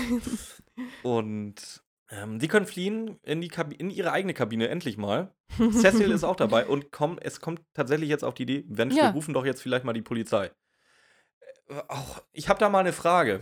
[1.03, 5.33] Und ähm, die können fliehen in, die in ihre eigene Kabine, endlich mal.
[5.71, 9.05] Cecil ist auch dabei und komm, es kommt tatsächlich jetzt auf die Idee, Mensch, Ja.
[9.05, 10.51] wir rufen doch jetzt vielleicht mal die Polizei.
[11.67, 13.41] Äh, auch, ich habe da mal eine Frage.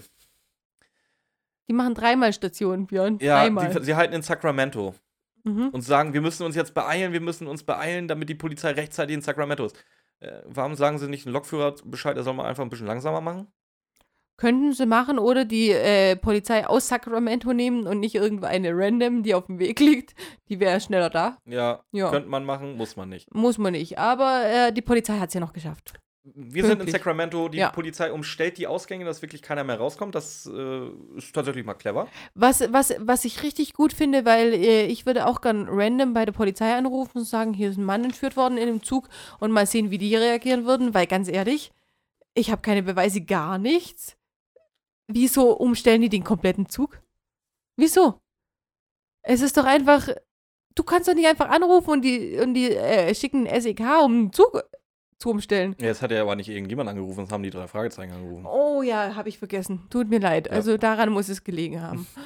[1.69, 3.19] Die machen dreimal Stationen, Björn.
[3.19, 3.73] Ja, dreimal.
[3.73, 4.95] die, sie halten in Sacramento
[5.48, 5.70] mhm.
[5.70, 9.16] und sagen, wir müssen uns jetzt beeilen, wir müssen uns beeilen, damit die Polizei rechtzeitig
[9.16, 9.76] in Sacramento ist.
[10.20, 13.22] Äh, warum sagen sie nicht einen Lokführer Bescheid, er soll mal einfach ein bisschen langsamer
[13.22, 13.48] machen?
[14.39, 19.34] Könnten sie machen oder die äh, Polizei aus Sacramento nehmen und nicht irgendeine random, die
[19.34, 20.14] auf dem Weg liegt.
[20.50, 21.38] Die wäre schneller da.
[21.45, 22.12] Ja, Ja.
[22.12, 23.34] könnte man machen, muss man nicht.
[23.34, 23.98] Muss man nicht.
[23.98, 25.93] Aber äh, die Polizei hat es ja noch geschafft.
[26.36, 26.91] Wir sind in Pünktlich.
[26.91, 27.69] Sacramento, die Ja.
[27.69, 30.13] Polizei umstellt die Ausgänge, dass wirklich keiner mehr rauskommt.
[30.13, 32.07] Das äh, ist tatsächlich mal clever.
[32.36, 36.25] Was, was, was ich richtig gut finde, weil äh, ich würde auch gern random bei
[36.25, 39.07] der Polizei anrufen und sagen, hier ist ein Mann entführt worden in dem Zug
[39.39, 41.71] und mal sehen, wie die reagieren würden, weil ganz ehrlich,
[42.34, 44.17] ich habe keine Beweise, gar nichts.
[45.07, 47.01] Wieso umstellen die den kompletten Zug?
[47.78, 48.19] Wieso?
[49.23, 50.09] Es ist doch einfach,
[50.75, 54.34] du kannst doch nicht einfach anrufen und die, und die äh, schicken SEK, um einen
[54.34, 54.63] Zug
[55.20, 55.76] zu umstellen.
[55.80, 58.45] Ja, Jetzt hat ja aber nicht irgendjemand angerufen, es haben die drei Fragezeichen angerufen.
[58.45, 59.82] Oh ja, habe ich vergessen.
[59.89, 60.47] Tut mir leid.
[60.47, 60.53] Ja.
[60.53, 62.07] Also daran muss es gelegen haben.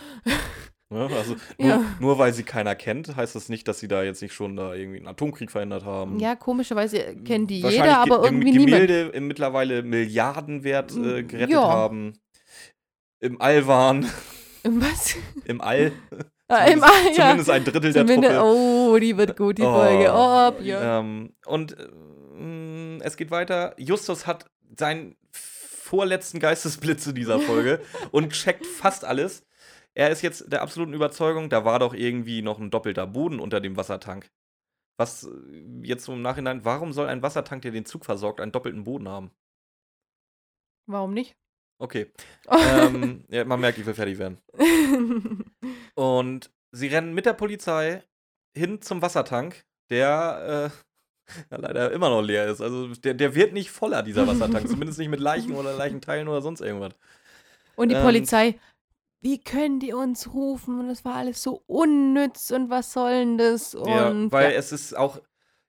[0.93, 1.07] Ne?
[1.17, 1.81] Also nur, Ja.
[2.01, 4.73] nur weil sie keiner kennt, heißt das nicht, dass sie da jetzt nicht schon da
[4.73, 6.19] irgendwie einen Atomkrieg verhindert haben.
[6.19, 8.67] Ja, komischerweise kennt die jeder, aber im irgendwie niemand.
[8.71, 11.61] Gemälde im mittlerweile Milliardenwert äh, Mm, gerettet ja.
[11.63, 12.19] haben.
[13.21, 14.05] Im All waren.
[14.65, 15.15] Was?
[15.45, 15.93] Im All.
[16.49, 17.13] Ah, Im Zumindest- All, ja.
[17.23, 18.91] Zumindest ein Drittel der Zumindest, Truppe.
[18.91, 20.11] oh, die wird gut, die Oh, Folge.
[20.13, 21.05] Oh, Björn.
[21.05, 21.77] Ähm, und
[23.01, 23.75] es geht weiter.
[23.77, 27.81] Justus hat seinen vorletzten Geistesblitz in dieser Folge
[28.11, 29.45] und checkt fast alles.
[29.93, 33.59] Er ist jetzt der absoluten Überzeugung, da war doch irgendwie noch ein doppelter Boden unter
[33.59, 34.31] dem Wassertank.
[34.97, 35.29] Was äh,
[35.83, 39.09] jetzt so im Nachhinein, warum soll ein Wassertank, der den Zug versorgt, einen doppelten Boden
[39.09, 39.31] haben?
[40.85, 41.35] Warum nicht?
[41.77, 42.11] Okay.
[42.49, 44.37] ähm, ja, man merkt, ich will fertig werden.
[45.95, 48.03] Und sie rennen mit der Polizei
[48.55, 50.90] hin zum Wassertank, der äh,
[51.51, 52.61] ja, leider immer noch leer ist.
[52.61, 54.67] Also der, der wird nicht voller, dieser Wassertank.
[54.67, 56.93] Zumindest nicht mit Leichen oder Leichenteilen oder sonst irgendwas.
[57.75, 58.59] und die Ähm, Polizei,
[59.21, 60.79] wie können die uns rufen?
[60.79, 63.75] Und das war alles so unnütz und was soll denn das?
[63.75, 64.57] Und ja, weil ja.
[64.57, 65.19] es ist auch.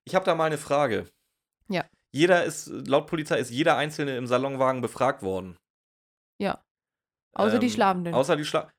[0.05, 1.07] Ich habe da mal eine Frage.
[1.69, 1.85] Ja.
[2.13, 5.57] Jeder ist, laut Polizei ist jeder Einzelne im Salonwagen befragt worden.
[6.39, 6.63] Ja.
[7.35, 8.15] Außer die Ähm, Schlafenden.
[8.15, 8.71] Außer die Schla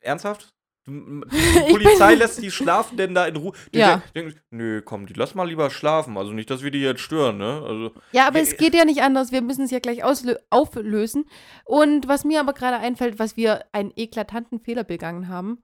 [0.00, 0.48] Ernsthaft?
[1.30, 3.52] Die Polizei lässt die Schlafenden da in Ruhe.
[3.74, 4.02] Die Ja.
[4.14, 6.16] denk- denken, nö, komm, die lass mal lieber schlafen.
[6.16, 7.62] Also nicht, dass wir die jetzt stören, ne?
[7.64, 9.30] Also, Ja, aber es geht ja nicht anders.
[9.32, 10.02] Wir müssen es ja gleich
[10.50, 11.24] auflösen.
[11.64, 15.62] Und was mir aber gerade einfällt, was wir einen eklatanten Fehler begangen haben,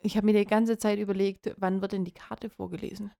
[0.00, 3.10] ich habe mir die ganze Zeit überlegt, wann wird denn die Karte vorgelesen?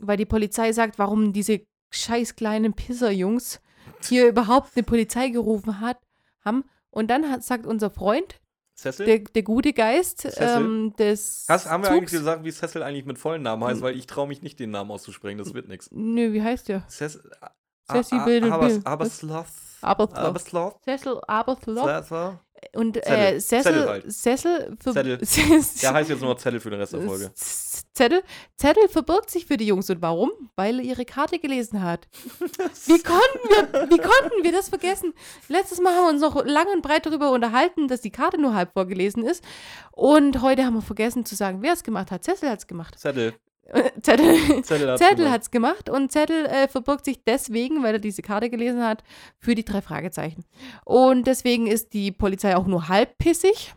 [0.00, 1.60] Weil die Polizei sagt, warum diese
[1.90, 3.60] scheiß kleinen Pisser-Jungs
[4.04, 5.98] hier überhaupt eine Polizei gerufen hat,
[6.44, 6.64] haben.
[6.90, 8.38] Und dann hat, sagt unser Freund,
[8.78, 9.06] Cecil?
[9.06, 13.06] der, der gute Geist ähm, des Hast, haben wir Zugs, eigentlich gesagt, wie Cecil eigentlich
[13.06, 13.82] mit vollen Namen heißt?
[13.82, 15.36] Weil ich traue mich nicht, den Namen auszusprechen.
[15.36, 15.90] Das wird nichts.
[15.90, 16.86] Nö, wie heißt der?
[16.88, 17.22] Cecil.
[17.90, 18.70] Cecil Aber.
[18.84, 19.46] Abersloth.
[19.80, 20.18] Aberthloth.
[20.18, 20.84] Abersloth.
[20.84, 22.40] Cecil Aberthloth.
[22.74, 23.12] Und Zettel.
[23.36, 24.12] äh, Cecil, Zettel halt.
[24.12, 25.18] Cecil, ver- Zettel.
[25.82, 27.30] Der heißt jetzt nur Zettel für den Rest der Folge.
[27.34, 28.22] Zettel,
[28.56, 29.88] Zettel verbirgt sich für die Jungs.
[29.90, 30.30] Und warum?
[30.56, 32.08] Weil er ihre Karte gelesen hat.
[32.86, 35.14] Wie konnten wir, wie konnten wir das vergessen?
[35.48, 38.54] Letztes Mal haben wir uns noch lang und breit darüber unterhalten, dass die Karte nur
[38.54, 39.42] halb vorgelesen ist.
[39.92, 42.24] Und heute haben wir vergessen zu sagen, wer es gemacht hat.
[42.24, 42.98] Cecil hat es gemacht.
[42.98, 43.34] Zettel.
[44.02, 44.62] Zettel.
[44.64, 45.32] Zettel hat's Zettel gemacht.
[45.32, 49.04] hat es gemacht und Zettel äh, verbirgt sich deswegen, weil er diese Karte gelesen hat,
[49.38, 50.44] für die drei Fragezeichen.
[50.84, 53.74] Und deswegen ist die Polizei auch nur halb pissig,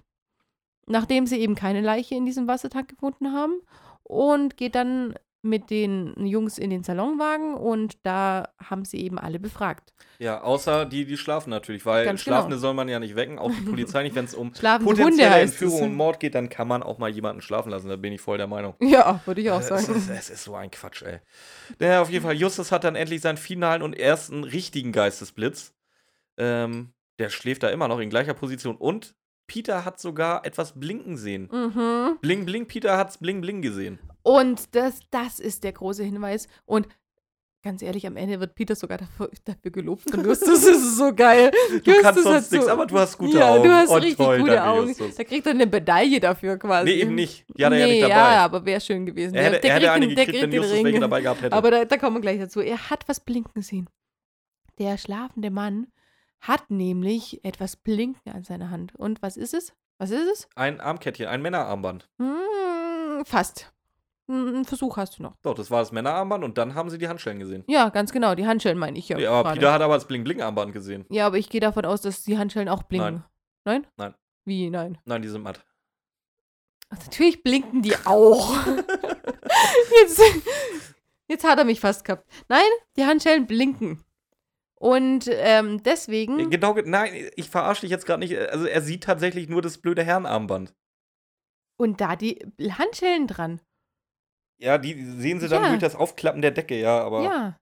[0.87, 3.61] nachdem sie eben keine Leiche in diesem Wassertank gefunden haben.
[4.03, 9.39] Und geht dann mit den Jungs in den Salonwagen und da haben sie eben alle
[9.39, 9.91] befragt.
[10.19, 12.61] Ja, außer die, die schlafen natürlich, weil Ganz Schlafende genau.
[12.61, 15.77] soll man ja nicht wecken, auch die Polizei nicht, wenn es um Schlafende potenzielle Entführung
[15.79, 15.81] es.
[15.81, 18.37] und Mord geht, dann kann man auch mal jemanden schlafen lassen, da bin ich voll
[18.37, 18.75] der Meinung.
[18.81, 19.95] Ja, würde ich auch Es sagen.
[19.95, 21.19] ist, es ist so ein Quatsch, ey.
[21.79, 25.73] Naja, auf jeden Fall, Justus hat dann endlich seinen finalen und ersten richtigen Geistesblitz.
[26.37, 29.15] Ähm, der schläft da immer noch in gleicher Position und
[29.47, 31.49] Peter hat sogar etwas blinken sehen.
[31.51, 32.17] Mhm.
[32.21, 33.99] Bling, bling, Peter hat's bling, bling gesehen.
[34.23, 36.47] Und das, das ist der große Hinweis.
[36.65, 36.87] Und
[37.63, 40.11] ganz ehrlich, am Ende wird Peter sogar dafür, dafür gelobt.
[40.13, 41.51] Und Justus ist so geil.
[41.71, 43.63] Du kannst Justus hat sonst nichts, aber du hast gute ja, Augen.
[43.63, 44.87] du hast Oh, richtig toll, gute Augen.
[44.89, 45.15] Justus.
[45.15, 46.89] Da kriegt er eine Medaille dafür quasi.
[46.89, 47.45] Nee, eben nicht.
[47.57, 48.13] Die hat er ja nee, nicht dabei.
[48.15, 49.35] Ja, aber wäre schön gewesen.
[49.35, 51.01] er hätte, der er hätte kriegt eine den- der gekriegt, wenn Ring.
[51.01, 51.55] dabei gehabt hätte.
[51.55, 52.59] Aber da, da kommen wir gleich dazu.
[52.61, 53.89] Er hat was blinken sehen.
[54.79, 55.87] Der schlafende Mann
[56.39, 58.95] hat nämlich etwas blinken an seiner Hand.
[58.95, 59.73] Und was ist es?
[59.99, 60.47] Was ist es?
[60.55, 62.09] ein Armkettchen, ein Männerarmband.
[62.19, 63.71] Hm, fast.
[64.27, 65.35] Einen Versuch hast du noch.
[65.41, 67.63] Doch, das war das Männerarmband und dann haben sie die Handschellen gesehen.
[67.67, 68.33] Ja, ganz genau.
[68.35, 69.17] Die Handschellen meine ich ja.
[69.17, 69.59] Ja, aber gerade.
[69.59, 71.05] Peter hat aber das Bling-Bling-Armband gesehen.
[71.09, 73.23] Ja, aber ich gehe davon aus, dass die Handschellen auch blinken.
[73.65, 73.85] Nein?
[73.97, 74.15] Nein.
[74.45, 74.97] Wie, nein?
[75.05, 75.65] Nein, die sind matt.
[76.89, 78.55] Ach, natürlich blinken die auch.
[80.01, 80.21] jetzt,
[81.27, 82.27] jetzt hat er mich fast gehabt.
[82.47, 82.63] Nein,
[82.97, 84.03] die Handschellen blinken.
[84.75, 86.49] Und ähm, deswegen.
[86.49, 88.35] Genau, ge- nein, ich verarsche dich jetzt gerade nicht.
[88.37, 90.73] Also er sieht tatsächlich nur das blöde Herrenarmband.
[91.77, 92.39] Und da die
[92.77, 93.61] Handschellen dran.
[94.61, 95.69] Ja, die sehen sie dann Ja.
[95.69, 97.57] durch das Aufklappen der Decke, ja, aber ja.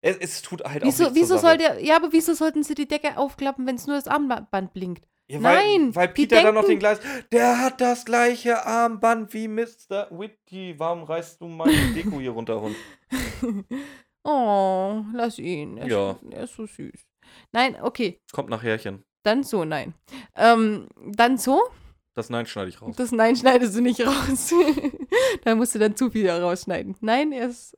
[0.00, 1.78] es, es tut halt auch Wieso, nichts wieso soll der.
[1.84, 5.06] Ja, aber wieso sollten sie die Decke aufklappen, wenn es nur das Armband blinkt?
[5.28, 7.00] Ja, weil, Nein, Weil Peter dann noch denken- den Gleis.
[7.30, 10.08] Der hat das gleiche Armband wie Mr.
[10.10, 10.74] Whitty.
[10.78, 12.74] Warum reißt du meine Deko hier runter, Hund?
[14.24, 15.76] oh, lass ihn.
[15.76, 16.10] Er, Ja.
[16.12, 17.06] ist, er ist so süß.
[17.52, 18.18] Nein, okay.
[18.32, 19.04] Kommt nachherchen.
[19.22, 19.94] Dann so, nein.
[20.34, 21.60] Ähm, dann so.
[22.14, 22.96] Das Nein schneide ich raus.
[22.96, 24.52] Das Nein schneidest du nicht raus.
[25.44, 26.96] da musst du dann zu viel rausschneiden.
[27.00, 27.76] Nein, er ist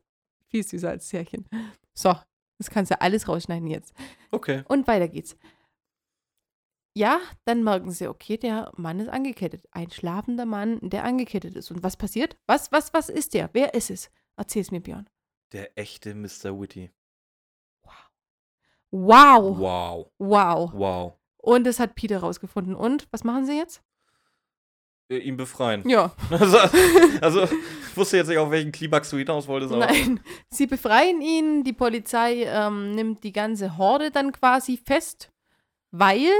[0.48, 1.48] viel süßer als das Härchen.
[1.94, 2.14] So,
[2.58, 3.94] das kannst du alles rausschneiden jetzt.
[4.30, 4.62] Okay.
[4.68, 5.36] Und weiter geht's.
[6.94, 9.66] Ja, dann merken sie, okay, der Mann ist angekettet.
[9.70, 11.70] Ein schlafender Mann, der angekettet ist.
[11.70, 12.36] Und was passiert?
[12.46, 13.48] Was, was, was ist der?
[13.54, 14.10] Wer ist es?
[14.36, 15.08] Erzähl's mir, Björn.
[15.52, 16.58] Der echte Mr.
[16.60, 16.90] Whitty.
[18.90, 19.58] Wow.
[19.58, 20.12] Wow.
[20.18, 20.72] Wow.
[20.74, 21.18] Wow.
[21.38, 22.74] Und das hat Peter rausgefunden.
[22.74, 23.82] Und was machen sie jetzt?
[25.12, 25.88] Äh, ihn befreien.
[25.88, 26.12] Ja.
[26.30, 26.58] Also,
[27.20, 29.86] also, ich wusste jetzt nicht, auf welchen Klimax du hinaus wolltest, aber.
[29.86, 31.64] Nein, sie befreien ihn.
[31.64, 35.30] Die Polizei ähm, nimmt die ganze Horde dann quasi fest,
[35.90, 36.30] weil,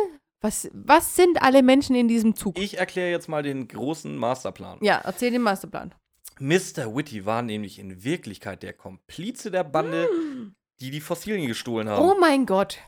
[0.41, 2.59] was, was sind alle Menschen in diesem Zug?
[2.59, 4.79] Ich erkläre jetzt mal den großen Masterplan.
[4.81, 5.95] ja, erzähl den Masterplan.
[6.41, 6.95] Mr.
[6.97, 10.09] Whitty war nämlich in Wirklichkeit der Komplize der Bande,
[10.81, 12.03] die die Fossilien gestohlen haben.
[12.05, 12.79] Oh mein Gott.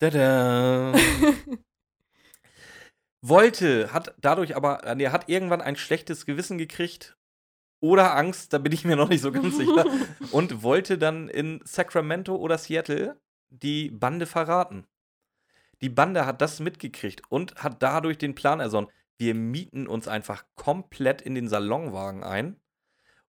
[0.00, 0.92] Tada.
[3.26, 7.16] Wollte, hat dadurch aber, äh, er hat irgendwann ein schlechtes Gewissen gekriegt
[7.80, 9.86] oder Angst, da bin ich mir noch nicht so ganz sicher,
[10.30, 13.18] und wollte dann in Sacramento oder Seattle
[13.48, 14.86] die Bande verraten.
[15.80, 18.90] Die Bande hat das mitgekriegt und hat dadurch den Plan ersonnen.
[19.16, 22.60] Wir mieten uns einfach komplett in den Salonwagen ein,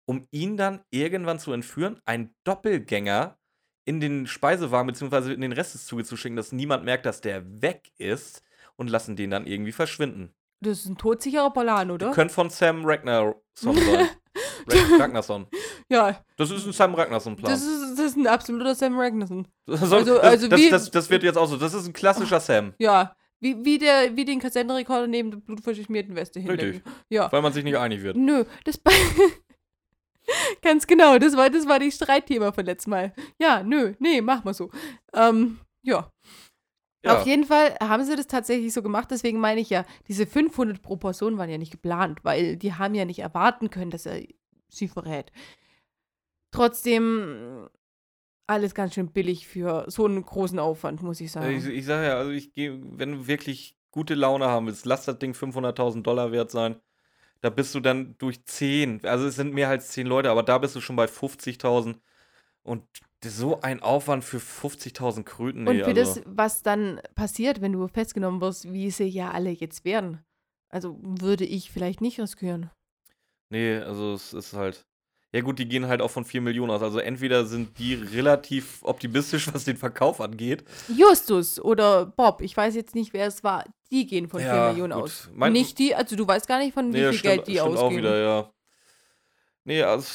[0.04, 3.38] um ihn dann irgendwann zu entführen, einen Doppelgänger
[3.86, 5.32] in den Speisewagen bzw.
[5.32, 8.45] in den Rest des Zuges zu schicken, dass niemand merkt, dass der weg ist
[8.78, 10.34] und lassen den dann irgendwie verschwinden.
[10.62, 12.12] Das ist ein todsicherer Plan, oder?
[12.12, 13.36] Könnte von Sam Ragnarsson
[13.76, 14.08] sein.
[14.68, 15.48] Rag Ragnarsson.
[15.90, 17.52] Ja, Das ist ein Sam Ragnarsson-Plan.
[17.52, 19.48] das ist, das ist ein absoluter Sam Ragnarsson.
[19.68, 21.58] Das, also- das, also das, wie- das, das wird jetzt auch so.
[21.58, 22.74] Das ist ein klassischer Sam.
[22.80, 26.82] Ja, wie, wie, der, wie den Kassettenrekorder neben der blutverschmierten Weste hinlegen.
[27.10, 27.32] Ja.
[27.32, 28.18] Weil man sich nicht einig wird.
[28.18, 28.80] Nö, das
[30.62, 33.14] Ganz genau, das war, das war die Streitthema von letztem Mal.
[33.40, 34.72] Ja, nö, nee, mach mal so.
[35.14, 36.10] Ähm, ja.
[37.06, 37.20] Ja.
[37.20, 40.82] Auf jeden Fall haben sie das tatsächlich so gemacht, deswegen meine ich ja, diese 500
[40.82, 44.22] pro Person waren ja nicht geplant, weil die haben ja nicht erwarten können, dass er
[44.70, 45.32] sie verrät.
[46.52, 47.70] Trotzdem
[48.48, 51.56] alles ganz schön billig für so einen großen Aufwand, muss ich sagen.
[51.56, 55.06] Ich, ich sage ja, also ich gehe, wenn du wirklich gute Laune haben willst, lass
[55.06, 56.76] das Ding 500.000 Dollar wert sein.
[57.42, 60.58] Da bist du dann durch 10, also es sind mehr als 10 Leute, aber da
[60.58, 61.96] bist du schon bei 50.000.
[62.64, 62.84] Und
[63.30, 65.64] so ein Aufwand für 50.000 Kröten.
[65.64, 66.16] Nee, Und für also.
[66.16, 70.24] das, was dann passiert, wenn du festgenommen wirst, wie sie ja alle jetzt werden.
[70.70, 72.70] Also würde ich vielleicht nicht riskieren.
[73.50, 74.86] Nee, also es ist halt.
[75.34, 76.82] Ja, gut, die gehen halt auch von 4 Millionen aus.
[76.82, 80.64] Also entweder sind die relativ optimistisch, was den Verkauf angeht.
[80.88, 84.70] Justus oder Bob, ich weiß jetzt nicht, wer es war, die gehen von 4 Ja,
[84.72, 85.04] Millionen gut.
[85.04, 85.30] aus.
[85.34, 87.48] Mein- nicht die, also du weißt gar nicht, von wie Nee, viel das stimmt, Geld
[87.48, 87.86] die stimmt ausgeben.
[87.94, 88.50] auch wieder, ja.
[89.68, 90.08] Nee, also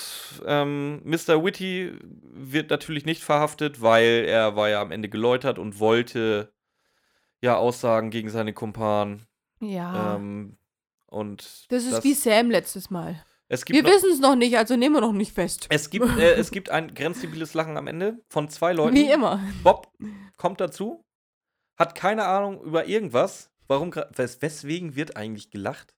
[0.47, 1.45] ähm, Mr.
[1.45, 6.53] Witty wird natürlich nicht verhaftet, weil er war ja am Ende geläutert und wollte
[7.43, 9.27] ja Aussagen gegen seine Kumpanen.
[9.61, 10.57] Ja, Ähm,
[11.07, 13.25] und das ist wie Sam letztes Mal.
[13.49, 15.67] Wir wissen es noch nicht, also nehmen wir noch nicht fest.
[15.69, 18.95] es gibt äh, es gibt ein grenzdebiles Lachen am Ende von zwei Leuten.
[18.95, 19.41] Wie immer.
[19.65, 19.93] Bob
[20.37, 21.05] kommt dazu,
[21.77, 23.51] hat keine Ahnung über irgendwas.
[23.67, 25.97] Warum wes weswegen wird eigentlich gelacht?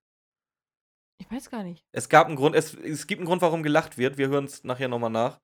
[1.23, 1.85] Ich weiß gar nicht.
[1.93, 4.19] Es gab einen Grund, es, es gibt einen Grund, warum gelacht wird.
[4.19, 5.40] Wir hören es nachher nochmal nach.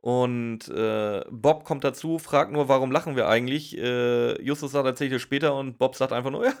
[0.00, 3.74] Und äh, Bob kommt dazu, fragt nur, warum lachen wir eigentlich?
[3.78, 6.52] Äh, Justus sagt, erzähl ich dir später und Bob sagt einfach nur, ja,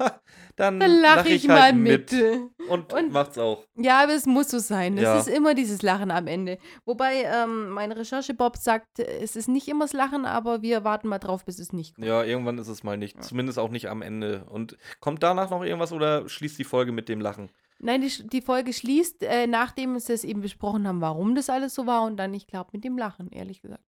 [0.56, 2.10] dann, Dann lache lach ich, ich, mal halt mit.
[2.10, 2.40] mit.
[2.70, 3.62] Und, Und- macht's auch.
[3.76, 4.96] Ja, aber es muss so sein.
[4.96, 5.18] Es Ja.
[5.18, 6.56] ist immer dieses Lachen am Ende.
[6.86, 11.08] Wobei ähm, meine Recherche Bob sagt, es ist nicht immer das Lachen, aber wir warten
[11.08, 12.06] mal drauf, bis es nicht kommt.
[12.06, 13.22] Ja, irgendwann ist es mal nicht.
[13.22, 14.46] Zumindest auch nicht am Ende.
[14.48, 17.50] Und kommt danach noch irgendwas oder schließt die Folge mit dem Lachen?
[17.78, 21.74] Nein, die, die Folge schließt, äh, nachdem sie es eben besprochen haben, warum das alles
[21.74, 23.84] so war und dann, ich glaube, mit dem Lachen, ehrlich gesagt.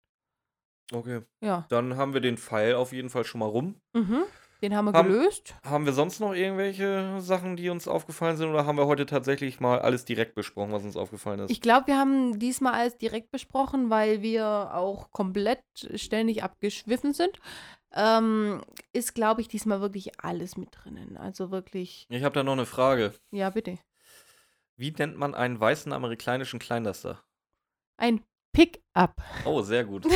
[0.92, 1.22] Okay.
[1.40, 1.66] Ja.
[1.68, 3.76] Dann haben wir den Pfeil auf jeden Fall schon mal rum.
[3.94, 4.22] Mhm.
[4.62, 5.54] Den haben wir Haben- gelöst.
[5.64, 9.60] Haben wir sonst noch irgendwelche Sachen, die uns aufgefallen sind, oder haben wir heute tatsächlich
[9.60, 11.50] mal alles direkt besprochen, was uns aufgefallen ist?
[11.50, 15.62] Ich glaube, wir haben diesmal alles direkt besprochen, weil wir auch komplett
[15.96, 17.38] ständig abgeschwiffen sind.
[17.92, 21.16] Ähm, ist, glaube ich, diesmal wirklich alles mit drinnen.
[21.16, 23.14] Also wirklich, Ich habe da noch eine Frage.
[23.30, 23.78] ja, bitte.
[24.76, 27.22] Wie nennt man einen weißen amerikanischen Kleinlaster?
[27.96, 28.22] Ein
[28.52, 29.22] Pick-up.
[29.44, 30.06] Oh, sehr gut.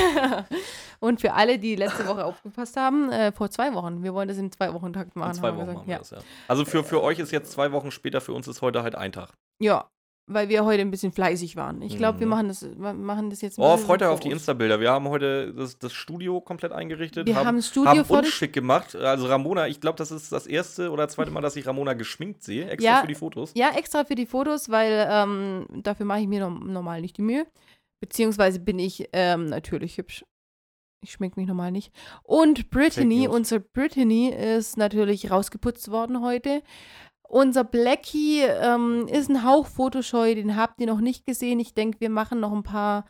[1.01, 4.03] Und für alle, die letzte Woche aufgepasst haben, äh, vor zwei Wochen.
[4.03, 5.31] Wir wollen das in zwei Wochen Takt machen.
[5.31, 5.75] In zwei Wochen gesagt.
[5.79, 5.99] machen wir ja.
[5.99, 6.19] das, ja.
[6.49, 9.13] Also für, für euch ist jetzt zwei Wochen später, für uns ist heute halt ein
[9.13, 9.33] Tag.
[9.61, 9.91] ja,
[10.27, 11.83] weil wir heute ein bisschen fleißig waren.
[11.83, 12.31] Ich glaube, wir Mhm.
[12.31, 14.31] machen das, wir machen das jetzt ein Oh, freut euch auf die.
[14.31, 14.79] Insta-Bilder.
[14.81, 17.27] Wir haben heute das, das Studio komplett eingerichtet.
[17.27, 18.95] Wir haben das Studio haben uns schick gemacht.
[18.95, 22.43] Also Ramona, ich glaube, das ist das erste oder zweite Mal, dass ich Ramona geschminkt
[22.45, 23.01] sehe, extra Ja.
[23.01, 23.53] für die Fotos.
[23.55, 27.23] Ja, extra für die Fotos, weil ähm, dafür mache ich mir norm- normal nicht die
[27.23, 27.47] Mühe.
[28.01, 30.25] Beziehungsweise bin ich ähm, natürlich hübsch.
[31.03, 31.93] Ich schmink mich normal nicht.
[32.23, 36.63] Und Brittany, unsere Brittany ist natürlich rausgeputzt worden heute.
[37.31, 41.61] Unser Blackie ähm, ist ein Hauch fotoscheu, den habt ihr noch nicht gesehen.
[41.61, 43.05] Ich denke, wir machen noch ein paar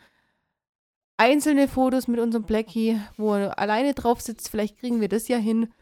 [1.16, 4.50] einzelne Fotos mit unserem Blackie, wo er alleine drauf sitzt.
[4.50, 5.72] Vielleicht kriegen wir das ja hin,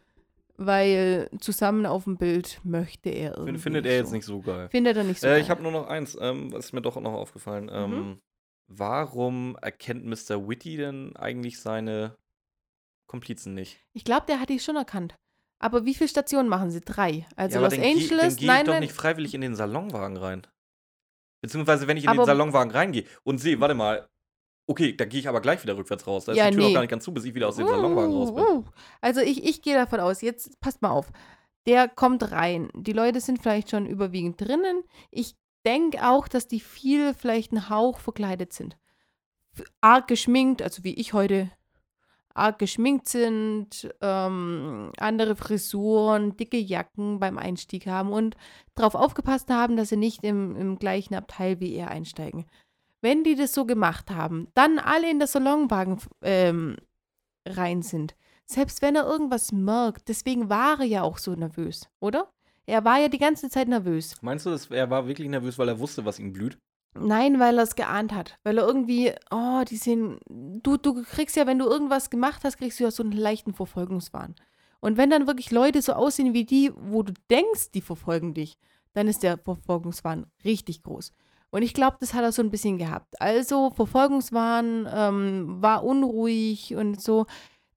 [0.56, 3.58] weil zusammen auf dem Bild möchte er irgendwie.
[3.58, 4.14] Findet er jetzt so.
[4.14, 4.68] nicht so geil.
[4.70, 5.26] Findet er nicht so.
[5.26, 5.40] Äh, geil.
[5.40, 7.68] ich habe nur noch eins, ähm, was ist mir doch noch aufgefallen.
[7.72, 8.20] Ähm,
[8.68, 10.48] warum erkennt Mr.
[10.48, 12.16] Witty denn eigentlich seine
[13.08, 13.80] Komplizen nicht?
[13.94, 15.16] Ich glaube, der hat die schon erkannt.
[15.60, 16.80] Aber wie viele Stationen machen sie?
[16.80, 17.26] Drei.
[17.36, 19.56] Also ja, Los dann geh- dann Angeles, gehe nein, ich doch nicht freiwillig in den
[19.56, 20.46] Salonwagen rein.
[21.40, 24.08] Beziehungsweise, wenn ich in den Aber- Salonwagen reingehe und sehe, warte mal,
[24.66, 26.24] okay, da gehe ich aber gleich wieder rückwärts raus.
[26.26, 26.68] Da ist Ja, die Tür nee.
[26.70, 28.44] noch gar nicht ganz zu, bis ich wieder aus dem Salonwagen raus bin.
[28.44, 28.64] Uh, uh.
[29.00, 31.10] Also ich, ich gehe davon aus, jetzt passt mal auf.
[31.66, 32.70] Der kommt rein.
[32.74, 34.82] Die Leute sind vielleicht schon überwiegend drinnen.
[35.10, 35.36] Ich
[35.66, 38.78] denke auch, dass die viel vielleicht einen Hauch verkleidet sind.
[39.80, 41.50] Arg geschminkt, also wie ich heute
[42.38, 48.36] arg geschminkt sind, ähm, andere Frisuren, dicke Jacken beim Einstieg haben und
[48.74, 52.46] darauf aufgepasst haben, dass sie nicht im, im gleichen Abteil wie er einsteigen.
[53.00, 56.76] Wenn die das so gemacht haben, dann alle in der Salonwagen ähm,
[57.46, 62.32] rein sind, selbst wenn er irgendwas merkt, deswegen war er ja auch so nervös, oder?
[62.66, 64.16] Er war ja die ganze Zeit nervös.
[64.20, 66.58] Meinst du, dass er war wirklich nervös, weil er wusste, was ihm blüht?
[66.94, 68.38] Nein, weil er es geahnt hat.
[68.42, 72.58] Weil er irgendwie, oh, die sind, du, du kriegst ja, wenn du irgendwas gemacht hast,
[72.58, 74.34] kriegst du ja so einen leichten Verfolgungswahn.
[74.80, 78.58] Und wenn dann wirklich Leute so aussehen wie die, wo du denkst, die verfolgen dich,
[78.94, 81.12] dann ist der Verfolgungswahn richtig groß.
[81.50, 83.20] Und ich glaube, das hat er so ein bisschen gehabt.
[83.20, 87.26] Also Verfolgungswahn, ähm, war unruhig und so.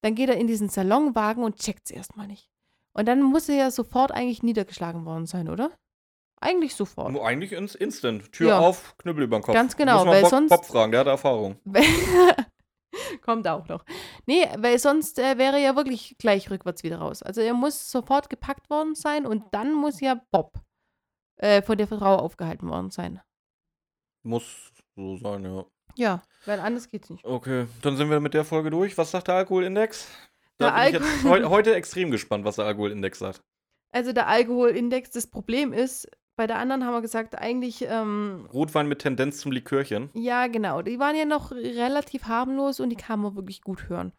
[0.02, 2.50] Dann geht er in diesen Salonwagen und checkt es erstmal nicht.
[2.94, 5.72] Und dann muss er ja sofort eigentlich niedergeschlagen worden sein, oder?
[6.44, 7.12] Eigentlich sofort.
[7.12, 8.32] Nur eigentlich ins Instant.
[8.32, 8.60] Tür Ja.
[8.60, 9.54] auf, Knüppel über den Kopf.
[9.54, 11.58] Ganz genau, Muss man weil Bob, sonst- Bob fragen, der hat Erfahrung.
[13.22, 13.86] Kommt auch noch.
[14.26, 17.24] Nee, weil sonst äh, wäre er ja wirklich gleich rückwärts wieder raus.
[17.24, 20.60] Also er muss sofort gepackt worden sein und dann muss ja Bob
[21.38, 23.22] äh, von der Frau aufgehalten worden sein.
[24.24, 25.66] Muss so sein, ja.
[25.96, 27.24] Ja, weil anders geht's nicht.
[27.26, 28.98] Okay, dann sind wir mit der Folge durch.
[28.98, 30.08] Was sagt der Alkoholindex?
[30.60, 33.42] Der Da bin ich Alko- jetzt heu heute extrem gespannt, was der Alkoholindex sagt.
[33.94, 36.10] Also der Alkoholindex, das Problem ist,
[36.42, 40.10] bei der anderen haben wir gesagt, eigentlich, ähm, Rotwein mit Tendenz zum Likörchen.
[40.16, 44.12] ja genau, die waren ja noch relativ harmlos und die kann man wirklich gut hören.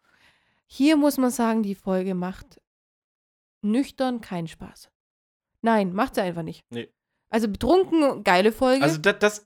[0.65, 2.61] Hier muss man sagen, die Folge macht
[3.61, 4.89] nüchtern keinen Spaß.
[5.61, 6.63] Nein, macht sie einfach nicht.
[6.69, 6.87] Nee.
[7.29, 8.85] Also betrunken, geile Folge.
[8.85, 9.43] Also das, das,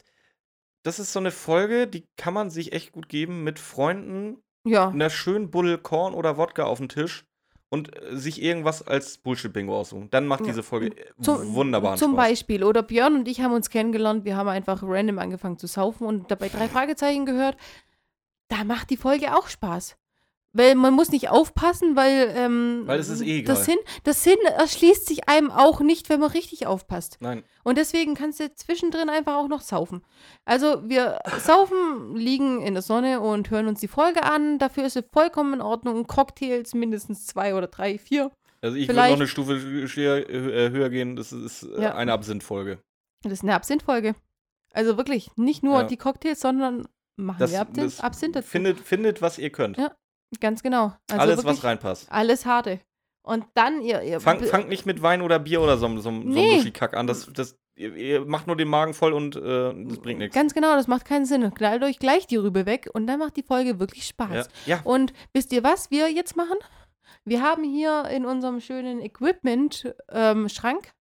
[0.84, 4.90] das ist so eine Folge, die kann man sich echt gut geben mit Freunden, ja.
[4.90, 7.26] einer schönen Buddel Korn oder Wodka auf den Tisch
[7.70, 10.10] und äh, sich irgendwas als Bullshit-Bingo aussuchen.
[10.10, 12.30] Dann macht diese Folge äh, Zum, wunderbaren zum Spaß.
[12.30, 12.64] Beispiel.
[12.64, 16.32] Oder Björn und ich haben uns kennengelernt, wir haben einfach random angefangen zu saufen und
[16.32, 17.58] dabei drei Fragezeichen gehört.
[18.48, 19.98] Da macht die Folge auch Spaß.
[20.58, 23.56] Weil man muss nicht aufpassen, weil, ähm, Weil es ist eh egal.
[23.56, 27.18] das Sinn, das Sinn erschließt sich einem auch nicht, wenn man richtig aufpasst.
[27.20, 30.02] Nein, Und deswegen kannst du zwischendrin einfach auch noch saufen.
[30.46, 34.58] Also wir saufen, liegen in der Sonne und hören uns die Folge an.
[34.58, 36.08] Dafür ist es vollkommen in Ordnung.
[36.08, 38.32] Cocktails mindestens zwei oder drei, vier.
[38.62, 41.16] also ich würde Vielleicht- noch eine Stufe höher, äh, höher gehen.
[41.16, 41.96] Das ist äh, Ja.
[41.96, 42.80] eine Absinth-Folge.
[43.24, 44.16] Das ist eine Absinth-Folge.
[44.74, 45.84] Also wirklich, nicht nur Ja.
[45.84, 48.48] die Cocktails, sondern machen Das, wir Absinth, das Absinth dazu.
[48.48, 49.78] findet, findet, was ihr könnt.
[49.78, 49.92] Ja,
[50.40, 50.94] Ganz genau.
[51.10, 52.12] Also Alles, was reinpasst.
[52.12, 52.80] Alles harte.
[53.24, 54.02] Und dann ihr.
[54.04, 56.48] ihr Fang, fangt nicht mit Wein oder Bier oder so, so, so Nee.
[56.48, 57.08] einem Luschi-Kack an.
[57.08, 60.34] Das, das, ihr, ihr macht nur den Magen voll und äh, das bringt nichts.
[60.36, 61.54] Ganz genau, das macht keinen Sinn.
[61.54, 64.50] Knallt euch gleich die Rübe weg und dann macht die Folge wirklich Spaß.
[64.66, 64.82] Ja, ja.
[64.84, 66.58] Und wisst ihr, was wir jetzt machen?
[67.26, 70.92] Wir haben hier in unserem schönen Equipment-Schrank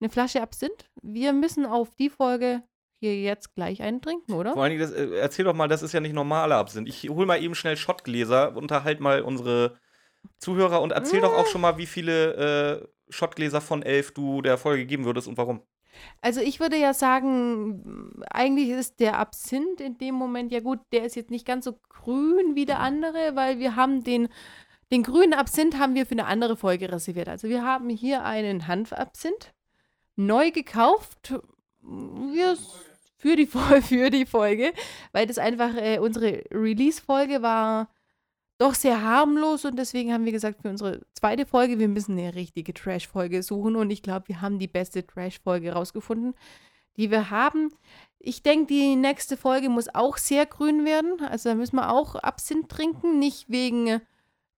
[0.00, 0.90] eine Flasche Absinth.
[1.02, 2.62] Wir müssen auf die Folge
[3.00, 4.52] hier jetzt gleich einen trinken, oder?
[4.52, 6.88] Vor allen Dingen, das, äh, erzähl doch mal, das ist ja nicht normaler Absinth.
[6.88, 9.78] Ich hol mal eben schnell Schottgläser, unterhalt mal unsere
[10.38, 14.58] Zuhörer und erzähl doch auch schon mal, wie viele äh, Schottgläser von elf du der
[14.58, 15.62] Folge geben würdest und warum.
[16.20, 21.04] Also ich würde ja sagen, eigentlich ist der Absinth in dem Moment, ja gut, der
[21.04, 24.28] ist jetzt nicht ganz so grün wie der andere, weil wir haben den,
[24.92, 27.28] den grünen Absinth haben wir für eine andere Folge reserviert.
[27.28, 29.52] Also wir haben hier einen Hanfabsinth,
[30.16, 31.34] neu gekauft,
[31.82, 32.56] wir,
[33.20, 33.46] für, die,
[33.82, 34.72] für die Folge,
[35.12, 37.88] weil das einfach, äh, unsere Release-Folge war
[38.58, 42.34] doch sehr harmlos und deswegen haben wir gesagt, für unsere zweite Folge, wir müssen eine
[42.34, 46.34] richtige Trash-Folge suchen und ich glaube, wir haben die beste Trash-Folge rausgefunden,
[46.96, 47.72] die wir haben.
[48.18, 52.16] Ich denke, die nächste Folge muss auch sehr grün werden, also da müssen wir auch
[52.16, 54.02] Absinth trinken, nicht wegen,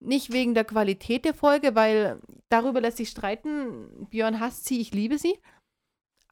[0.01, 4.09] nicht wegen der Qualität der Folge, weil darüber lässt sich streiten.
[4.11, 5.39] Björn hasst sie, ich liebe sie.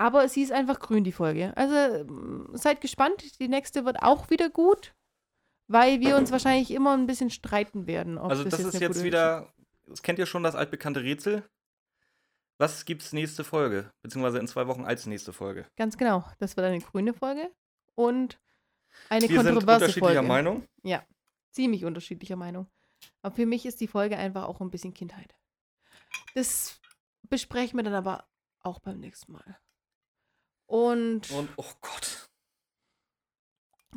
[0.01, 1.55] Aber sie ist einfach grün, die Folge.
[1.59, 4.94] Also ähm, seid gespannt, die nächste wird auch wieder gut,
[5.68, 8.16] weil wir uns wahrscheinlich immer ein bisschen streiten werden.
[8.16, 9.52] also, das, ist eine jetzt gute- wieder,
[9.86, 11.47] das kennt ihr schon, das altbekannte Rätsel.
[12.56, 13.90] Was gibt's nächste Folge?
[14.01, 15.66] Beziehungsweise in zwei Wochen als nächste Folge.
[15.77, 16.24] Ganz genau.
[16.39, 17.51] Das wird eine grüne Folge
[17.94, 18.39] und
[19.10, 20.28] eine Wir sind kontroverse unterschiedlicher Folge.
[20.28, 20.66] Meinung.
[21.51, 22.68] Ziemlich unterschiedlicher Meinung.
[23.20, 25.35] Aber für mich ist die Folge einfach auch ein bisschen Kindheit.
[26.35, 26.81] Das
[27.28, 28.27] besprechen wir dann aber
[28.60, 29.59] auch beim nächsten Mal.
[30.71, 32.31] Und, Und, oh Gott.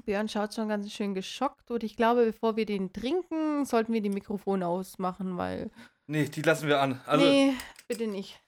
[0.05, 1.69] Björn schaut schon ganz schön geschockt.
[1.69, 5.69] Und ich glaube, bevor wir den trinken, sollten wir die Mikrofone ausmachen, weil.
[6.07, 6.99] Nee, die lassen wir an.
[7.05, 7.53] Also, nee,
[7.87, 8.41] bitte nicht.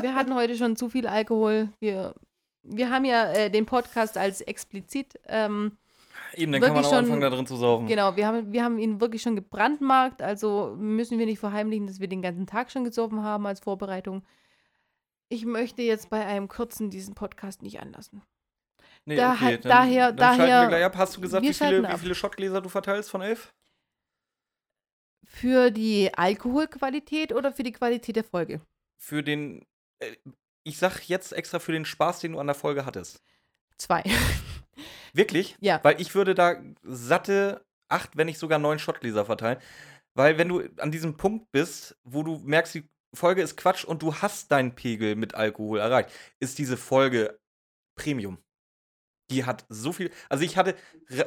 [0.00, 1.70] Wir hatten heute schon zu viel Alkohol.
[1.80, 2.14] Wir,
[2.62, 5.18] wir haben ja äh, den Podcast als explizit.
[5.26, 5.78] Ähm,
[6.34, 7.88] eben, dann kann man auch schon- anfangen, da drin zu saufen.
[7.88, 11.98] Genau, wir haben, wir haben ihn wirklich schon gebrandmarkt, also müssen wir nicht verheimlichen, dass
[11.98, 14.22] wir den ganzen Tag schon gesoffen haben als Vorbereitung.
[15.28, 18.22] Ich möchte jetzt bei einem kurzen diesen Podcast nicht anlassen.
[19.04, 20.96] Nee, Da- okay, dann, daher- dann daher- wir gleich ab.
[20.96, 23.52] Hast du gesagt, wie viele, wie viele Schottgläser du verteilst von elf?
[25.26, 28.60] Für die Alkoholqualität oder für die Qualität der Folge?
[28.98, 29.64] Für den,
[30.00, 30.16] äh,
[30.64, 33.22] ich sag jetzt extra für den Spaß, den du an der Folge hattest.
[33.76, 34.02] Zwei.
[35.12, 35.56] Wirklich?
[35.60, 35.80] Ja.
[35.82, 39.58] Weil ich würde da satte acht, wenn nicht sogar neun Schottgläser verteilen.
[40.14, 44.02] Weil wenn du an diesem Punkt bist, wo du merkst, die Folge ist Quatsch und
[44.02, 46.10] du hast deinen Pegel mit Alkohol erreicht,
[46.40, 47.38] ist diese Folge
[47.96, 48.38] Premium.
[49.30, 50.10] Die hat so viel.
[50.28, 50.74] Also ich hatte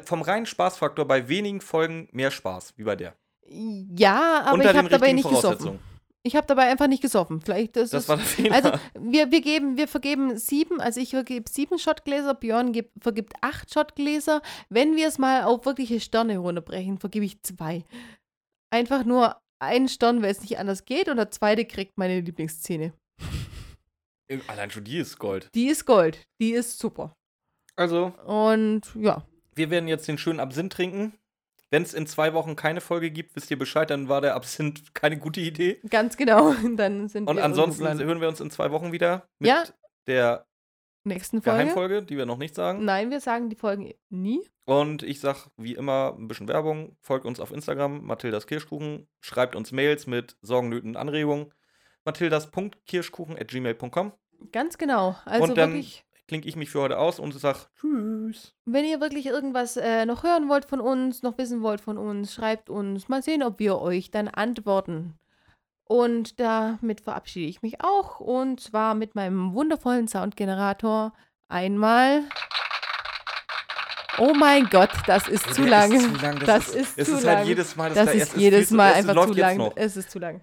[0.06, 3.16] vom reinen Spaßfaktor bei wenigen Folgen mehr Spaß wie bei der.
[3.46, 5.80] Ja, aber Unter ich habe dabei nicht gesoffen.
[6.24, 7.42] Ich habe dabei einfach nicht gesoffen.
[7.42, 8.56] Vielleicht ist Das es war der Fehler.
[8.56, 13.34] Also wir, wir geben, wir vergeben sieben, also ich vergebe sieben Shotgläser, Björn gibt, vergibt
[13.42, 14.42] acht Shotgläser.
[14.70, 17.86] Wenn wir es mal auf wirkliche Sterne runterbrechen, vergebe ich zwei.
[18.70, 22.94] Einfach nur einen Stern, weil es nicht anders geht, und der zweite kriegt meine Lieblingsszene.
[24.48, 25.50] Allein schon die ist Gold.
[25.54, 27.14] Die ist Gold, die ist super.
[27.76, 29.26] Also, Und ja,
[29.56, 31.14] wir werden jetzt den schönen Absinth trinken.
[31.70, 34.82] Wenn es in zwei Wochen keine Folge gibt, wisst ihr Bescheid, dann war der Absinth
[34.94, 35.80] keine gute Idee.
[35.90, 36.54] ganz genau.
[36.76, 39.64] Dann sind Und wir ansonsten hören wir uns in zwei Wochen wieder mit Ja.
[40.08, 40.46] der
[41.04, 41.64] nächsten Folge.
[41.64, 42.86] Geheimfolge, die wir noch nicht sagen.
[42.86, 44.42] Nein, wir sagen die Folgen nie.
[44.66, 46.96] Und ich sag wie immer ein bisschen Werbung.
[47.02, 49.08] Folgt uns auf Instagram, Mathildas Kirschkuchen.
[49.20, 51.54] Schreibt uns Mails mit Sorgen, Nöten Anregungen.
[52.06, 54.14] Mathildas.kirschkuchen.gmail.com.
[54.52, 55.16] Ganz genau.
[55.26, 58.56] Also und dann wirklich, klinke ich mich für heute aus und sag Tschüss.
[58.66, 62.34] wenn ihr wirklich irgendwas äh, noch hören wollt von uns, noch wissen wollt von uns,
[62.34, 63.10] schreibt uns.
[63.10, 65.18] Mal sehen, ob wir euch dann antworten.
[65.86, 68.20] Und damit verabschiede ich mich auch.
[68.20, 71.14] Und zwar mit meinem wundervollen Soundgenerator.
[71.50, 72.24] Einmal.
[74.18, 75.92] Oh mein Gott, das ist zu lang.
[75.92, 76.40] Ist zu lang.
[76.46, 77.38] Das ist, ist es zu ist lang.
[77.38, 79.72] Halt jedes Mal, Das da ist jedes Mal einfach zu lang.
[79.76, 80.40] Es ist zu lang.